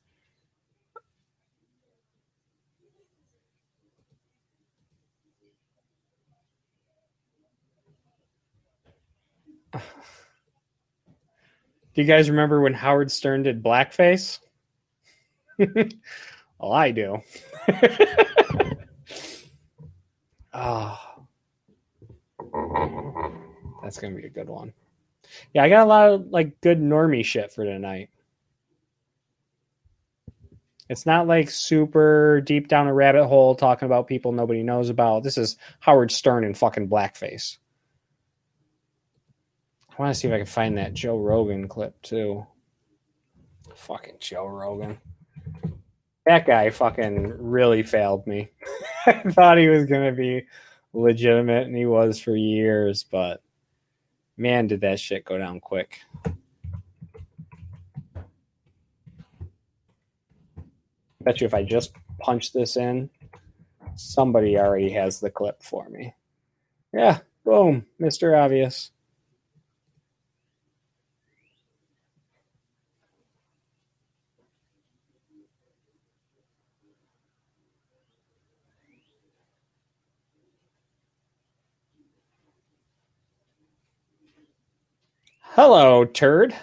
Do 9.74 9.80
you 11.96 12.06
guys 12.06 12.30
remember 12.30 12.62
when 12.62 12.74
Howard 12.74 13.12
Stern 13.12 13.44
did 13.44 13.62
blackface? 13.62 14.40
well, 15.58 16.72
I 16.72 16.92
do. 16.92 17.22
oh. 20.54 20.98
That's 23.84 23.98
to 23.98 24.10
be 24.12 24.28
a 24.28 24.30
good 24.30 24.48
one. 24.48 24.72
Yeah, 25.54 25.64
I 25.64 25.70
got 25.70 25.86
a 25.86 25.90
lot 25.90 26.10
of 26.10 26.28
like 26.28 26.62
good 26.62 26.80
normie 26.80 27.26
shit 27.26 27.52
for 27.52 27.66
tonight. 27.66 28.10
It's 30.90 31.06
not 31.06 31.28
like 31.28 31.52
super 31.52 32.42
deep 32.42 32.68
down 32.68 32.88
a 32.88 32.94
rabbit 32.94 33.28
hole 33.28 33.54
talking 33.54 33.86
about 33.86 34.08
people 34.08 34.32
nobody 34.32 34.64
knows 34.64 34.90
about. 34.90 35.24
This 35.24 35.38
is 35.38 35.56
Howard 35.80 36.12
Stern 36.12 36.44
in 36.44 36.56
fucking 36.56 36.90
blackface. 36.90 37.58
I 39.92 40.02
want 40.02 40.16
to 40.16 40.20
see 40.20 40.28
if 40.28 40.34
I 40.34 40.38
can 40.38 40.48
find 40.48 40.78
that 40.78 40.96
Joe 40.96 41.18
Rogan 41.18 41.68
clip 41.68 42.02
too. 42.02 42.48
Fucking 43.76 44.16
Joe 44.20 44.48
Rogan. 44.48 44.98
That 46.26 46.48
guy 46.48 46.72
fucking 46.72 47.36
really 47.38 47.84
failed 47.84 48.26
me. 48.26 48.50
I 49.06 49.14
thought 49.30 49.60
he 49.60 49.68
was 49.68 49.86
going 49.86 50.10
to 50.10 50.16
be 50.16 50.48
legitimate, 50.94 51.68
and 51.68 51.76
he 51.76 51.86
was 51.86 52.20
for 52.20 52.36
years, 52.36 53.04
but 53.04 53.44
man, 54.38 54.68
did 54.68 54.82
that 54.82 55.00
shit 55.00 55.26
go 55.26 55.38
down 55.38 55.60
quick. 55.60 56.00
Bet 61.22 61.41
you 61.41 61.47
if 61.47 61.53
I 61.53 61.63
just 61.63 61.93
punch 62.20 62.53
this 62.53 62.78
in, 62.78 63.09
somebody 63.95 64.57
already 64.57 64.89
has 64.91 65.20
the 65.20 65.30
clip 65.30 65.61
for 65.61 65.89
me. 65.89 66.13
Yeah, 66.93 67.20
boom, 67.43 67.86
Mr. 68.01 68.38
Obvious. 68.41 68.91
Hello, 85.41 86.05
turd. 86.05 86.55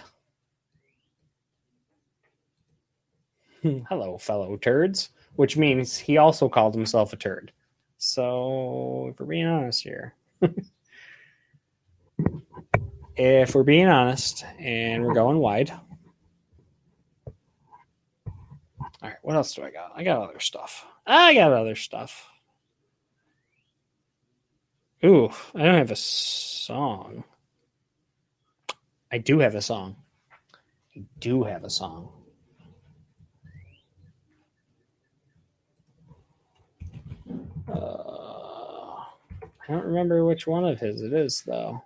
Hello, 3.89 4.17
fellow 4.17 4.55
turds, 4.57 5.09
which 5.35 5.57
means 5.57 5.97
he 5.97 6.17
also 6.17 6.47
called 6.49 6.73
himself 6.73 7.13
a 7.13 7.15
turd. 7.15 7.51
So, 7.97 9.09
if 9.11 9.19
we're 9.19 9.25
being 9.25 9.47
honest 9.47 9.83
here, 9.83 10.13
if 13.15 13.55
we're 13.55 13.63
being 13.63 13.87
honest 13.87 14.45
and 14.59 15.03
we're 15.03 15.13
going 15.13 15.39
wide, 15.39 15.71
all 17.25 17.33
right, 19.01 19.17
what 19.21 19.35
else 19.35 19.53
do 19.53 19.63
I 19.63 19.71
got? 19.71 19.91
I 19.95 20.03
got 20.03 20.21
other 20.21 20.39
stuff. 20.39 20.85
I 21.05 21.33
got 21.33 21.51
other 21.51 21.75
stuff. 21.75 22.27
Ooh, 25.03 25.29
I 25.53 25.63
don't 25.63 25.75
have 25.75 25.91
a 25.91 25.95
song. 25.95 27.23
I 29.11 29.17
do 29.17 29.39
have 29.39 29.55
a 29.55 29.61
song. 29.61 29.95
I 30.95 31.03
do 31.19 31.43
have 31.43 31.63
a 31.63 31.69
song. 31.69 32.11
Uh, 37.67 39.03
I 39.67 39.73
don't 39.73 39.85
remember 39.85 40.23
which 40.23 40.47
one 40.47 40.63
of 40.63 40.79
his 40.79 41.01
it 41.01 41.11
is, 41.11 41.43
though. 41.45 41.83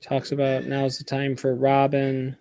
Talks 0.00 0.32
about 0.32 0.64
now's 0.64 0.98
the 0.98 1.04
time 1.04 1.36
for 1.36 1.54
Robin. 1.54 2.36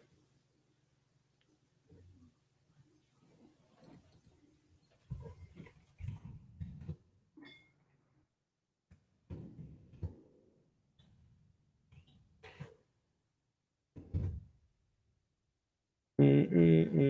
Hey, 16.96 17.02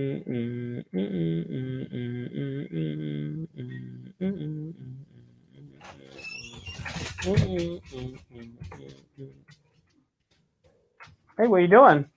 what 11.46 11.58
are 11.58 11.60
you 11.60 11.68
doing? 11.68 12.10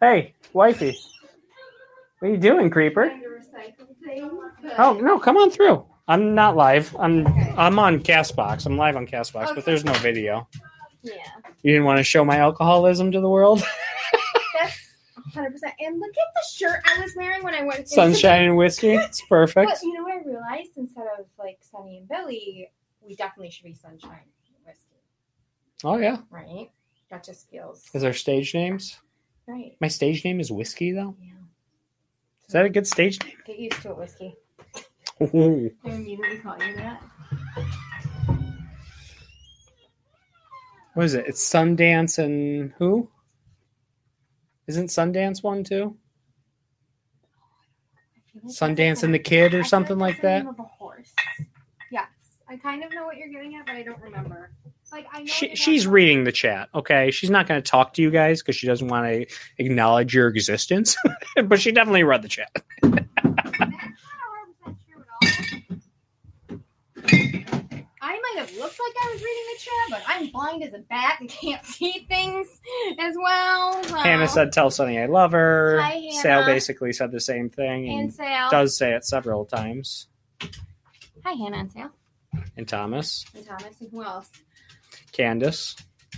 Hey, 0.00 0.34
wifey. 0.52 0.98
What 2.18 2.28
are 2.28 2.30
you 2.32 2.38
doing, 2.38 2.70
creeper? 2.70 3.12
Oh 4.78 4.94
no, 5.00 5.20
come 5.20 5.36
on 5.36 5.48
through. 5.48 5.84
I'm 6.08 6.34
not 6.34 6.56
live. 6.56 6.96
I'm 6.98 7.24
okay. 7.24 7.54
I'm 7.56 7.78
on 7.78 8.00
Castbox. 8.00 8.66
I'm 8.66 8.76
live 8.76 8.96
on 8.96 9.06
Castbox, 9.06 9.44
okay. 9.44 9.54
but 9.54 9.64
there's 9.64 9.84
no 9.84 9.92
video. 9.94 10.48
Yeah. 11.04 11.14
You 11.62 11.70
didn't 11.70 11.84
want 11.84 11.98
to 11.98 12.04
show 12.04 12.24
my 12.24 12.38
alcoholism 12.38 13.12
to 13.12 13.20
the 13.20 13.28
world? 13.28 13.62
100. 15.34 15.50
percent 15.52 15.72
And 15.80 15.98
look 15.98 16.10
at 16.10 16.34
the 16.34 16.42
shirt 16.54 16.80
I 16.84 17.00
was 17.00 17.12
wearing 17.16 17.42
when 17.42 17.54
I 17.54 17.64
went. 17.64 17.86
to- 17.86 17.94
Sunshine 17.94 18.44
and 18.44 18.56
whiskey. 18.56 18.90
It's 18.94 19.22
perfect. 19.28 19.70
But 19.70 19.82
you 19.82 19.94
know 19.94 20.02
what 20.04 20.14
I 20.14 20.22
realized? 20.28 20.72
Instead 20.76 21.06
of 21.18 21.26
like 21.38 21.58
Sunny 21.62 21.98
and 21.98 22.08
Billy, 22.08 22.70
we 23.00 23.14
definitely 23.16 23.50
should 23.50 23.64
be 23.64 23.74
Sunshine 23.74 24.10
and 24.46 24.66
Whiskey, 24.66 24.96
Oh 25.84 25.96
yeah. 25.98 26.18
right? 26.30 26.70
That 27.10 27.24
just 27.24 27.50
feels 27.50 27.84
Is 27.92 28.04
our 28.04 28.12
stage 28.12 28.54
names? 28.54 28.98
right. 29.46 29.76
My 29.80 29.88
stage 29.88 30.24
name 30.24 30.40
is 30.40 30.50
Whiskey 30.52 30.92
though. 30.92 31.16
Yeah. 31.20 31.32
Is 32.46 32.52
that 32.52 32.64
a 32.64 32.70
good 32.70 32.86
stage 32.86 33.22
name? 33.24 33.36
Get 33.46 33.58
used 33.58 33.80
to 33.82 33.90
it, 33.90 33.96
Whiskey. 33.98 34.36
Ooh. 35.34 35.70
I 35.84 35.90
immediately 35.90 36.38
call 36.38 36.56
you 36.62 36.74
that. 36.76 37.02
What 40.94 41.06
is 41.06 41.14
it? 41.14 41.26
It's 41.26 41.42
Sundance 41.48 42.18
and 42.22 42.72
who? 42.78 43.08
Isn't 44.66 44.88
Sundance 44.88 45.42
one 45.42 45.64
too? 45.64 45.96
Like 48.34 48.44
Sundance 48.46 49.02
and 49.02 49.12
the 49.12 49.18
Kid 49.18 49.54
or 49.54 49.64
something 49.64 49.98
that's 49.98 50.12
like 50.14 50.22
that? 50.22 50.38
name 50.44 50.48
of 50.48 50.58
a 50.58 50.62
horse. 50.62 51.12
Yes, 51.90 52.06
I 52.48 52.56
kind 52.56 52.82
of 52.84 52.90
know 52.92 53.04
what 53.04 53.16
you're 53.16 53.28
getting 53.28 53.56
at, 53.56 53.66
but 53.66 53.74
I 53.74 53.82
don't 53.82 54.00
remember. 54.00 54.50
Like 54.90 55.06
I 55.12 55.20
know 55.20 55.26
She, 55.26 55.54
she's 55.56 55.84
have- 55.84 55.92
reading 55.92 56.24
the 56.24 56.32
chat. 56.32 56.68
Okay, 56.74 57.10
she's 57.10 57.30
not 57.30 57.46
going 57.48 57.60
to 57.62 57.68
talk 57.70 57.94
to 57.94 58.02
you 58.02 58.10
guys 58.10 58.40
because 58.42 58.56
she 58.56 58.66
doesn't 58.66 58.88
want 58.88 59.06
to 59.06 59.26
acknowledge 59.58 60.14
your 60.14 60.28
existence. 60.28 60.96
but 61.46 61.60
she 61.60 61.72
definitely 61.72 62.04
read 62.04 62.22
the 62.22 62.28
chat. 62.28 62.50
That's 62.82 62.94
not 63.24 63.44
100% 64.66 64.76
true 64.86 65.02
at 65.02 66.60
all. 67.72 67.78
I 68.04 68.18
might 68.18 68.40
have 68.40 68.50
looked 68.56 68.80
like 68.80 68.92
I 69.04 69.10
was 69.12 69.22
reading 69.22 69.44
the 69.52 69.58
chat, 69.60 69.90
but 69.90 70.02
I'm 70.08 70.30
blind 70.32 70.64
as 70.64 70.74
a 70.74 70.78
bat 70.80 71.18
and 71.20 71.28
can't 71.28 71.64
see 71.76 72.04
things 72.08 72.48
as 72.98 73.14
well. 73.16 73.82
so- 73.84 73.94
Hannah 73.96 74.26
said, 74.26 74.52
"Tell 74.52 74.70
Sunny 74.70 74.98
I 74.98 75.06
love 75.06 75.30
her." 75.32 75.80
Hi, 75.80 75.90
Hannah. 75.92 76.12
Sal 76.12 76.44
basically 76.46 76.92
said 76.92 77.12
the 77.12 77.20
same 77.20 77.48
thing 77.48 77.88
and, 77.88 78.00
and 78.00 78.12
Sal. 78.14 78.50
does 78.50 78.76
say 78.76 78.92
it 78.92 79.04
several 79.04 79.44
times. 79.44 80.08
Hi, 81.24 81.32
Hannah 81.32 81.58
and 81.58 81.70
Sal. 81.72 81.92
And 82.56 82.66
Thomas, 82.66 83.24
And 83.36 83.46
Thomas 83.46 83.80
and 83.80 83.90
who 83.92 84.02
else? 84.02 84.30
Candace, 85.12 85.76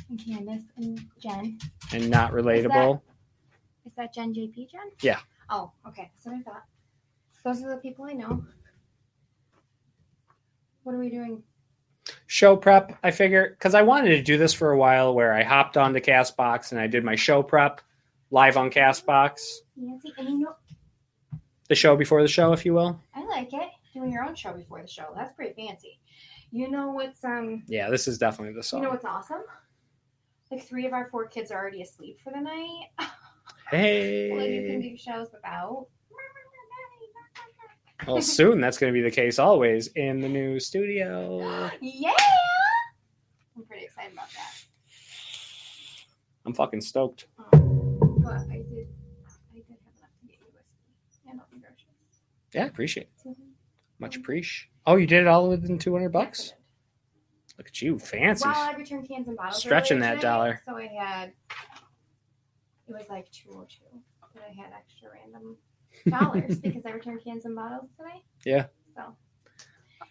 And 0.09 0.25
Candace 0.25 0.63
and 0.77 1.07
Jen. 1.21 1.59
and 1.93 2.09
not 2.09 2.33
relatable. 2.33 3.01
Is 3.85 3.93
that 3.97 4.15
Jen 4.15 4.33
JP 4.33 4.71
Jen? 4.71 4.81
Yeah. 5.03 5.19
Oh, 5.51 5.71
okay. 5.89 6.11
That's 6.15 6.25
what 6.27 6.37
I 6.37 6.41
thought. 6.43 6.65
Those 7.45 7.63
are 7.63 7.69
the 7.71 7.77
people 7.77 8.07
I 8.07 8.13
know. 8.15 8.43
What 10.85 10.95
are 10.95 10.99
we 10.99 11.11
doing? 11.11 11.43
Show 12.27 12.57
prep. 12.57 12.99
I 13.03 13.11
figure 13.11 13.51
because 13.51 13.75
I 13.75 13.83
wanted 13.83 14.11
to 14.11 14.23
do 14.23 14.37
this 14.39 14.53
for 14.53 14.71
a 14.73 14.79
while, 14.79 15.15
where 15.15 15.33
I 15.33 15.43
hopped 15.43 15.77
onto 15.77 16.01
Castbox 16.01 16.73
and 16.73 16.81
I 16.81 16.87
did 16.87 17.05
my 17.05 17.17
show 17.17 17.43
prep 17.43 17.81
live 18.31 18.57
on 18.57 18.71
Castbox, 18.71 19.41
Nancy, 19.77 20.13
and 20.19 20.29
you 20.29 20.39
know, 20.41 20.57
the 21.69 21.75
show 21.75 21.97
before 21.97 22.23
the 22.23 22.29
show, 22.29 22.53
if 22.53 22.65
you 22.65 22.75
will. 22.75 23.01
I 23.15 23.25
like 23.27 23.53
it. 23.53 23.69
Doing 23.93 24.11
your 24.11 24.25
own 24.25 24.35
show 24.35 24.53
before 24.53 24.83
the 24.83 24.89
show. 24.89 25.13
That's 25.15 25.33
pretty 25.35 25.55
fancy. 25.55 26.01
You 26.51 26.71
know 26.71 26.91
what's 26.91 27.25
um 27.25 27.63
Yeah, 27.69 27.91
this 27.91 28.09
is 28.09 28.19
definitely 28.19 28.55
the 28.55 28.63
song. 28.63 28.81
you 28.81 28.87
know 28.87 28.93
what's 28.93 29.05
awesome? 29.05 29.43
Like 30.51 30.67
three 30.67 30.87
of 30.87 30.93
our 30.93 31.09
four 31.11 31.27
kids 31.27 31.51
are 31.51 31.61
already 31.61 31.83
asleep 31.83 32.19
for 32.23 32.33
the 32.33 32.41
night. 32.41 32.87
hey. 33.71 34.31
Well, 34.31 34.47
you 34.47 34.69
can 34.69 34.81
do 34.81 34.97
shows 34.97 35.29
without. 35.33 35.87
Well, 38.07 38.21
soon 38.21 38.61
that's 38.61 38.77
going 38.79 38.93
to 38.93 38.97
be 38.97 39.03
the 39.03 39.15
case 39.15 39.39
always 39.39 39.87
in 39.89 40.21
the 40.21 40.29
new 40.29 40.61
studio. 40.61 41.71
Yeah! 41.81 42.13
I'm 43.57 43.65
pretty 43.65 43.85
excited 43.85 44.13
about 44.13 44.29
that. 44.33 44.65
I'm 46.45 46.53
fucking 46.55 46.81
stoked. 46.81 47.27
Um, 47.53 48.19
but 48.23 48.33
I 48.35 48.57
did, 48.69 48.89
I 49.49 49.55
did 49.55 49.65
have 49.69 49.79
enough 49.79 50.11
to 50.21 50.27
get 50.27 50.39
you 50.41 50.47
whiskey 50.53 51.31
and 51.31 51.41
all 51.41 51.47
the 51.53 51.59
groceries. 51.59 52.21
Yeah, 52.53 52.67
appreciate 52.67 53.09
it. 53.25 53.29
Mhm. 53.29 53.35
Much 54.01 54.17
appreciate. 54.17 54.69
Oh, 54.87 54.97
you 54.97 55.07
did 55.07 55.23
it 55.23 55.27
all 55.29 55.49
within 55.49 55.79
200 55.79 56.11
bucks? 56.11 56.53
Look 57.57 57.69
at 57.69 57.81
you, 57.81 57.99
fancy. 57.99 58.49
Well, 58.49 58.57
I 58.57 58.75
returned 58.77 59.09
cans 59.09 59.29
and 59.29 59.37
bottles. 59.37 59.61
Stretching 59.61 60.01
that 60.01 60.15
today, 60.17 60.23
dollar. 60.23 60.63
So 60.67 60.77
I 60.77 60.87
had, 60.89 61.33
it 62.89 62.93
was 62.93 63.09
like 63.09 63.31
202 63.31 63.81
but 64.35 64.43
I 64.43 64.53
had 64.61 64.73
extra 64.77 65.09
random 65.13 65.57
dollars 66.11 66.59
because 66.59 66.85
I 66.87 66.91
returned 66.91 67.23
cans 67.25 67.45
and 67.45 67.55
bottles 67.57 67.91
today. 67.97 68.23
Yeah. 68.45 68.67
So 68.97 69.03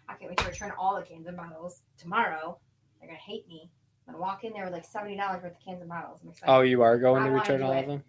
I 0.10 0.14
can't 0.16 0.30
wait 0.30 0.38
to 0.40 0.46
return 0.48 0.72
all 0.78 0.96
the 0.96 1.04
cans 1.06 1.28
and 1.28 1.38
bottles 1.38 1.82
tomorrow. 1.98 2.58
They're 3.00 3.10
to 3.10 3.16
hate 3.16 3.48
me. 3.48 3.70
I'm 4.08 4.16
to 4.16 4.20
walk 4.20 4.44
in 4.44 4.54
there 4.54 4.66
with 4.66 4.74
like 4.74 4.90
$70 4.90 5.18
worth 5.18 5.46
of 5.46 5.60
cans 5.66 5.80
and 5.82 5.90
bottles. 5.90 6.20
I'm 6.24 6.30
excited. 6.30 6.52
Oh, 6.52 6.62
you 6.62 6.82
are 6.82 6.98
going 6.98 7.24
I 7.24 7.28
to 7.28 7.32
return 7.32 7.64
all 7.64 7.74
it. 7.74 7.82
of 7.82 7.88
them? 7.88 8.04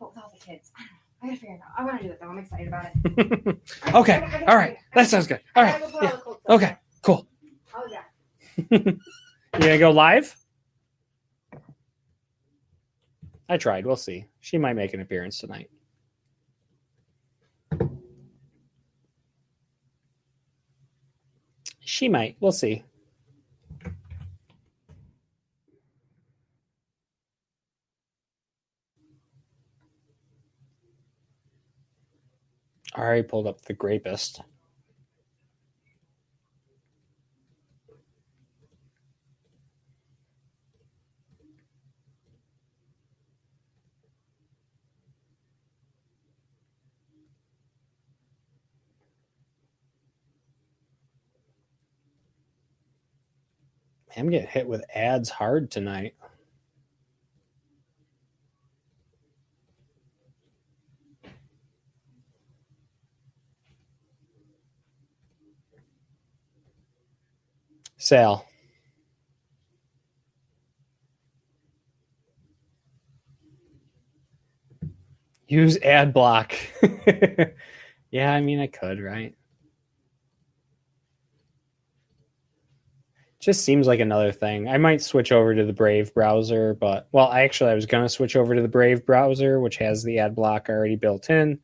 But 0.00 0.14
with 0.14 0.22
all 0.22 0.32
the 0.32 0.38
kids, 0.44 0.72
I 0.76 0.80
don't 0.80 0.88
know. 0.88 0.98
I 1.22 1.26
gotta 1.28 1.40
figure 1.40 1.54
it 1.54 1.60
out. 1.60 1.72
I 1.78 1.84
want 1.84 1.98
to 2.00 2.06
do 2.06 2.12
it 2.12 2.18
though. 2.20 2.28
I'm 2.28 2.38
excited 2.38 2.68
about 2.68 2.86
it. 2.86 3.58
okay. 3.94 4.44
All 4.46 4.56
right. 4.56 4.76
That 4.94 5.06
sounds 5.08 5.26
good. 5.26 5.40
All 5.56 5.62
right. 5.62 5.82
Yeah. 6.02 6.18
Okay. 6.48 6.76
Cool. 7.02 7.26
Oh 7.74 7.86
yeah. 7.90 8.02
You 9.54 9.60
gonna 9.60 9.78
go 9.78 9.90
live? 9.92 10.34
I 13.48 13.56
tried. 13.56 13.86
We'll 13.86 13.94
see. 13.96 14.26
She 14.40 14.58
might 14.58 14.74
make 14.74 14.94
an 14.94 15.00
appearance 15.00 15.38
tonight. 15.38 15.70
She 21.94 22.08
might. 22.08 22.34
We'll 22.40 22.50
see. 22.50 22.82
I 32.96 33.00
already 33.00 33.22
pulled 33.22 33.46
up 33.46 33.60
the 33.60 33.74
grapist. 33.74 34.42
I'm 54.16 54.30
getting 54.30 54.48
hit 54.48 54.66
with 54.68 54.84
ads 54.94 55.30
hard 55.30 55.70
tonight. 55.70 56.14
Sal. 67.96 68.46
Use 75.48 75.76
ad 75.78 76.12
block. 76.12 76.54
yeah, 78.10 78.32
I 78.32 78.40
mean, 78.40 78.60
I 78.60 78.66
could, 78.66 79.00
right? 79.00 79.34
Just 83.44 83.62
seems 83.62 83.86
like 83.86 84.00
another 84.00 84.32
thing. 84.32 84.68
I 84.70 84.78
might 84.78 85.02
switch 85.02 85.30
over 85.30 85.54
to 85.54 85.66
the 85.66 85.74
Brave 85.74 86.14
browser, 86.14 86.72
but 86.72 87.08
well, 87.12 87.30
actually 87.30 87.72
I 87.72 87.74
was 87.74 87.84
gonna 87.84 88.08
switch 88.08 88.36
over 88.36 88.54
to 88.54 88.62
the 88.62 88.68
Brave 88.68 89.04
browser, 89.04 89.60
which 89.60 89.76
has 89.76 90.02
the 90.02 90.20
ad 90.20 90.34
block 90.34 90.70
already 90.70 90.96
built 90.96 91.28
in. 91.28 91.58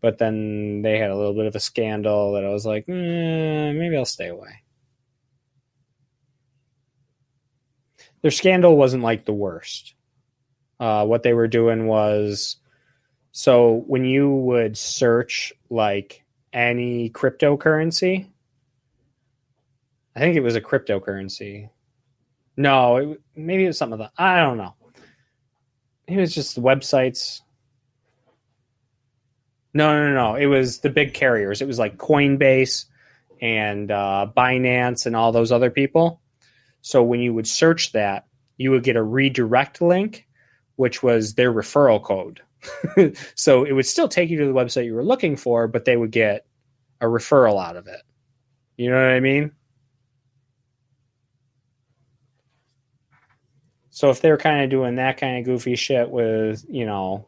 But 0.00 0.18
then 0.18 0.82
they 0.82 0.98
had 0.98 1.10
a 1.10 1.16
little 1.16 1.34
bit 1.34 1.46
of 1.46 1.56
a 1.56 1.60
scandal 1.60 2.34
that 2.34 2.44
I 2.44 2.50
was 2.50 2.64
like, 2.64 2.86
mm, 2.86 3.76
maybe 3.76 3.96
I'll 3.96 4.04
stay 4.04 4.28
away. 4.28 4.62
Their 8.22 8.30
scandal 8.30 8.76
wasn't 8.76 9.02
like 9.02 9.24
the 9.24 9.32
worst. 9.32 9.94
Uh, 10.78 11.04
what 11.06 11.24
they 11.24 11.34
were 11.34 11.48
doing 11.48 11.88
was 11.88 12.56
so 13.32 13.82
when 13.88 14.04
you 14.04 14.30
would 14.30 14.78
search 14.78 15.52
like 15.70 16.24
any 16.52 17.10
cryptocurrency, 17.10 18.28
I 20.20 20.24
think 20.24 20.36
it 20.36 20.42
was 20.42 20.54
a 20.54 20.60
cryptocurrency. 20.60 21.70
No, 22.54 22.96
it, 22.96 23.20
maybe 23.34 23.64
it 23.64 23.68
was 23.68 23.78
something 23.78 23.98
of 23.98 24.10
the 24.10 24.22
I 24.22 24.36
don't 24.40 24.58
know. 24.58 24.74
It 26.06 26.18
was 26.18 26.34
just 26.34 26.60
websites. 26.60 27.40
No, 29.72 29.94
no, 29.94 30.08
no, 30.08 30.14
no. 30.14 30.34
It 30.34 30.44
was 30.44 30.80
the 30.80 30.90
big 30.90 31.14
carriers. 31.14 31.62
It 31.62 31.66
was 31.66 31.78
like 31.78 31.96
Coinbase 31.96 32.84
and 33.40 33.90
uh, 33.90 34.26
Binance 34.36 35.06
and 35.06 35.16
all 35.16 35.32
those 35.32 35.52
other 35.52 35.70
people. 35.70 36.20
So 36.82 37.02
when 37.02 37.20
you 37.20 37.32
would 37.32 37.48
search 37.48 37.92
that, 37.92 38.26
you 38.58 38.72
would 38.72 38.82
get 38.82 38.96
a 38.96 39.02
redirect 39.02 39.80
link, 39.80 40.26
which 40.76 41.02
was 41.02 41.32
their 41.32 41.50
referral 41.50 42.02
code. 42.02 42.42
so 43.34 43.64
it 43.64 43.72
would 43.72 43.86
still 43.86 44.08
take 44.08 44.28
you 44.28 44.36
to 44.36 44.46
the 44.46 44.52
website 44.52 44.84
you 44.84 44.94
were 44.94 45.02
looking 45.02 45.36
for, 45.36 45.66
but 45.66 45.86
they 45.86 45.96
would 45.96 46.10
get 46.10 46.44
a 47.00 47.06
referral 47.06 47.58
out 47.58 47.76
of 47.76 47.86
it. 47.86 48.02
You 48.76 48.90
know 48.90 48.96
what 48.96 49.12
I 49.12 49.20
mean? 49.20 49.52
So 53.90 54.10
if 54.10 54.20
they're 54.20 54.38
kind 54.38 54.62
of 54.62 54.70
doing 54.70 54.96
that 54.96 55.16
kind 55.16 55.38
of 55.38 55.44
goofy 55.44 55.74
shit 55.74 56.10
with, 56.10 56.64
you 56.68 56.86
know, 56.86 57.26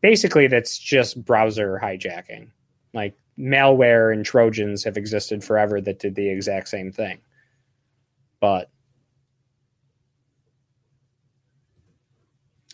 basically 0.00 0.48
that's 0.48 0.76
just 0.78 1.24
browser 1.24 1.80
hijacking. 1.82 2.50
Like 2.92 3.16
malware 3.38 4.12
and 4.12 4.24
trojans 4.24 4.84
have 4.84 4.96
existed 4.96 5.44
forever 5.44 5.80
that 5.80 6.00
did 6.00 6.16
the 6.16 6.28
exact 6.28 6.68
same 6.68 6.90
thing. 6.90 7.20
But 8.40 8.70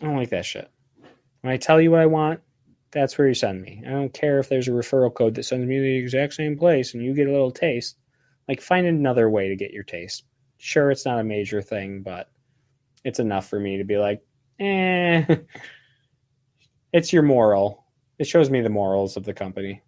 I 0.01 0.05
don't 0.05 0.17
like 0.17 0.29
that 0.29 0.45
shit. 0.45 0.69
When 1.41 1.53
I 1.53 1.57
tell 1.57 1.79
you 1.79 1.91
what 1.91 2.01
I 2.01 2.07
want, 2.07 2.41
that's 2.91 3.17
where 3.17 3.27
you 3.27 3.33
send 3.33 3.61
me. 3.61 3.83
I 3.85 3.91
don't 3.91 4.13
care 4.13 4.39
if 4.39 4.49
there's 4.49 4.67
a 4.67 4.71
referral 4.71 5.13
code 5.13 5.35
that 5.35 5.43
sends 5.43 5.67
me 5.67 5.75
to 5.75 5.81
the 5.81 5.97
exact 5.97 6.33
same 6.33 6.57
place 6.57 6.93
and 6.93 7.03
you 7.03 7.13
get 7.13 7.27
a 7.27 7.31
little 7.31 7.51
taste. 7.51 7.97
Like, 8.47 8.61
find 8.61 8.85
another 8.85 9.29
way 9.29 9.49
to 9.49 9.55
get 9.55 9.71
your 9.71 9.83
taste. 9.83 10.23
Sure, 10.57 10.91
it's 10.91 11.05
not 11.05 11.19
a 11.19 11.23
major 11.23 11.61
thing, 11.61 12.01
but 12.01 12.29
it's 13.05 13.19
enough 13.19 13.47
for 13.47 13.59
me 13.59 13.77
to 13.77 13.83
be 13.83 13.97
like, 13.97 14.21
eh, 14.59 15.23
it's 16.91 17.13
your 17.13 17.21
moral. 17.21 17.85
It 18.17 18.25
shows 18.25 18.49
me 18.49 18.61
the 18.61 18.69
morals 18.69 19.15
of 19.15 19.23
the 19.23 19.33
company. 19.33 19.83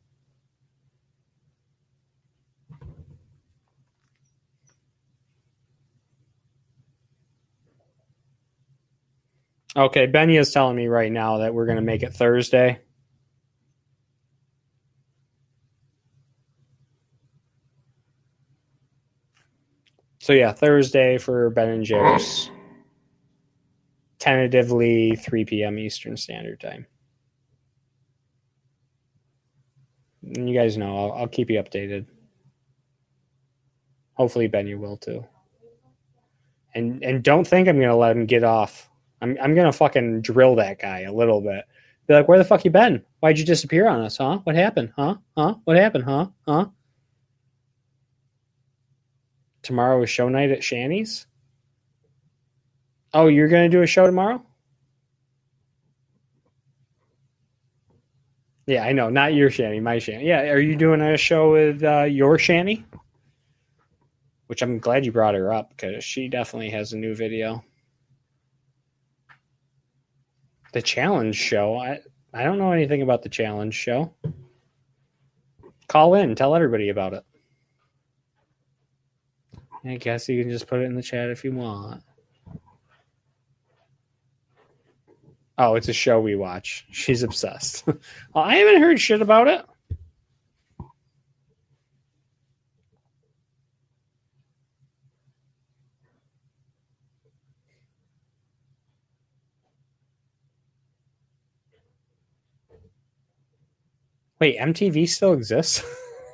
Okay, 9.76 10.07
Benya 10.07 10.39
is 10.39 10.51
telling 10.51 10.76
me 10.76 10.88
right 10.88 11.11
now 11.11 11.39
that 11.39 11.53
we're 11.53 11.65
going 11.65 11.78
to 11.78 11.84
make 11.84 12.03
it 12.03 12.13
Thursday. 12.13 12.80
So 20.20 20.34
yeah, 20.34 20.51
Thursday 20.51 21.18
for 21.18 21.49
Ben 21.51 21.70
and 21.70 21.86
Jerry's. 21.86 22.49
Tentatively 24.28 25.15
3 25.15 25.45
p.m. 25.45 25.80
Eastern 25.80 26.17
Standard 26.17 26.59
Time. 26.59 26.86
You 30.21 30.53
guys 30.53 30.75
know 30.75 30.97
I'll, 30.97 31.11
I'll 31.13 31.28
keep 31.30 31.49
you 31.49 31.63
updated. 31.63 32.07
Hopefully 34.15 34.49
Benya 34.49 34.78
will 34.78 34.97
too. 34.97 35.25
And 36.75 37.01
and 37.05 37.23
don't 37.23 37.47
think 37.47 37.69
I'm 37.69 37.80
gonna 37.80 37.95
let 37.95 38.17
him 38.17 38.25
get 38.25 38.43
off. 38.43 38.89
I'm 39.21 39.38
I'm 39.41 39.55
gonna 39.55 39.71
fucking 39.71 40.23
drill 40.23 40.55
that 40.55 40.82
guy 40.82 41.03
a 41.03 41.13
little 41.13 41.39
bit. 41.39 41.63
Be 42.05 42.13
like, 42.13 42.28
where 42.28 42.38
the 42.38 42.43
fuck 42.43 42.65
you 42.65 42.71
been? 42.71 43.05
Why'd 43.21 43.39
you 43.39 43.45
disappear 43.45 43.88
on 43.88 44.01
us, 44.01 44.17
huh? 44.17 44.39
What 44.43 44.57
happened? 44.57 44.91
Huh? 44.97 45.15
Huh? 45.38 45.55
What 45.63 45.78
happened, 45.78 46.03
huh? 46.03 46.28
Huh? 46.45 46.65
Tomorrow 49.63 50.03
is 50.03 50.09
show 50.09 50.28
night 50.28 50.51
at 50.51 50.65
Shanny's. 50.65 51.28
Oh, 53.18 53.26
you're 53.26 53.47
gonna 53.47 53.68
do 53.68 53.82
a 53.82 53.88
show 53.88 54.05
tomorrow? 54.05 54.45
Yeah, 58.68 58.84
I 58.84 58.91
know. 58.91 59.09
Not 59.09 59.34
your 59.34 59.49
Shanny, 59.49 59.80
my 59.80 59.97
Shanny. 59.97 60.28
Yeah, 60.28 60.41
are 60.41 60.59
you 60.59 60.76
doing 60.76 61.01
a 61.01 61.18
show 61.18 61.51
with 61.51 61.84
uh, 61.84 62.03
your 62.03 62.38
Shanny? 62.38 62.86
Which 64.45 64.61
I'm 64.61 64.78
glad 64.78 65.03
you 65.03 65.11
brought 65.11 65.34
her 65.34 65.51
up 65.51 65.72
because 65.72 66.03
she 66.03 66.28
definitely 66.28 66.70
has 66.70 66.93
a 66.93 66.97
new 66.97 67.15
video. 67.15 67.63
The 70.74 70.84
challenge 70.84 71.38
show. 71.38 71.76
I 71.76 72.01
I 72.36 72.43
don't 72.43 72.59
know 72.59 72.72
anything 72.72 73.01
about 73.01 73.24
the 73.24 73.30
challenge 73.30 73.74
show. 73.74 74.13
Call 75.88 76.13
in, 76.13 76.36
tell 76.36 76.53
everybody 76.53 76.89
about 76.89 77.13
it. 77.13 77.24
I 79.84 79.95
guess 79.95 80.30
you 80.30 80.39
can 80.39 80.51
just 80.51 80.68
put 80.68 80.82
it 80.82 80.86
in 80.86 80.93
the 80.93 81.01
chat 81.01 81.32
if 81.32 81.43
you 81.43 81.51
want. 81.51 82.03
Oh, 85.60 85.74
it's 85.76 85.88
a 85.88 85.93
show 85.93 86.20
we 86.20 86.36
watch. 86.36 86.86
She's 86.91 87.24
obsessed. 87.24 87.86
well, 87.88 87.97
I 88.36 88.55
haven't 88.58 88.82
heard 88.82 88.99
shit 88.99 89.22
about 89.22 89.47
it. 89.47 89.66
Wait, 104.39 104.60
MTV 104.60 105.10
still 105.10 105.34
exists? 105.34 105.84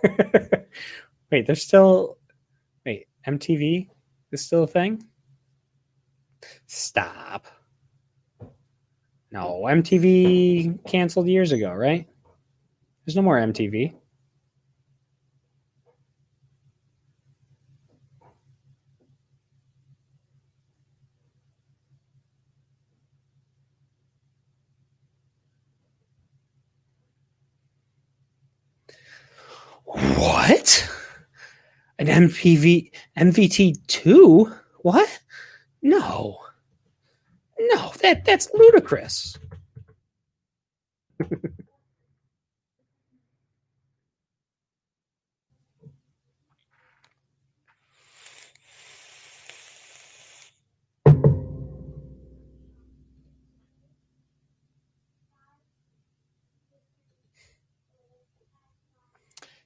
Wait, 1.31 1.47
there's 1.47 1.63
still. 1.63 2.17
Wait, 2.85 3.07
MTV 3.25 3.87
is 4.33 4.45
still 4.45 4.63
a 4.63 4.67
thing? 4.67 5.01
Stop. 6.67 7.47
No, 9.33 9.63
MTV 9.67 10.85
canceled 10.85 11.27
years 11.27 11.51
ago, 11.51 11.73
right? 11.73 12.07
There's 13.03 13.15
no 13.15 13.23
more 13.23 13.39
MTV. 13.39 13.95
What? 29.85 30.89
An 31.97 32.05
MPV 32.05 32.91
MVT2? 33.17 34.59
What? 34.83 35.19
No. 35.81 36.42
No, 37.71 37.91
that 38.01 38.25
that's 38.25 38.49
ludicrous. 38.53 39.37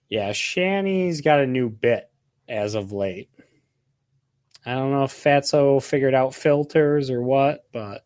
yeah, 0.10 0.32
Shanny's 0.34 1.22
got 1.22 1.39
a 1.39 1.48
new 1.48 1.70
bit 1.70 2.10
as 2.48 2.76
of 2.76 2.91
late. 2.91 3.30
I 4.68 4.74
don't 4.74 4.91
know 4.91 5.05
if 5.05 5.13
Fatso 5.13 5.82
figured 5.82 6.13
out 6.13 6.36
filters 6.36 7.09
or 7.09 7.22
what, 7.22 7.63
but 7.72 8.03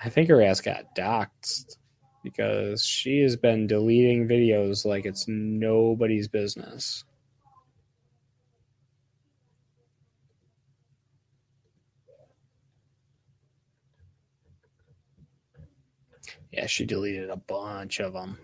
I 0.00 0.10
think 0.10 0.28
her 0.28 0.40
ass 0.40 0.60
got 0.60 0.94
doxxed 0.96 1.76
because 2.22 2.86
she 2.86 3.20
has 3.22 3.34
been 3.34 3.66
deleting 3.66 4.28
videos 4.28 4.84
like 4.84 5.06
it's 5.06 5.26
nobody's 5.26 6.28
business. 6.28 7.02
Yeah, 16.56 16.66
she 16.66 16.84
deleted 16.86 17.30
a 17.30 17.36
bunch 17.36 17.98
of 17.98 18.12
them. 18.12 18.38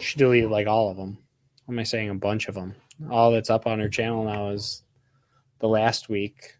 She 0.00 0.18
deleted 0.18 0.50
like 0.50 0.66
all 0.66 0.90
of 0.90 0.96
them. 0.96 1.18
What 1.66 1.74
am 1.74 1.78
I 1.78 1.82
saying? 1.82 2.08
A 2.08 2.14
bunch 2.14 2.48
of 2.48 2.54
them. 2.54 2.74
All 3.10 3.30
that's 3.30 3.50
up 3.50 3.66
on 3.66 3.78
her 3.78 3.90
channel 3.90 4.24
now 4.24 4.48
is 4.48 4.84
the 5.58 5.68
last 5.68 6.08
week. 6.08 6.56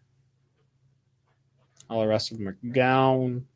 All 1.89 2.01
the 2.01 2.07
rest 2.07 2.31
of 2.31 2.37
them 2.37 2.47
are 2.47 2.57
gone. 2.71 3.47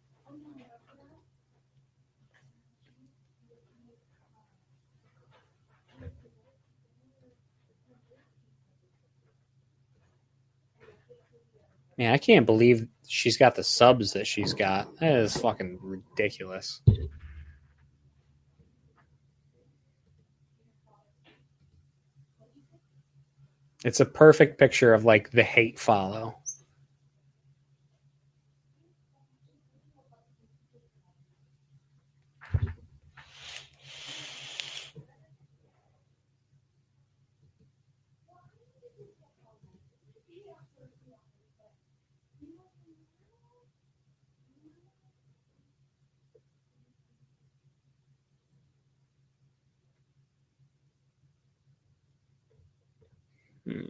Man, 11.99 12.11
I 12.11 12.17
can't 12.17 12.47
believe 12.47 12.87
she's 13.11 13.35
got 13.35 13.55
the 13.55 13.63
subs 13.63 14.13
that 14.13 14.25
she's 14.25 14.53
got. 14.53 14.95
That 14.99 15.17
is 15.17 15.35
fucking 15.35 15.79
ridiculous. 15.81 16.81
It's 23.83 23.99
a 23.99 24.05
perfect 24.05 24.57
picture 24.57 24.93
of 24.93 25.03
like 25.03 25.31
the 25.31 25.43
hate 25.43 25.77
follow. 25.77 26.37
Hmm. 53.71 53.85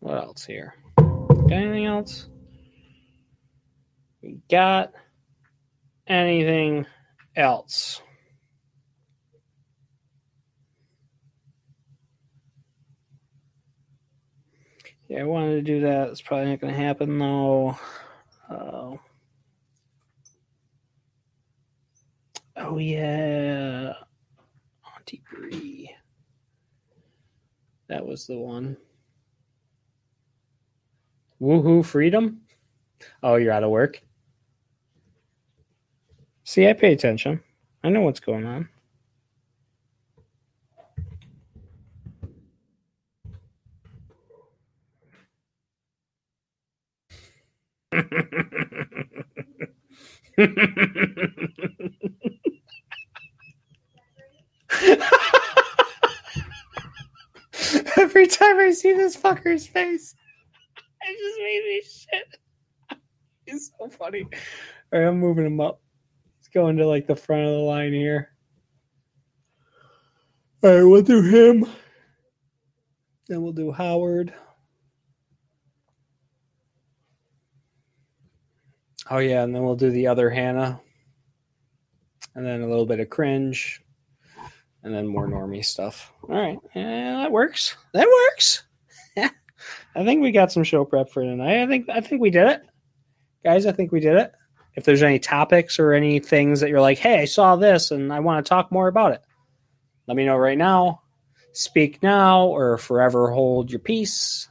What 0.00 0.18
else 0.18 0.44
here? 0.44 0.74
Got 0.96 1.52
anything 1.52 1.86
else? 1.86 2.28
We 4.22 4.38
got 4.48 4.92
anything 6.06 6.86
else? 7.34 8.00
Yeah, 15.08 15.20
I 15.20 15.24
wanted 15.24 15.54
to 15.54 15.62
do 15.62 15.80
that. 15.80 16.10
It's 16.10 16.20
probably 16.20 16.50
not 16.50 16.60
going 16.60 16.74
to 16.74 16.80
happen 16.80 17.18
though. 17.18 17.76
Oh 22.60 22.78
yeah, 22.78 23.92
Auntie 24.96 25.22
Brie. 25.30 25.94
That 27.88 28.06
was 28.06 28.26
the 28.26 28.38
one. 28.38 28.76
Woohoo, 31.40 31.84
freedom. 31.84 32.42
Oh, 33.22 33.36
you're 33.36 33.52
out 33.52 33.64
of 33.64 33.70
work. 33.70 34.02
See, 36.44 36.68
I 36.68 36.72
pay 36.72 36.92
attention. 36.92 37.40
I 37.84 37.90
know 37.90 38.00
what's 38.02 38.20
going 38.20 38.46
on. 38.46 38.68
Every 57.96 58.26
time 58.26 58.58
I 58.58 58.70
see 58.70 58.92
this 58.92 59.16
fucker's 59.16 59.66
face, 59.66 60.14
it 61.02 61.18
just 61.18 61.38
made 61.38 61.62
me 61.64 61.82
shit. 61.82 63.00
He's 63.46 63.72
so 63.78 63.88
funny. 63.88 64.26
All 64.92 65.00
right, 65.00 65.08
I'm 65.08 65.18
moving 65.18 65.46
him 65.46 65.60
up. 65.60 65.80
He's 66.38 66.48
going 66.48 66.76
to 66.76 66.86
like 66.86 67.06
the 67.06 67.16
front 67.16 67.42
of 67.42 67.52
the 67.52 67.58
line 67.58 67.92
here. 67.92 68.30
All 70.62 70.74
right, 70.74 70.82
we'll 70.82 71.02
do 71.02 71.22
him. 71.22 71.66
Then 73.28 73.42
we'll 73.42 73.52
do 73.52 73.72
Howard. 73.72 74.32
Oh 79.10 79.18
yeah, 79.18 79.42
and 79.42 79.54
then 79.54 79.62
we'll 79.62 79.76
do 79.76 79.90
the 79.90 80.06
other 80.06 80.30
Hannah. 80.30 80.80
And 82.34 82.46
then 82.46 82.60
a 82.62 82.68
little 82.68 82.86
bit 82.86 83.00
of 83.00 83.10
cringe. 83.10 83.82
And 84.82 84.94
then 84.94 85.06
more 85.06 85.26
normie 85.26 85.64
stuff. 85.64 86.12
All 86.22 86.30
right. 86.30 86.58
Yeah, 86.74 87.16
that 87.18 87.32
works. 87.32 87.76
That 87.94 88.06
works. 88.06 88.62
I 89.16 90.04
think 90.04 90.22
we 90.22 90.30
got 90.30 90.52
some 90.52 90.64
show 90.64 90.84
prep 90.84 91.10
for 91.10 91.22
tonight. 91.22 91.62
I 91.62 91.66
think 91.66 91.88
I 91.88 92.00
think 92.00 92.20
we 92.22 92.30
did 92.30 92.46
it. 92.46 92.62
Guys, 93.44 93.66
I 93.66 93.72
think 93.72 93.92
we 93.92 94.00
did 94.00 94.16
it. 94.16 94.32
If 94.76 94.84
there's 94.84 95.02
any 95.02 95.18
topics 95.18 95.78
or 95.80 95.92
any 95.92 96.20
things 96.20 96.60
that 96.60 96.70
you're 96.70 96.80
like, 96.80 96.98
hey, 96.98 97.22
I 97.22 97.24
saw 97.24 97.56
this 97.56 97.90
and 97.90 98.12
I 98.12 98.20
want 98.20 98.44
to 98.44 98.48
talk 98.48 98.70
more 98.70 98.86
about 98.86 99.12
it, 99.12 99.22
let 100.06 100.16
me 100.16 100.24
know 100.24 100.36
right 100.36 100.58
now. 100.58 101.02
Speak 101.52 102.02
now 102.02 102.46
or 102.46 102.78
forever 102.78 103.30
hold 103.30 103.70
your 103.70 103.80
peace. 103.80 104.48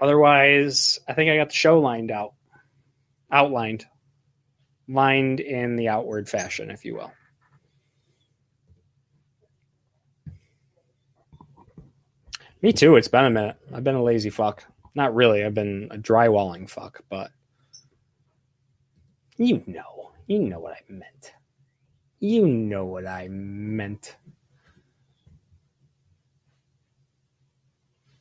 Otherwise, 0.00 0.98
I 1.08 1.14
think 1.14 1.30
I 1.30 1.36
got 1.36 1.48
the 1.48 1.54
show 1.54 1.80
lined 1.80 2.10
out. 2.10 2.34
Outlined. 3.30 3.86
Lined 4.88 5.40
in 5.40 5.76
the 5.76 5.88
outward 5.88 6.28
fashion, 6.28 6.70
if 6.70 6.84
you 6.84 6.94
will. 6.96 7.12
Me 12.66 12.72
too. 12.72 12.96
It's 12.96 13.06
been 13.06 13.24
a 13.24 13.30
minute. 13.30 13.54
I've 13.72 13.84
been 13.84 13.94
a 13.94 14.02
lazy 14.02 14.28
fuck. 14.28 14.64
Not 14.96 15.14
really. 15.14 15.44
I've 15.44 15.54
been 15.54 15.86
a 15.92 15.96
drywalling 15.96 16.68
fuck, 16.68 17.00
but 17.08 17.30
you 19.36 19.62
know. 19.68 20.10
You 20.26 20.40
know 20.40 20.58
what 20.58 20.72
I 20.72 20.80
meant. 20.88 21.32
You 22.18 22.48
know 22.48 22.84
what 22.84 23.06
I 23.06 23.28
meant. 23.28 24.16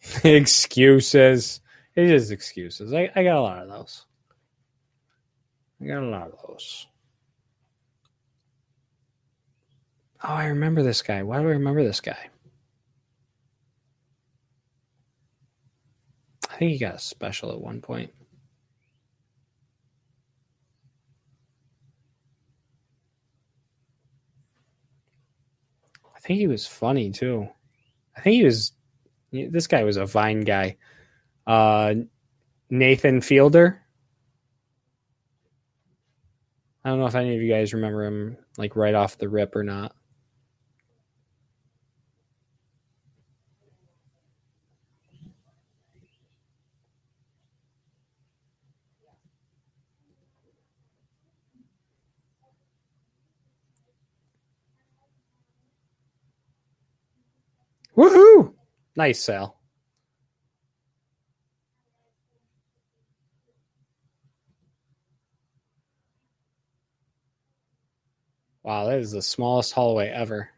excuses. 0.24 1.62
It 1.96 2.12
is 2.12 2.30
excuses. 2.30 2.94
I, 2.94 3.10
I 3.16 3.24
got 3.24 3.38
a 3.38 3.42
lot 3.42 3.64
of 3.64 3.70
those. 3.70 4.06
I 5.82 5.88
got 5.88 6.04
a 6.04 6.06
lot 6.06 6.32
of 6.32 6.38
those. 6.48 6.86
Oh, 10.24 10.28
I 10.28 10.46
remember 10.46 10.84
this 10.84 11.02
guy. 11.02 11.24
Why 11.24 11.40
do 11.40 11.48
I 11.48 11.54
remember 11.54 11.84
this 11.84 12.00
guy? 12.00 12.30
I 16.50 16.58
think 16.58 16.72
he 16.72 16.78
got 16.78 16.96
a 16.96 17.00
special 17.00 17.52
at 17.52 17.62
one 17.62 17.82
point. 17.82 18.12
I 26.16 26.20
think 26.20 26.40
he 26.40 26.48
was 26.48 26.66
funny 26.68 27.12
too. 27.12 27.48
I 28.16 28.22
think 28.22 28.36
he 28.36 28.44
was. 28.44 28.72
This 29.32 29.68
guy 29.68 29.84
was 29.84 29.98
a 29.98 30.06
Vine 30.06 30.42
guy. 30.42 30.78
Uh, 31.46 31.96
Nathan 32.70 33.22
Fielder. 33.22 33.82
I 36.84 36.90
don't 36.90 37.00
know 37.00 37.08
if 37.08 37.16
any 37.16 37.36
of 37.36 37.42
you 37.42 37.52
guys 37.52 37.74
remember 37.74 38.06
him, 38.06 38.38
like 38.58 38.76
right 38.76 38.94
off 38.94 39.18
the 39.18 39.28
rip 39.30 39.56
or 39.56 39.64
not. 39.64 39.96
Woohoo! 57.98 58.54
Nice, 58.96 59.20
Sal. 59.22 59.58
Wow, 68.64 68.86
that 68.88 69.00
is 69.00 69.12
the 69.12 69.22
smallest 69.22 69.74
hallway 69.74 70.08
ever. 70.10 70.50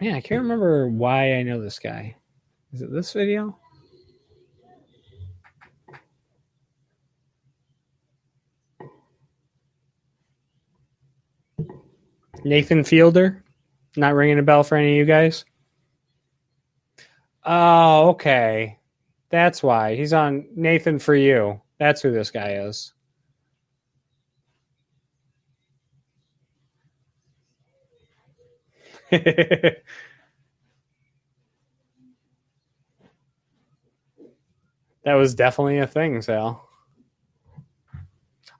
Man, 0.00 0.14
I 0.14 0.20
can't 0.20 0.40
hmm. 0.40 0.48
remember 0.48 0.88
why 0.88 1.34
I 1.34 1.42
know 1.42 1.60
this 1.60 1.78
guy. 1.78 2.14
Is 2.72 2.82
it 2.82 2.92
this 2.92 3.12
video? 3.12 3.58
Nathan 12.44 12.84
Fielder? 12.84 13.42
Not 13.96 14.14
ringing 14.14 14.38
a 14.38 14.42
bell 14.42 14.62
for 14.62 14.76
any 14.76 14.92
of 14.92 14.96
you 14.96 15.04
guys? 15.04 15.44
Oh, 17.44 18.10
okay. 18.10 18.78
That's 19.30 19.62
why. 19.62 19.96
He's 19.96 20.12
on 20.12 20.46
Nathan 20.54 20.98
for 20.98 21.16
You. 21.16 21.60
That's 21.78 22.00
who 22.00 22.12
this 22.12 22.30
guy 22.30 22.52
is. 22.52 22.92
that 35.04 35.14
was 35.14 35.34
definitely 35.34 35.78
a 35.78 35.86
thing, 35.86 36.20
Sal. 36.22 36.68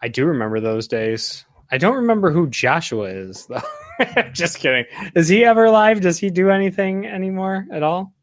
I 0.00 0.08
do 0.08 0.26
remember 0.26 0.60
those 0.60 0.88
days. 0.88 1.44
I 1.70 1.78
don't 1.78 1.96
remember 1.96 2.30
who 2.30 2.48
Joshua 2.48 3.06
is, 3.06 3.46
though. 3.46 3.60
Just 4.32 4.58
kidding. 4.58 4.84
Is 5.14 5.28
he 5.28 5.44
ever 5.44 5.64
alive? 5.64 6.00
Does 6.00 6.18
he 6.18 6.30
do 6.30 6.50
anything 6.50 7.06
anymore 7.06 7.66
at 7.70 7.82
all? 7.82 8.14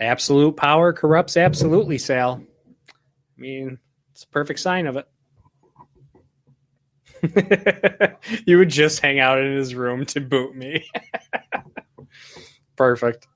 Absolute 0.00 0.56
power 0.56 0.92
corrupts 0.92 1.36
absolutely, 1.36 1.98
Sal. 1.98 2.42
I 2.90 3.40
mean, 3.40 3.78
it's 4.12 4.24
a 4.24 4.28
perfect 4.28 4.60
sign 4.60 4.86
of 4.86 4.96
it. 4.96 5.08
you 8.46 8.58
would 8.58 8.68
just 8.68 9.00
hang 9.00 9.18
out 9.18 9.38
in 9.40 9.56
his 9.56 9.74
room 9.74 10.04
to 10.06 10.20
boot 10.20 10.54
me. 10.54 10.84
Perfect. 12.76 13.26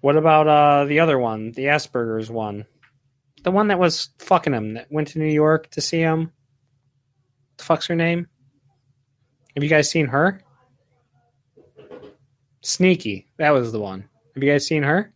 What 0.00 0.16
about 0.16 0.48
uh 0.48 0.84
the 0.84 1.00
other 1.00 1.18
one, 1.18 1.52
the 1.52 1.64
Asperger's 1.66 2.30
one? 2.30 2.66
The 3.44 3.50
one 3.50 3.68
that 3.68 3.78
was 3.78 4.08
fucking 4.18 4.54
him 4.54 4.74
that 4.74 4.90
went 4.90 5.08
to 5.08 5.18
New 5.18 5.26
York 5.26 5.70
to 5.72 5.80
see 5.80 6.00
him. 6.00 6.32
The 7.58 7.64
fuck's 7.64 7.86
her 7.86 7.94
name? 7.94 8.26
Have 9.54 9.62
you 9.62 9.68
guys 9.68 9.88
seen 9.88 10.06
her? 10.06 10.40
Sneaky. 12.62 13.28
That 13.36 13.50
was 13.50 13.70
the 13.70 13.80
one. 13.80 14.08
Have 14.34 14.42
you 14.42 14.50
guys 14.50 14.66
seen 14.66 14.82
her? 14.82 15.12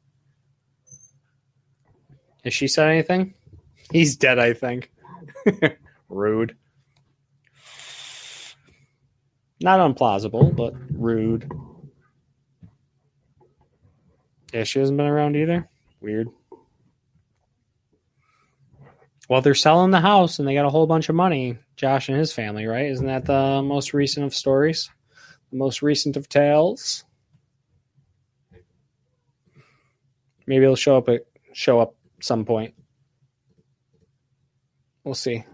Has 2.44 2.52
she 2.52 2.68
said 2.68 2.88
anything? 2.88 3.34
He's 3.92 4.14
dead, 4.14 4.38
I 4.38 4.52
think. 4.52 4.92
rude. 6.10 6.54
Not 9.60 9.80
unplausible, 9.80 10.54
but 10.54 10.74
rude. 10.90 11.50
Yeah, 14.52 14.64
she 14.64 14.78
hasn't 14.80 14.98
been 14.98 15.06
around 15.06 15.34
either. 15.34 15.66
Weird. 16.00 16.28
Well, 19.28 19.42
they're 19.42 19.54
selling 19.54 19.90
the 19.90 20.00
house 20.00 20.38
and 20.38 20.48
they 20.48 20.54
got 20.54 20.64
a 20.64 20.70
whole 20.70 20.86
bunch 20.86 21.10
of 21.10 21.14
money, 21.14 21.58
Josh 21.76 22.08
and 22.08 22.16
his 22.16 22.32
family, 22.32 22.66
right? 22.66 22.86
Isn't 22.86 23.06
that 23.06 23.26
the 23.26 23.62
most 23.62 23.92
recent 23.92 24.24
of 24.24 24.34
stories? 24.34 24.90
The 25.50 25.58
most 25.58 25.82
recent 25.82 26.16
of 26.16 26.28
tales? 26.28 27.04
Maybe 30.46 30.64
it'll 30.64 30.76
show 30.76 30.96
up 30.96 31.10
at 31.10 31.26
show 31.52 31.78
up 31.78 31.94
some 32.22 32.46
point. 32.46 32.72
We'll 35.04 35.14
see. 35.14 35.44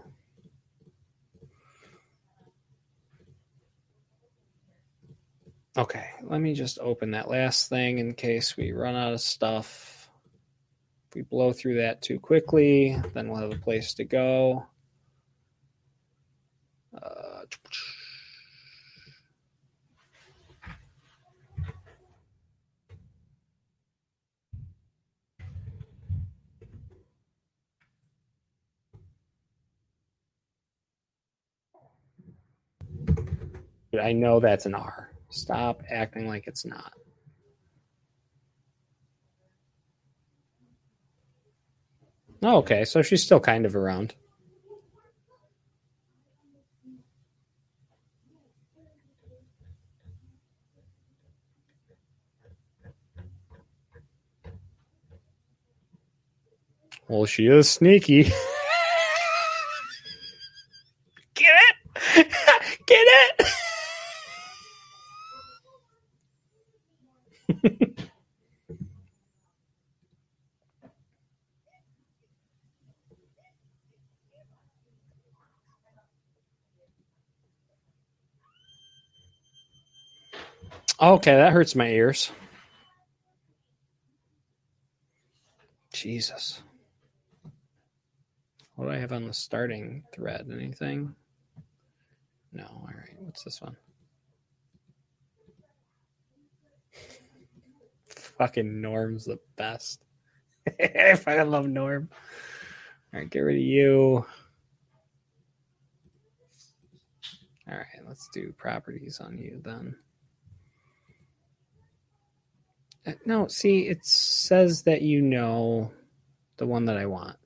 Okay, 5.77 6.05
let 6.23 6.39
me 6.39 6.53
just 6.53 6.79
open 6.79 7.11
that 7.11 7.29
last 7.29 7.67
thing 7.67 7.97
in 7.97 8.13
case 8.13 8.55
we 8.55 8.71
run 8.71 8.95
out 8.95 9.11
of 9.11 9.19
stuff. 9.19 9.94
If 11.15 11.19
we 11.19 11.37
blow 11.37 11.53
through 11.53 11.75
that 11.77 12.01
too 12.01 12.19
quickly, 12.19 13.01
then 13.13 13.29
we'll 13.29 13.39
have 13.39 13.53
a 13.53 13.57
place 13.57 13.93
to 13.93 14.03
go. 14.03 14.65
Uh, 16.93 17.43
I 34.01 34.11
know 34.11 34.41
that's 34.41 34.65
an 34.65 34.75
R. 34.75 35.11
Stop 35.29 35.81
acting 35.89 36.27
like 36.27 36.47
it's 36.47 36.65
not. 36.65 36.91
Oh, 42.47 42.57
okay, 42.57 42.85
so 42.85 43.01
she's 43.01 43.23
still 43.23 43.39
kind 43.39 43.65
of 43.65 43.75
around. 43.75 44.13
Well, 57.07 57.25
she 57.25 57.47
is 57.47 57.67
sneaky. 57.67 58.25
Get 61.33 61.49
it? 61.49 61.75
Get 62.85 63.07
it? 63.07 63.47
okay, 81.01 81.35
that 81.35 81.53
hurts 81.53 81.75
my 81.75 81.89
ears. 81.89 82.31
Jesus. 85.93 86.61
What 88.75 88.85
do 88.85 88.91
I 88.91 88.97
have 88.97 89.13
on 89.13 89.25
the 89.27 89.33
starting 89.33 90.03
thread? 90.13 90.47
Anything? 90.51 91.15
No. 92.51 92.65
All 92.65 92.89
right. 92.93 93.15
What's 93.19 93.43
this 93.43 93.61
one? 93.61 93.77
Fucking 98.37 98.81
Norm's 98.81 99.25
the 99.25 99.39
best. 99.55 100.03
I 101.27 101.43
love 101.43 101.67
Norm. 101.67 102.09
All 103.13 103.19
right, 103.21 103.29
get 103.29 103.39
rid 103.39 103.55
of 103.55 103.61
you. 103.61 104.25
All 107.67 107.77
right, 107.77 108.05
let's 108.07 108.29
do 108.33 108.53
properties 108.57 109.19
on 109.19 109.37
you 109.37 109.61
then. 109.63 109.95
Uh, 112.83 112.93
no, 113.25 113.47
see, 113.47 113.87
it 113.87 114.05
says 114.05 114.83
that 114.83 115.01
you 115.01 115.21
know 115.21 115.91
the 116.57 116.65
one 116.65 116.85
that 116.85 116.97
I 116.97 117.05
want. 117.05 117.37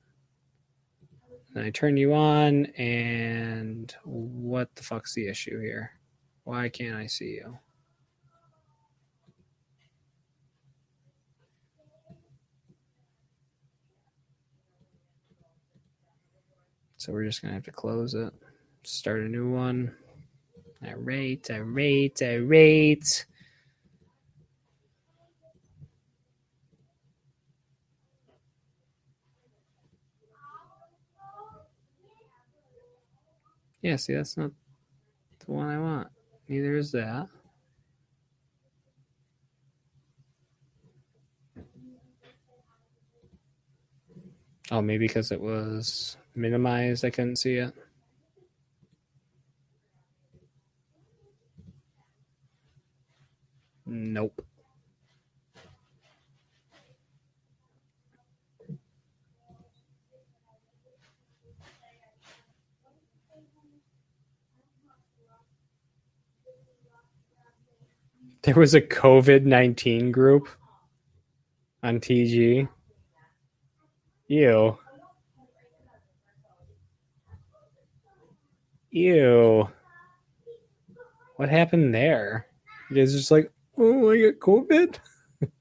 And 1.56 1.65
I 1.65 1.72
turn 1.72 1.98
you 1.98 2.14
on, 2.14 2.68
and 2.77 3.94
what 4.06 4.76
the 4.76 4.84
fuck's 4.84 5.15
the 5.15 5.27
issue 5.27 5.60
here? 5.60 5.91
Why 6.44 6.69
can't 6.69 6.95
I 6.95 7.07
see 7.07 7.31
you? 7.41 7.57
So 16.98 17.14
we're 17.14 17.26
just 17.26 17.41
going 17.41 17.52
to 17.52 17.56
have 17.56 17.64
to 17.64 17.72
close 17.72 18.14
it, 18.14 18.34
start 18.84 19.22
a 19.22 19.30
new 19.30 19.49
one. 19.49 19.95
All 20.86 20.95
right, 20.98 21.45
all 21.49 21.61
right, 21.61 22.22
all 22.22 22.40
right. 22.40 23.26
Yeah, 33.90 33.95
see, 33.95 34.14
that's 34.14 34.38
not 34.38 34.52
the 35.44 35.52
one 35.52 35.68
I 35.68 35.80
want. 35.80 36.10
Neither 36.48 36.78
is 36.78 36.91
that. 36.91 37.28
Oh, 44.70 44.84
maybe 44.84 45.07
because 45.07 45.32
it 45.32 45.41
was 45.41 46.18
minimized, 46.36 47.03
I 47.03 47.10
couldn't 47.10 47.38
see 47.38 47.56
it. 47.56 47.74
Nope. 53.88 54.45
There 68.44 68.56
was 68.56 68.74
a 68.74 68.82
COVID 68.82 69.44
19 69.44 70.14
group 70.14 70.48
on 71.84 71.99
TG. 71.99 72.70
Ew. 74.28 74.78
Ew. 78.91 79.70
What 81.36 81.49
happened 81.49 81.94
there? 81.94 82.48
You 82.90 82.95
guys 82.95 83.14
just 83.14 83.30
like, 83.32 83.52
oh, 83.78 84.10
I 84.11 84.18
got 84.18 84.40
COVID? 84.40 84.99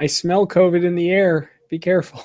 I 0.00 0.06
smell 0.06 0.46
COVID 0.46 0.82
in 0.84 0.94
the 0.94 1.10
air. 1.10 1.50
Be 1.68 1.78
careful. 1.78 2.24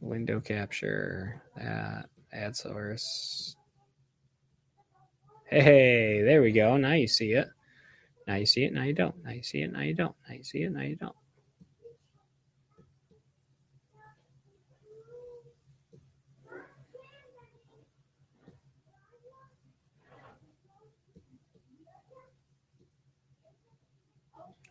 Window 0.00 0.40
capture. 0.40 1.40
That. 1.56 2.08
Add 2.34 2.56
source. 2.56 3.54
Hey, 5.46 6.22
there 6.22 6.42
we 6.42 6.50
go. 6.50 6.76
Now 6.76 6.94
you 6.94 7.06
see 7.06 7.32
it. 7.32 7.48
Now 8.26 8.34
you 8.34 8.46
see 8.46 8.64
it. 8.64 8.72
Now 8.72 8.82
you 8.82 8.92
don't. 8.92 9.14
Now 9.22 9.30
you 9.30 9.42
see 9.44 9.62
it. 9.62 9.72
Now 9.72 9.82
you 9.82 9.94
don't. 9.94 10.16
Now 10.28 10.34
you 10.34 10.42
see 10.42 10.62
it. 10.62 10.72
Now 10.72 10.82
you 10.82 10.96
don't. 10.96 11.14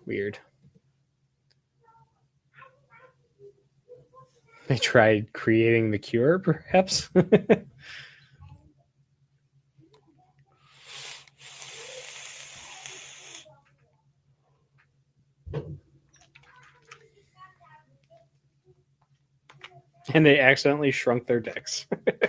Weird. 0.06 0.38
They 4.74 4.80
tried 4.80 5.32
creating 5.34 5.92
the 5.92 6.00
cure, 6.00 6.40
perhaps. 6.40 7.12
and 20.12 20.26
they 20.26 20.40
accidentally 20.40 20.90
shrunk 20.90 21.28
their 21.28 21.40
dicks. 21.40 21.86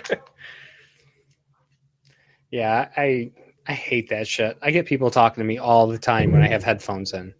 yeah, 2.50 2.90
I 2.94 3.32
I 3.66 3.72
hate 3.72 4.10
that 4.10 4.28
shit. 4.28 4.58
I 4.60 4.70
get 4.70 4.84
people 4.84 5.10
talking 5.10 5.40
to 5.40 5.46
me 5.46 5.56
all 5.56 5.86
the 5.86 5.96
time 5.96 6.30
when 6.30 6.42
I 6.42 6.48
have 6.48 6.62
headphones 6.62 7.14
in. 7.14 7.32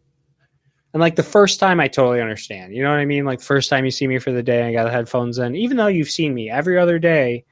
And 0.95 1.01
like 1.01 1.17
the 1.17 1.25
first 1.25 1.59
time 1.59 1.81
I 1.81 1.89
totally 1.89 2.21
understand. 2.21 2.73
You 2.73 2.85
know 2.85 2.91
what 2.91 3.01
I 3.01 3.05
mean? 3.05 3.25
Like 3.25 3.41
first 3.41 3.69
time 3.69 3.85
you 3.85 3.91
see 3.91 4.07
me 4.07 4.21
for 4.21 4.31
the 4.31 4.45
day 4.45 4.63
I 4.63 4.73
got 4.73 4.91
headphones 4.91 5.39
in, 5.39 5.57
even 5.57 5.77
though 5.77 5.89
you've 5.89 6.09
seen 6.09 6.33
me 6.33 6.49
every 6.49 6.79
other 6.79 7.01
day 7.01 7.45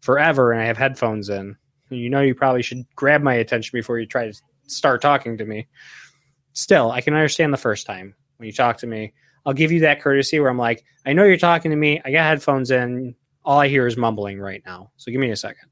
forever 0.00 0.50
and 0.50 0.62
I 0.62 0.64
have 0.64 0.78
headphones 0.78 1.28
in, 1.28 1.56
you 1.90 2.08
know 2.08 2.22
you 2.22 2.34
probably 2.34 2.62
should 2.62 2.86
grab 2.96 3.22
my 3.22 3.34
attention 3.34 3.76
before 3.76 3.98
you 3.98 4.06
try 4.06 4.30
to 4.30 4.40
start 4.66 5.02
talking 5.02 5.36
to 5.36 5.44
me. 5.44 5.68
Still, 6.54 6.90
I 6.90 7.02
can 7.02 7.12
understand 7.12 7.52
the 7.52 7.58
first 7.58 7.86
time 7.86 8.14
when 8.38 8.46
you 8.46 8.52
talk 8.52 8.78
to 8.78 8.86
me. 8.86 9.12
I'll 9.44 9.52
give 9.52 9.72
you 9.72 9.80
that 9.80 10.00
courtesy 10.00 10.40
where 10.40 10.48
I'm 10.48 10.58
like, 10.58 10.82
I 11.04 11.12
know 11.12 11.24
you're 11.24 11.36
talking 11.36 11.72
to 11.72 11.76
me. 11.76 12.00
I 12.02 12.10
got 12.10 12.24
headphones 12.24 12.70
in. 12.70 13.14
All 13.44 13.60
I 13.60 13.68
hear 13.68 13.86
is 13.86 13.98
mumbling 13.98 14.40
right 14.40 14.62
now. 14.64 14.90
So 14.96 15.12
give 15.12 15.20
me 15.20 15.30
a 15.30 15.36
second. 15.36 15.68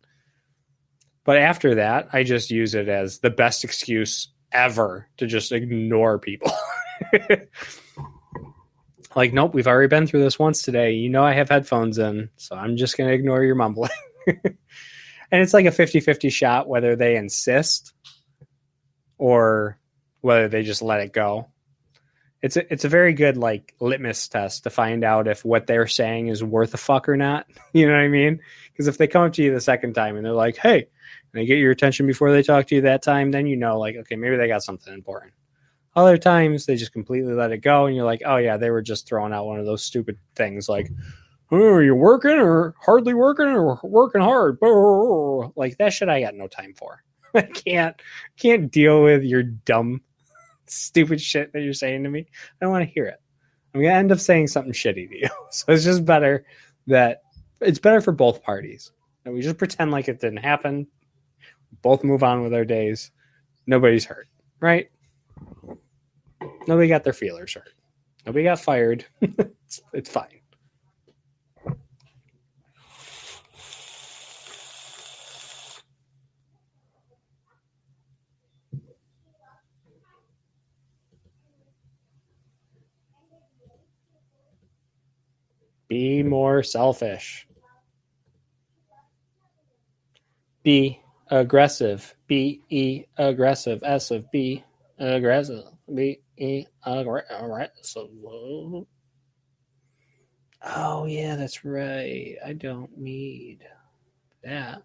But 1.24 1.38
after 1.38 1.76
that, 1.76 2.10
I 2.12 2.22
just 2.22 2.50
use 2.50 2.74
it 2.74 2.88
as 2.88 3.18
the 3.20 3.30
best 3.30 3.64
excuse 3.64 4.28
ever 4.54 5.08
to 5.18 5.26
just 5.26 5.52
ignore 5.52 6.18
people. 6.18 6.50
like, 9.16 9.32
nope, 9.32 9.52
we've 9.52 9.66
already 9.66 9.88
been 9.88 10.06
through 10.06 10.22
this 10.22 10.38
once 10.38 10.62
today. 10.62 10.92
You 10.92 11.10
know, 11.10 11.24
I 11.24 11.34
have 11.34 11.50
headphones 11.50 11.98
in, 11.98 12.30
so 12.36 12.56
I'm 12.56 12.76
just 12.76 12.96
going 12.96 13.08
to 13.08 13.14
ignore 13.14 13.42
your 13.42 13.56
mumbling. 13.56 13.90
and 14.26 14.56
it's 15.30 15.52
like 15.52 15.66
a 15.66 15.72
50 15.72 16.00
50 16.00 16.30
shot 16.30 16.68
whether 16.68 16.96
they 16.96 17.16
insist 17.16 17.92
or 19.18 19.78
whether 20.22 20.48
they 20.48 20.62
just 20.62 20.80
let 20.80 21.00
it 21.00 21.12
go 21.12 21.48
it's 22.44 22.58
a, 22.58 22.70
it's 22.70 22.84
a 22.84 22.90
very 22.90 23.14
good 23.14 23.38
like 23.38 23.74
litmus 23.80 24.28
test 24.28 24.64
to 24.64 24.70
find 24.70 25.02
out 25.02 25.28
if 25.28 25.46
what 25.46 25.66
they're 25.66 25.86
saying 25.86 26.26
is 26.26 26.44
worth 26.44 26.74
a 26.74 26.76
fuck 26.76 27.08
or 27.08 27.16
not. 27.16 27.46
You 27.72 27.88
know 27.88 27.94
what 27.94 28.02
I 28.02 28.08
mean? 28.08 28.40
Because 28.70 28.86
if 28.86 28.98
they 28.98 29.08
come 29.08 29.24
up 29.24 29.32
to 29.32 29.42
you 29.42 29.52
the 29.52 29.62
second 29.62 29.94
time 29.94 30.16
and 30.16 30.24
they're 30.24 30.32
like, 30.32 30.56
"Hey," 30.56 30.88
and 31.34 31.42
they 31.42 31.46
get 31.46 31.58
your 31.58 31.72
attention 31.72 32.06
before 32.06 32.30
they 32.30 32.42
talk 32.42 32.66
to 32.68 32.76
you 32.76 32.80
that 32.82 33.02
time, 33.02 33.32
then 33.32 33.46
you 33.46 33.56
know, 33.56 33.76
like, 33.78 33.96
okay, 33.96 34.14
maybe 34.14 34.36
they 34.36 34.46
got 34.46 34.62
something 34.62 34.94
important. 34.94 35.32
Other 35.96 36.16
times 36.16 36.64
they 36.64 36.76
just 36.76 36.92
completely 36.92 37.34
let 37.34 37.50
it 37.50 37.58
go, 37.58 37.86
and 37.86 37.94
you're 37.94 38.04
like, 38.04 38.22
"Oh 38.24 38.36
yeah, 38.36 38.56
they 38.56 38.70
were 38.70 38.82
just 38.82 39.06
throwing 39.06 39.32
out 39.32 39.46
one 39.46 39.60
of 39.60 39.66
those 39.66 39.84
stupid 39.84 40.18
things 40.36 40.68
like." 40.68 40.90
Oh, 41.50 41.58
are 41.58 41.82
you 41.82 41.94
working 41.94 42.32
or 42.32 42.74
hardly 42.80 43.14
working 43.14 43.46
or 43.46 43.78
working 43.84 44.22
hard? 44.22 44.58
Like 45.56 45.76
that 45.76 45.92
shit 45.92 46.08
I 46.08 46.22
got 46.22 46.34
no 46.34 46.48
time 46.48 46.72
for. 46.74 47.04
I 47.34 47.42
can't 47.42 48.00
can't 48.38 48.72
deal 48.72 49.02
with 49.02 49.22
your 49.22 49.42
dumb 49.42 50.00
stupid 50.66 51.20
shit 51.20 51.52
that 51.52 51.60
you're 51.60 51.74
saying 51.74 52.02
to 52.04 52.10
me. 52.10 52.20
I 52.20 52.64
don't 52.64 52.72
want 52.72 52.84
to 52.84 52.92
hear 52.92 53.04
it. 53.04 53.20
I'm 53.74 53.82
gonna 53.82 53.94
end 53.94 54.10
up 54.10 54.20
saying 54.20 54.48
something 54.48 54.72
shitty 54.72 55.08
to 55.10 55.18
you. 55.18 55.28
So 55.50 55.72
it's 55.72 55.84
just 55.84 56.04
better 56.04 56.44
that 56.86 57.22
it's 57.60 57.78
better 57.78 58.00
for 58.00 58.12
both 58.12 58.42
parties. 58.42 58.90
And 59.24 59.34
we 59.34 59.40
just 59.40 59.58
pretend 59.58 59.90
like 59.90 60.08
it 60.08 60.20
didn't 60.20 60.38
happen. 60.38 60.86
Both 61.82 62.04
move 62.04 62.22
on 62.22 62.42
with 62.42 62.54
our 62.54 62.64
days. 62.64 63.10
Nobody's 63.66 64.04
hurt, 64.04 64.28
right? 64.60 64.90
Nobody 66.66 66.88
got 66.88 67.04
their 67.04 67.12
feelers 67.12 67.54
hurt. 67.54 67.72
Nobody 68.26 68.44
got 68.44 68.60
fired. 68.60 69.04
it's, 69.20 69.82
it's 69.92 70.10
fine. 70.10 70.40
Be 85.88 86.22
more 86.22 86.62
selfish. 86.62 87.46
Be 90.62 91.03
aggressive. 91.34 92.14
Be 92.26 92.62
e 92.70 93.04
aggressive. 93.18 93.82
S 93.82 94.10
of 94.10 94.30
be 94.30 94.64
aggressive. 94.98 95.64
Be 95.92 96.20
e 96.36 96.66
aggressive. 96.84 98.08
Oh 100.66 101.04
yeah, 101.06 101.36
that's 101.36 101.64
right. 101.64 102.36
I 102.44 102.52
don't 102.52 102.96
need 102.96 103.58
that. 104.42 104.82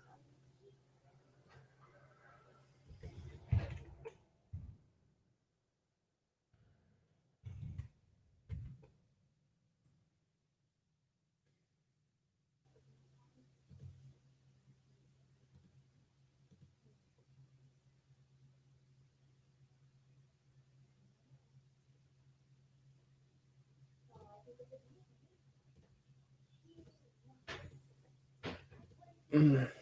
Mm. 29.40 29.79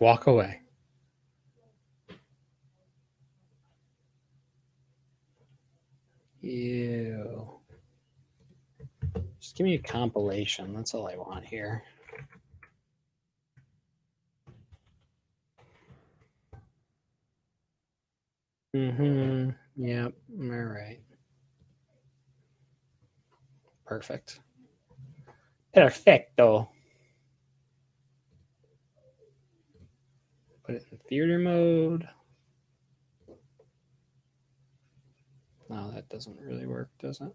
Walk 0.00 0.26
away. 0.26 0.60
Ew. 6.40 7.60
Just 9.40 9.56
give 9.56 9.64
me 9.64 9.74
a 9.74 9.78
compilation. 9.78 10.74
That's 10.74 10.94
all 10.94 11.08
I 11.08 11.16
want 11.16 11.44
here. 11.44 11.82
Mm-hmm. 18.74 19.50
Yep. 19.76 20.12
All 20.40 20.46
right. 20.46 21.00
Perfect. 23.86 24.40
Perfecto. 25.74 26.70
Put 30.66 30.74
it 30.74 30.86
in 30.90 30.98
theater 31.08 31.38
mode. 31.38 32.08
No, 35.70 35.92
that 35.92 36.08
doesn't 36.08 36.40
really 36.40 36.66
work, 36.66 36.90
does 37.00 37.20
it? 37.20 37.32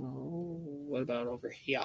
Oh, 0.00 0.60
what 0.86 1.02
about 1.02 1.26
over 1.26 1.48
here? 1.48 1.80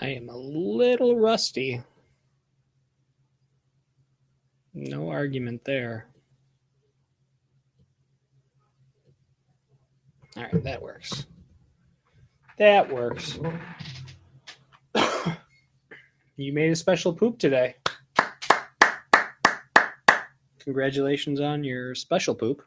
I 0.00 0.08
am 0.10 0.28
a 0.28 0.36
little 0.36 1.18
rusty. 1.18 1.82
No 4.72 5.10
argument 5.10 5.64
there. 5.64 6.06
All 10.36 10.44
right, 10.44 10.62
that 10.62 10.80
works. 10.80 11.26
That 12.58 12.92
works. 12.92 13.40
you 16.36 16.52
made 16.52 16.70
a 16.70 16.76
special 16.76 17.12
poop 17.12 17.38
today. 17.38 17.74
Congratulations 20.60 21.40
on 21.40 21.64
your 21.64 21.96
special 21.96 22.36
poop. 22.36 22.62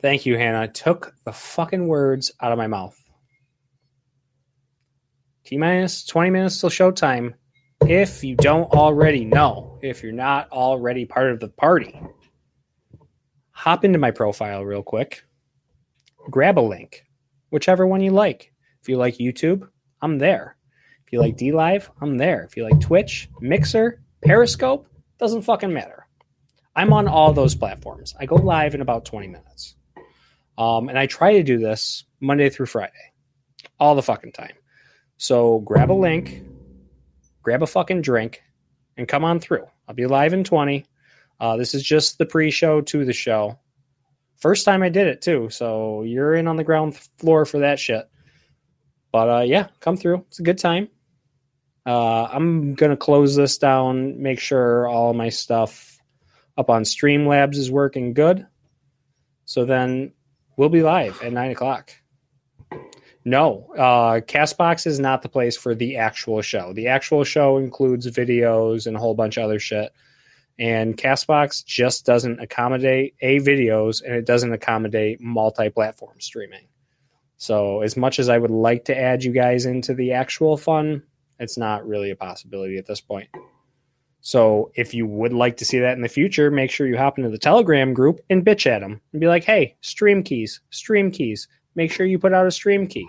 Thank 0.00 0.26
you, 0.26 0.36
Hannah. 0.36 0.66
Took 0.66 1.14
the 1.24 1.32
fucking 1.32 1.86
words 1.86 2.32
out 2.40 2.50
of 2.50 2.58
my 2.58 2.66
mouth. 2.66 2.99
Minus 5.58 6.04
20 6.06 6.30
minutes 6.30 6.60
till 6.60 6.70
showtime. 6.70 7.34
If 7.86 8.22
you 8.22 8.36
don't 8.36 8.70
already 8.72 9.24
know, 9.24 9.78
if 9.82 10.02
you're 10.02 10.12
not 10.12 10.50
already 10.50 11.06
part 11.06 11.30
of 11.30 11.40
the 11.40 11.48
party, 11.48 11.98
hop 13.50 13.84
into 13.84 13.98
my 13.98 14.10
profile 14.10 14.64
real 14.64 14.82
quick, 14.82 15.24
grab 16.30 16.58
a 16.58 16.60
link, 16.60 17.04
whichever 17.50 17.86
one 17.86 18.00
you 18.00 18.10
like. 18.10 18.52
If 18.82 18.88
you 18.88 18.96
like 18.96 19.18
YouTube, 19.18 19.68
I'm 20.00 20.18
there. 20.18 20.56
If 21.06 21.12
you 21.12 21.20
like 21.20 21.36
DLive, 21.36 21.88
I'm 22.00 22.16
there. 22.18 22.44
If 22.44 22.56
you 22.56 22.64
like 22.64 22.80
Twitch, 22.80 23.28
Mixer, 23.40 24.00
Periscope, 24.22 24.86
doesn't 25.18 25.42
fucking 25.42 25.72
matter. 25.72 26.06
I'm 26.76 26.92
on 26.92 27.08
all 27.08 27.32
those 27.32 27.54
platforms. 27.54 28.14
I 28.18 28.26
go 28.26 28.36
live 28.36 28.74
in 28.74 28.80
about 28.80 29.04
20 29.04 29.26
minutes. 29.26 29.74
Um, 30.56 30.88
and 30.88 30.98
I 30.98 31.06
try 31.06 31.32
to 31.34 31.42
do 31.42 31.58
this 31.58 32.04
Monday 32.20 32.50
through 32.50 32.66
Friday, 32.66 33.12
all 33.78 33.94
the 33.94 34.02
fucking 34.02 34.32
time. 34.32 34.52
So 35.20 35.58
grab 35.58 35.90
a 35.90 35.92
link, 35.92 36.42
grab 37.42 37.62
a 37.62 37.66
fucking 37.66 38.00
drink, 38.00 38.42
and 38.96 39.06
come 39.06 39.22
on 39.22 39.38
through. 39.38 39.66
I'll 39.86 39.94
be 39.94 40.06
live 40.06 40.32
in 40.32 40.44
20. 40.44 40.86
Uh, 41.38 41.58
this 41.58 41.74
is 41.74 41.82
just 41.82 42.16
the 42.16 42.24
pre 42.24 42.50
show 42.50 42.80
to 42.80 43.04
the 43.04 43.12
show. 43.12 43.58
First 44.38 44.64
time 44.64 44.82
I 44.82 44.88
did 44.88 45.06
it 45.06 45.20
too. 45.20 45.50
So 45.50 46.04
you're 46.04 46.34
in 46.34 46.48
on 46.48 46.56
the 46.56 46.64
ground 46.64 46.96
floor 47.18 47.44
for 47.44 47.58
that 47.58 47.78
shit. 47.78 48.08
But 49.12 49.28
uh, 49.28 49.42
yeah, 49.42 49.68
come 49.80 49.98
through. 49.98 50.24
It's 50.28 50.38
a 50.38 50.42
good 50.42 50.56
time. 50.56 50.88
Uh, 51.84 52.24
I'm 52.24 52.72
going 52.72 52.90
to 52.90 52.96
close 52.96 53.36
this 53.36 53.58
down, 53.58 54.22
make 54.22 54.40
sure 54.40 54.88
all 54.88 55.12
my 55.12 55.28
stuff 55.28 55.98
up 56.56 56.70
on 56.70 56.84
Streamlabs 56.84 57.56
is 57.56 57.70
working 57.70 58.14
good. 58.14 58.46
So 59.44 59.66
then 59.66 60.14
we'll 60.56 60.70
be 60.70 60.82
live 60.82 61.20
at 61.22 61.34
nine 61.34 61.50
o'clock. 61.50 61.92
No, 63.24 63.70
uh, 63.76 64.20
Castbox 64.20 64.86
is 64.86 64.98
not 64.98 65.22
the 65.22 65.28
place 65.28 65.56
for 65.56 65.74
the 65.74 65.96
actual 65.96 66.40
show. 66.40 66.72
The 66.72 66.88
actual 66.88 67.24
show 67.24 67.58
includes 67.58 68.10
videos 68.10 68.86
and 68.86 68.96
a 68.96 69.00
whole 69.00 69.14
bunch 69.14 69.36
of 69.36 69.44
other 69.44 69.58
shit. 69.58 69.92
And 70.58 70.96
Castbox 70.96 71.64
just 71.64 72.06
doesn't 72.06 72.40
accommodate 72.40 73.14
A, 73.20 73.38
videos, 73.38 74.02
and 74.02 74.14
it 74.14 74.26
doesn't 74.26 74.52
accommodate 74.52 75.20
multi 75.20 75.70
platform 75.70 76.20
streaming. 76.20 76.66
So, 77.36 77.80
as 77.80 77.96
much 77.96 78.18
as 78.18 78.28
I 78.28 78.36
would 78.36 78.50
like 78.50 78.86
to 78.86 78.98
add 78.98 79.24
you 79.24 79.32
guys 79.32 79.64
into 79.64 79.94
the 79.94 80.12
actual 80.12 80.58
fun, 80.58 81.02
it's 81.38 81.56
not 81.56 81.86
really 81.86 82.10
a 82.10 82.16
possibility 82.16 82.76
at 82.76 82.86
this 82.86 83.00
point. 83.00 83.28
So, 84.20 84.70
if 84.74 84.92
you 84.92 85.06
would 85.06 85.32
like 85.32 85.56
to 85.58 85.64
see 85.64 85.78
that 85.78 85.96
in 85.96 86.02
the 86.02 86.08
future, 86.08 86.50
make 86.50 86.70
sure 86.70 86.86
you 86.86 86.98
hop 86.98 87.16
into 87.16 87.30
the 87.30 87.38
Telegram 87.38 87.94
group 87.94 88.20
and 88.28 88.44
bitch 88.44 88.66
at 88.66 88.80
them 88.80 89.00
and 89.12 89.20
be 89.20 89.28
like, 89.28 89.44
hey, 89.44 89.76
stream 89.80 90.22
keys, 90.22 90.60
stream 90.68 91.10
keys 91.10 91.48
make 91.74 91.92
sure 91.92 92.06
you 92.06 92.18
put 92.18 92.32
out 92.32 92.46
a 92.46 92.50
stream 92.50 92.86
key. 92.86 93.08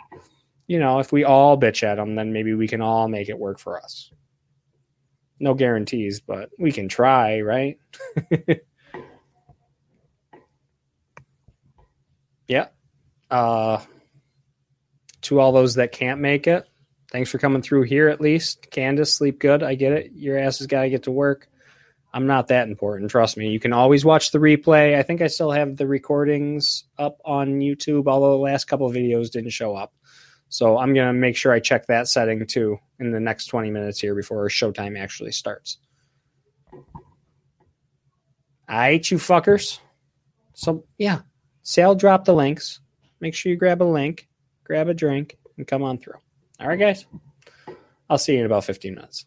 You 0.68 0.80
know, 0.80 1.00
if 1.00 1.12
we 1.12 1.24
all 1.24 1.60
bitch 1.60 1.84
at 1.84 1.96
them, 1.96 2.16
then 2.16 2.32
maybe 2.34 2.54
we 2.54 2.68
can 2.68 2.82
all 2.82 3.08
make 3.08 3.30
it 3.30 3.38
work 3.38 3.60
for 3.60 3.82
us. 3.82 4.12
No 5.40 5.54
guarantees, 5.54 6.22
but 6.22 6.50
we 6.58 6.72
can 6.72 6.88
try, 6.88 7.42
right? 7.42 7.78
yeah. 12.48 12.68
Uh, 13.30 13.80
to 15.24 15.40
all 15.40 15.52
those 15.52 15.76
that 15.76 15.92
can't 15.92 16.22
make 16.22 16.48
it, 16.48 16.68
thanks 17.12 17.30
for 17.30 17.38
coming 17.38 17.62
through 17.62 17.84
here 17.84 18.08
at 18.08 18.22
least. 18.22 18.70
Candace, 18.72 19.14
sleep 19.14 19.40
good. 19.40 19.64
I 19.64 19.76
get 19.76 19.94
it. 19.94 20.12
Your 20.14 20.38
ass 20.38 20.60
has 20.60 20.68
got 20.68 20.84
to 20.84 20.90
get 20.90 21.04
to 21.04 21.12
work. 21.12 21.50
I'm 22.14 22.28
not 22.28 22.48
that 22.48 22.68
important. 22.68 23.10
Trust 23.10 23.38
me. 23.38 23.50
You 23.50 23.60
can 23.60 23.74
always 23.74 24.04
watch 24.04 24.32
the 24.32 24.40
replay. 24.40 24.98
I 24.98 25.04
think 25.04 25.22
I 25.22 25.28
still 25.28 25.52
have 25.52 25.78
the 25.78 25.88
recordings 25.88 26.84
up 26.98 27.20
on 27.24 27.60
YouTube, 27.60 28.08
although 28.08 28.32
the 28.32 28.44
last 28.44 28.66
couple 28.66 28.90
videos 28.90 29.32
didn't 29.32 29.52
show 29.52 29.76
up. 29.76 29.94
So 30.50 30.78
I'm 30.78 30.94
going 30.94 31.08
to 31.08 31.14
make 31.14 31.38
sure 31.38 31.54
I 31.54 31.62
check 31.62 31.88
that 31.88 32.10
setting 32.10 32.46
too 32.46 32.78
in 33.00 33.12
the 33.12 33.22
next 33.22 33.46
20 33.48 33.72
minutes 33.72 34.00
here 34.00 34.14
before 34.14 34.46
showtime 34.50 35.00
actually 35.00 35.32
starts. 35.32 35.78
I 38.68 38.90
ate 38.90 39.12
you 39.12 39.18
fuckers. 39.18 39.80
So 40.54 40.86
yeah, 40.98 41.22
sale 41.64 41.96
drop 41.96 42.26
the 42.26 42.34
links. 42.34 42.82
Make 43.22 43.36
sure 43.36 43.52
you 43.52 43.58
grab 43.58 43.82
a 43.82 43.86
link, 43.86 44.28
grab 44.66 44.90
a 44.90 44.94
drink, 44.94 45.38
and 45.58 45.66
come 45.66 45.84
on 45.84 45.98
through. 45.98 46.20
All 46.60 46.68
right, 46.68 46.80
guys. 46.80 47.06
I'll 48.10 48.18
see 48.18 48.34
you 48.34 48.40
in 48.40 48.46
about 48.46 48.66
15 48.66 48.96
minutes. 48.96 49.26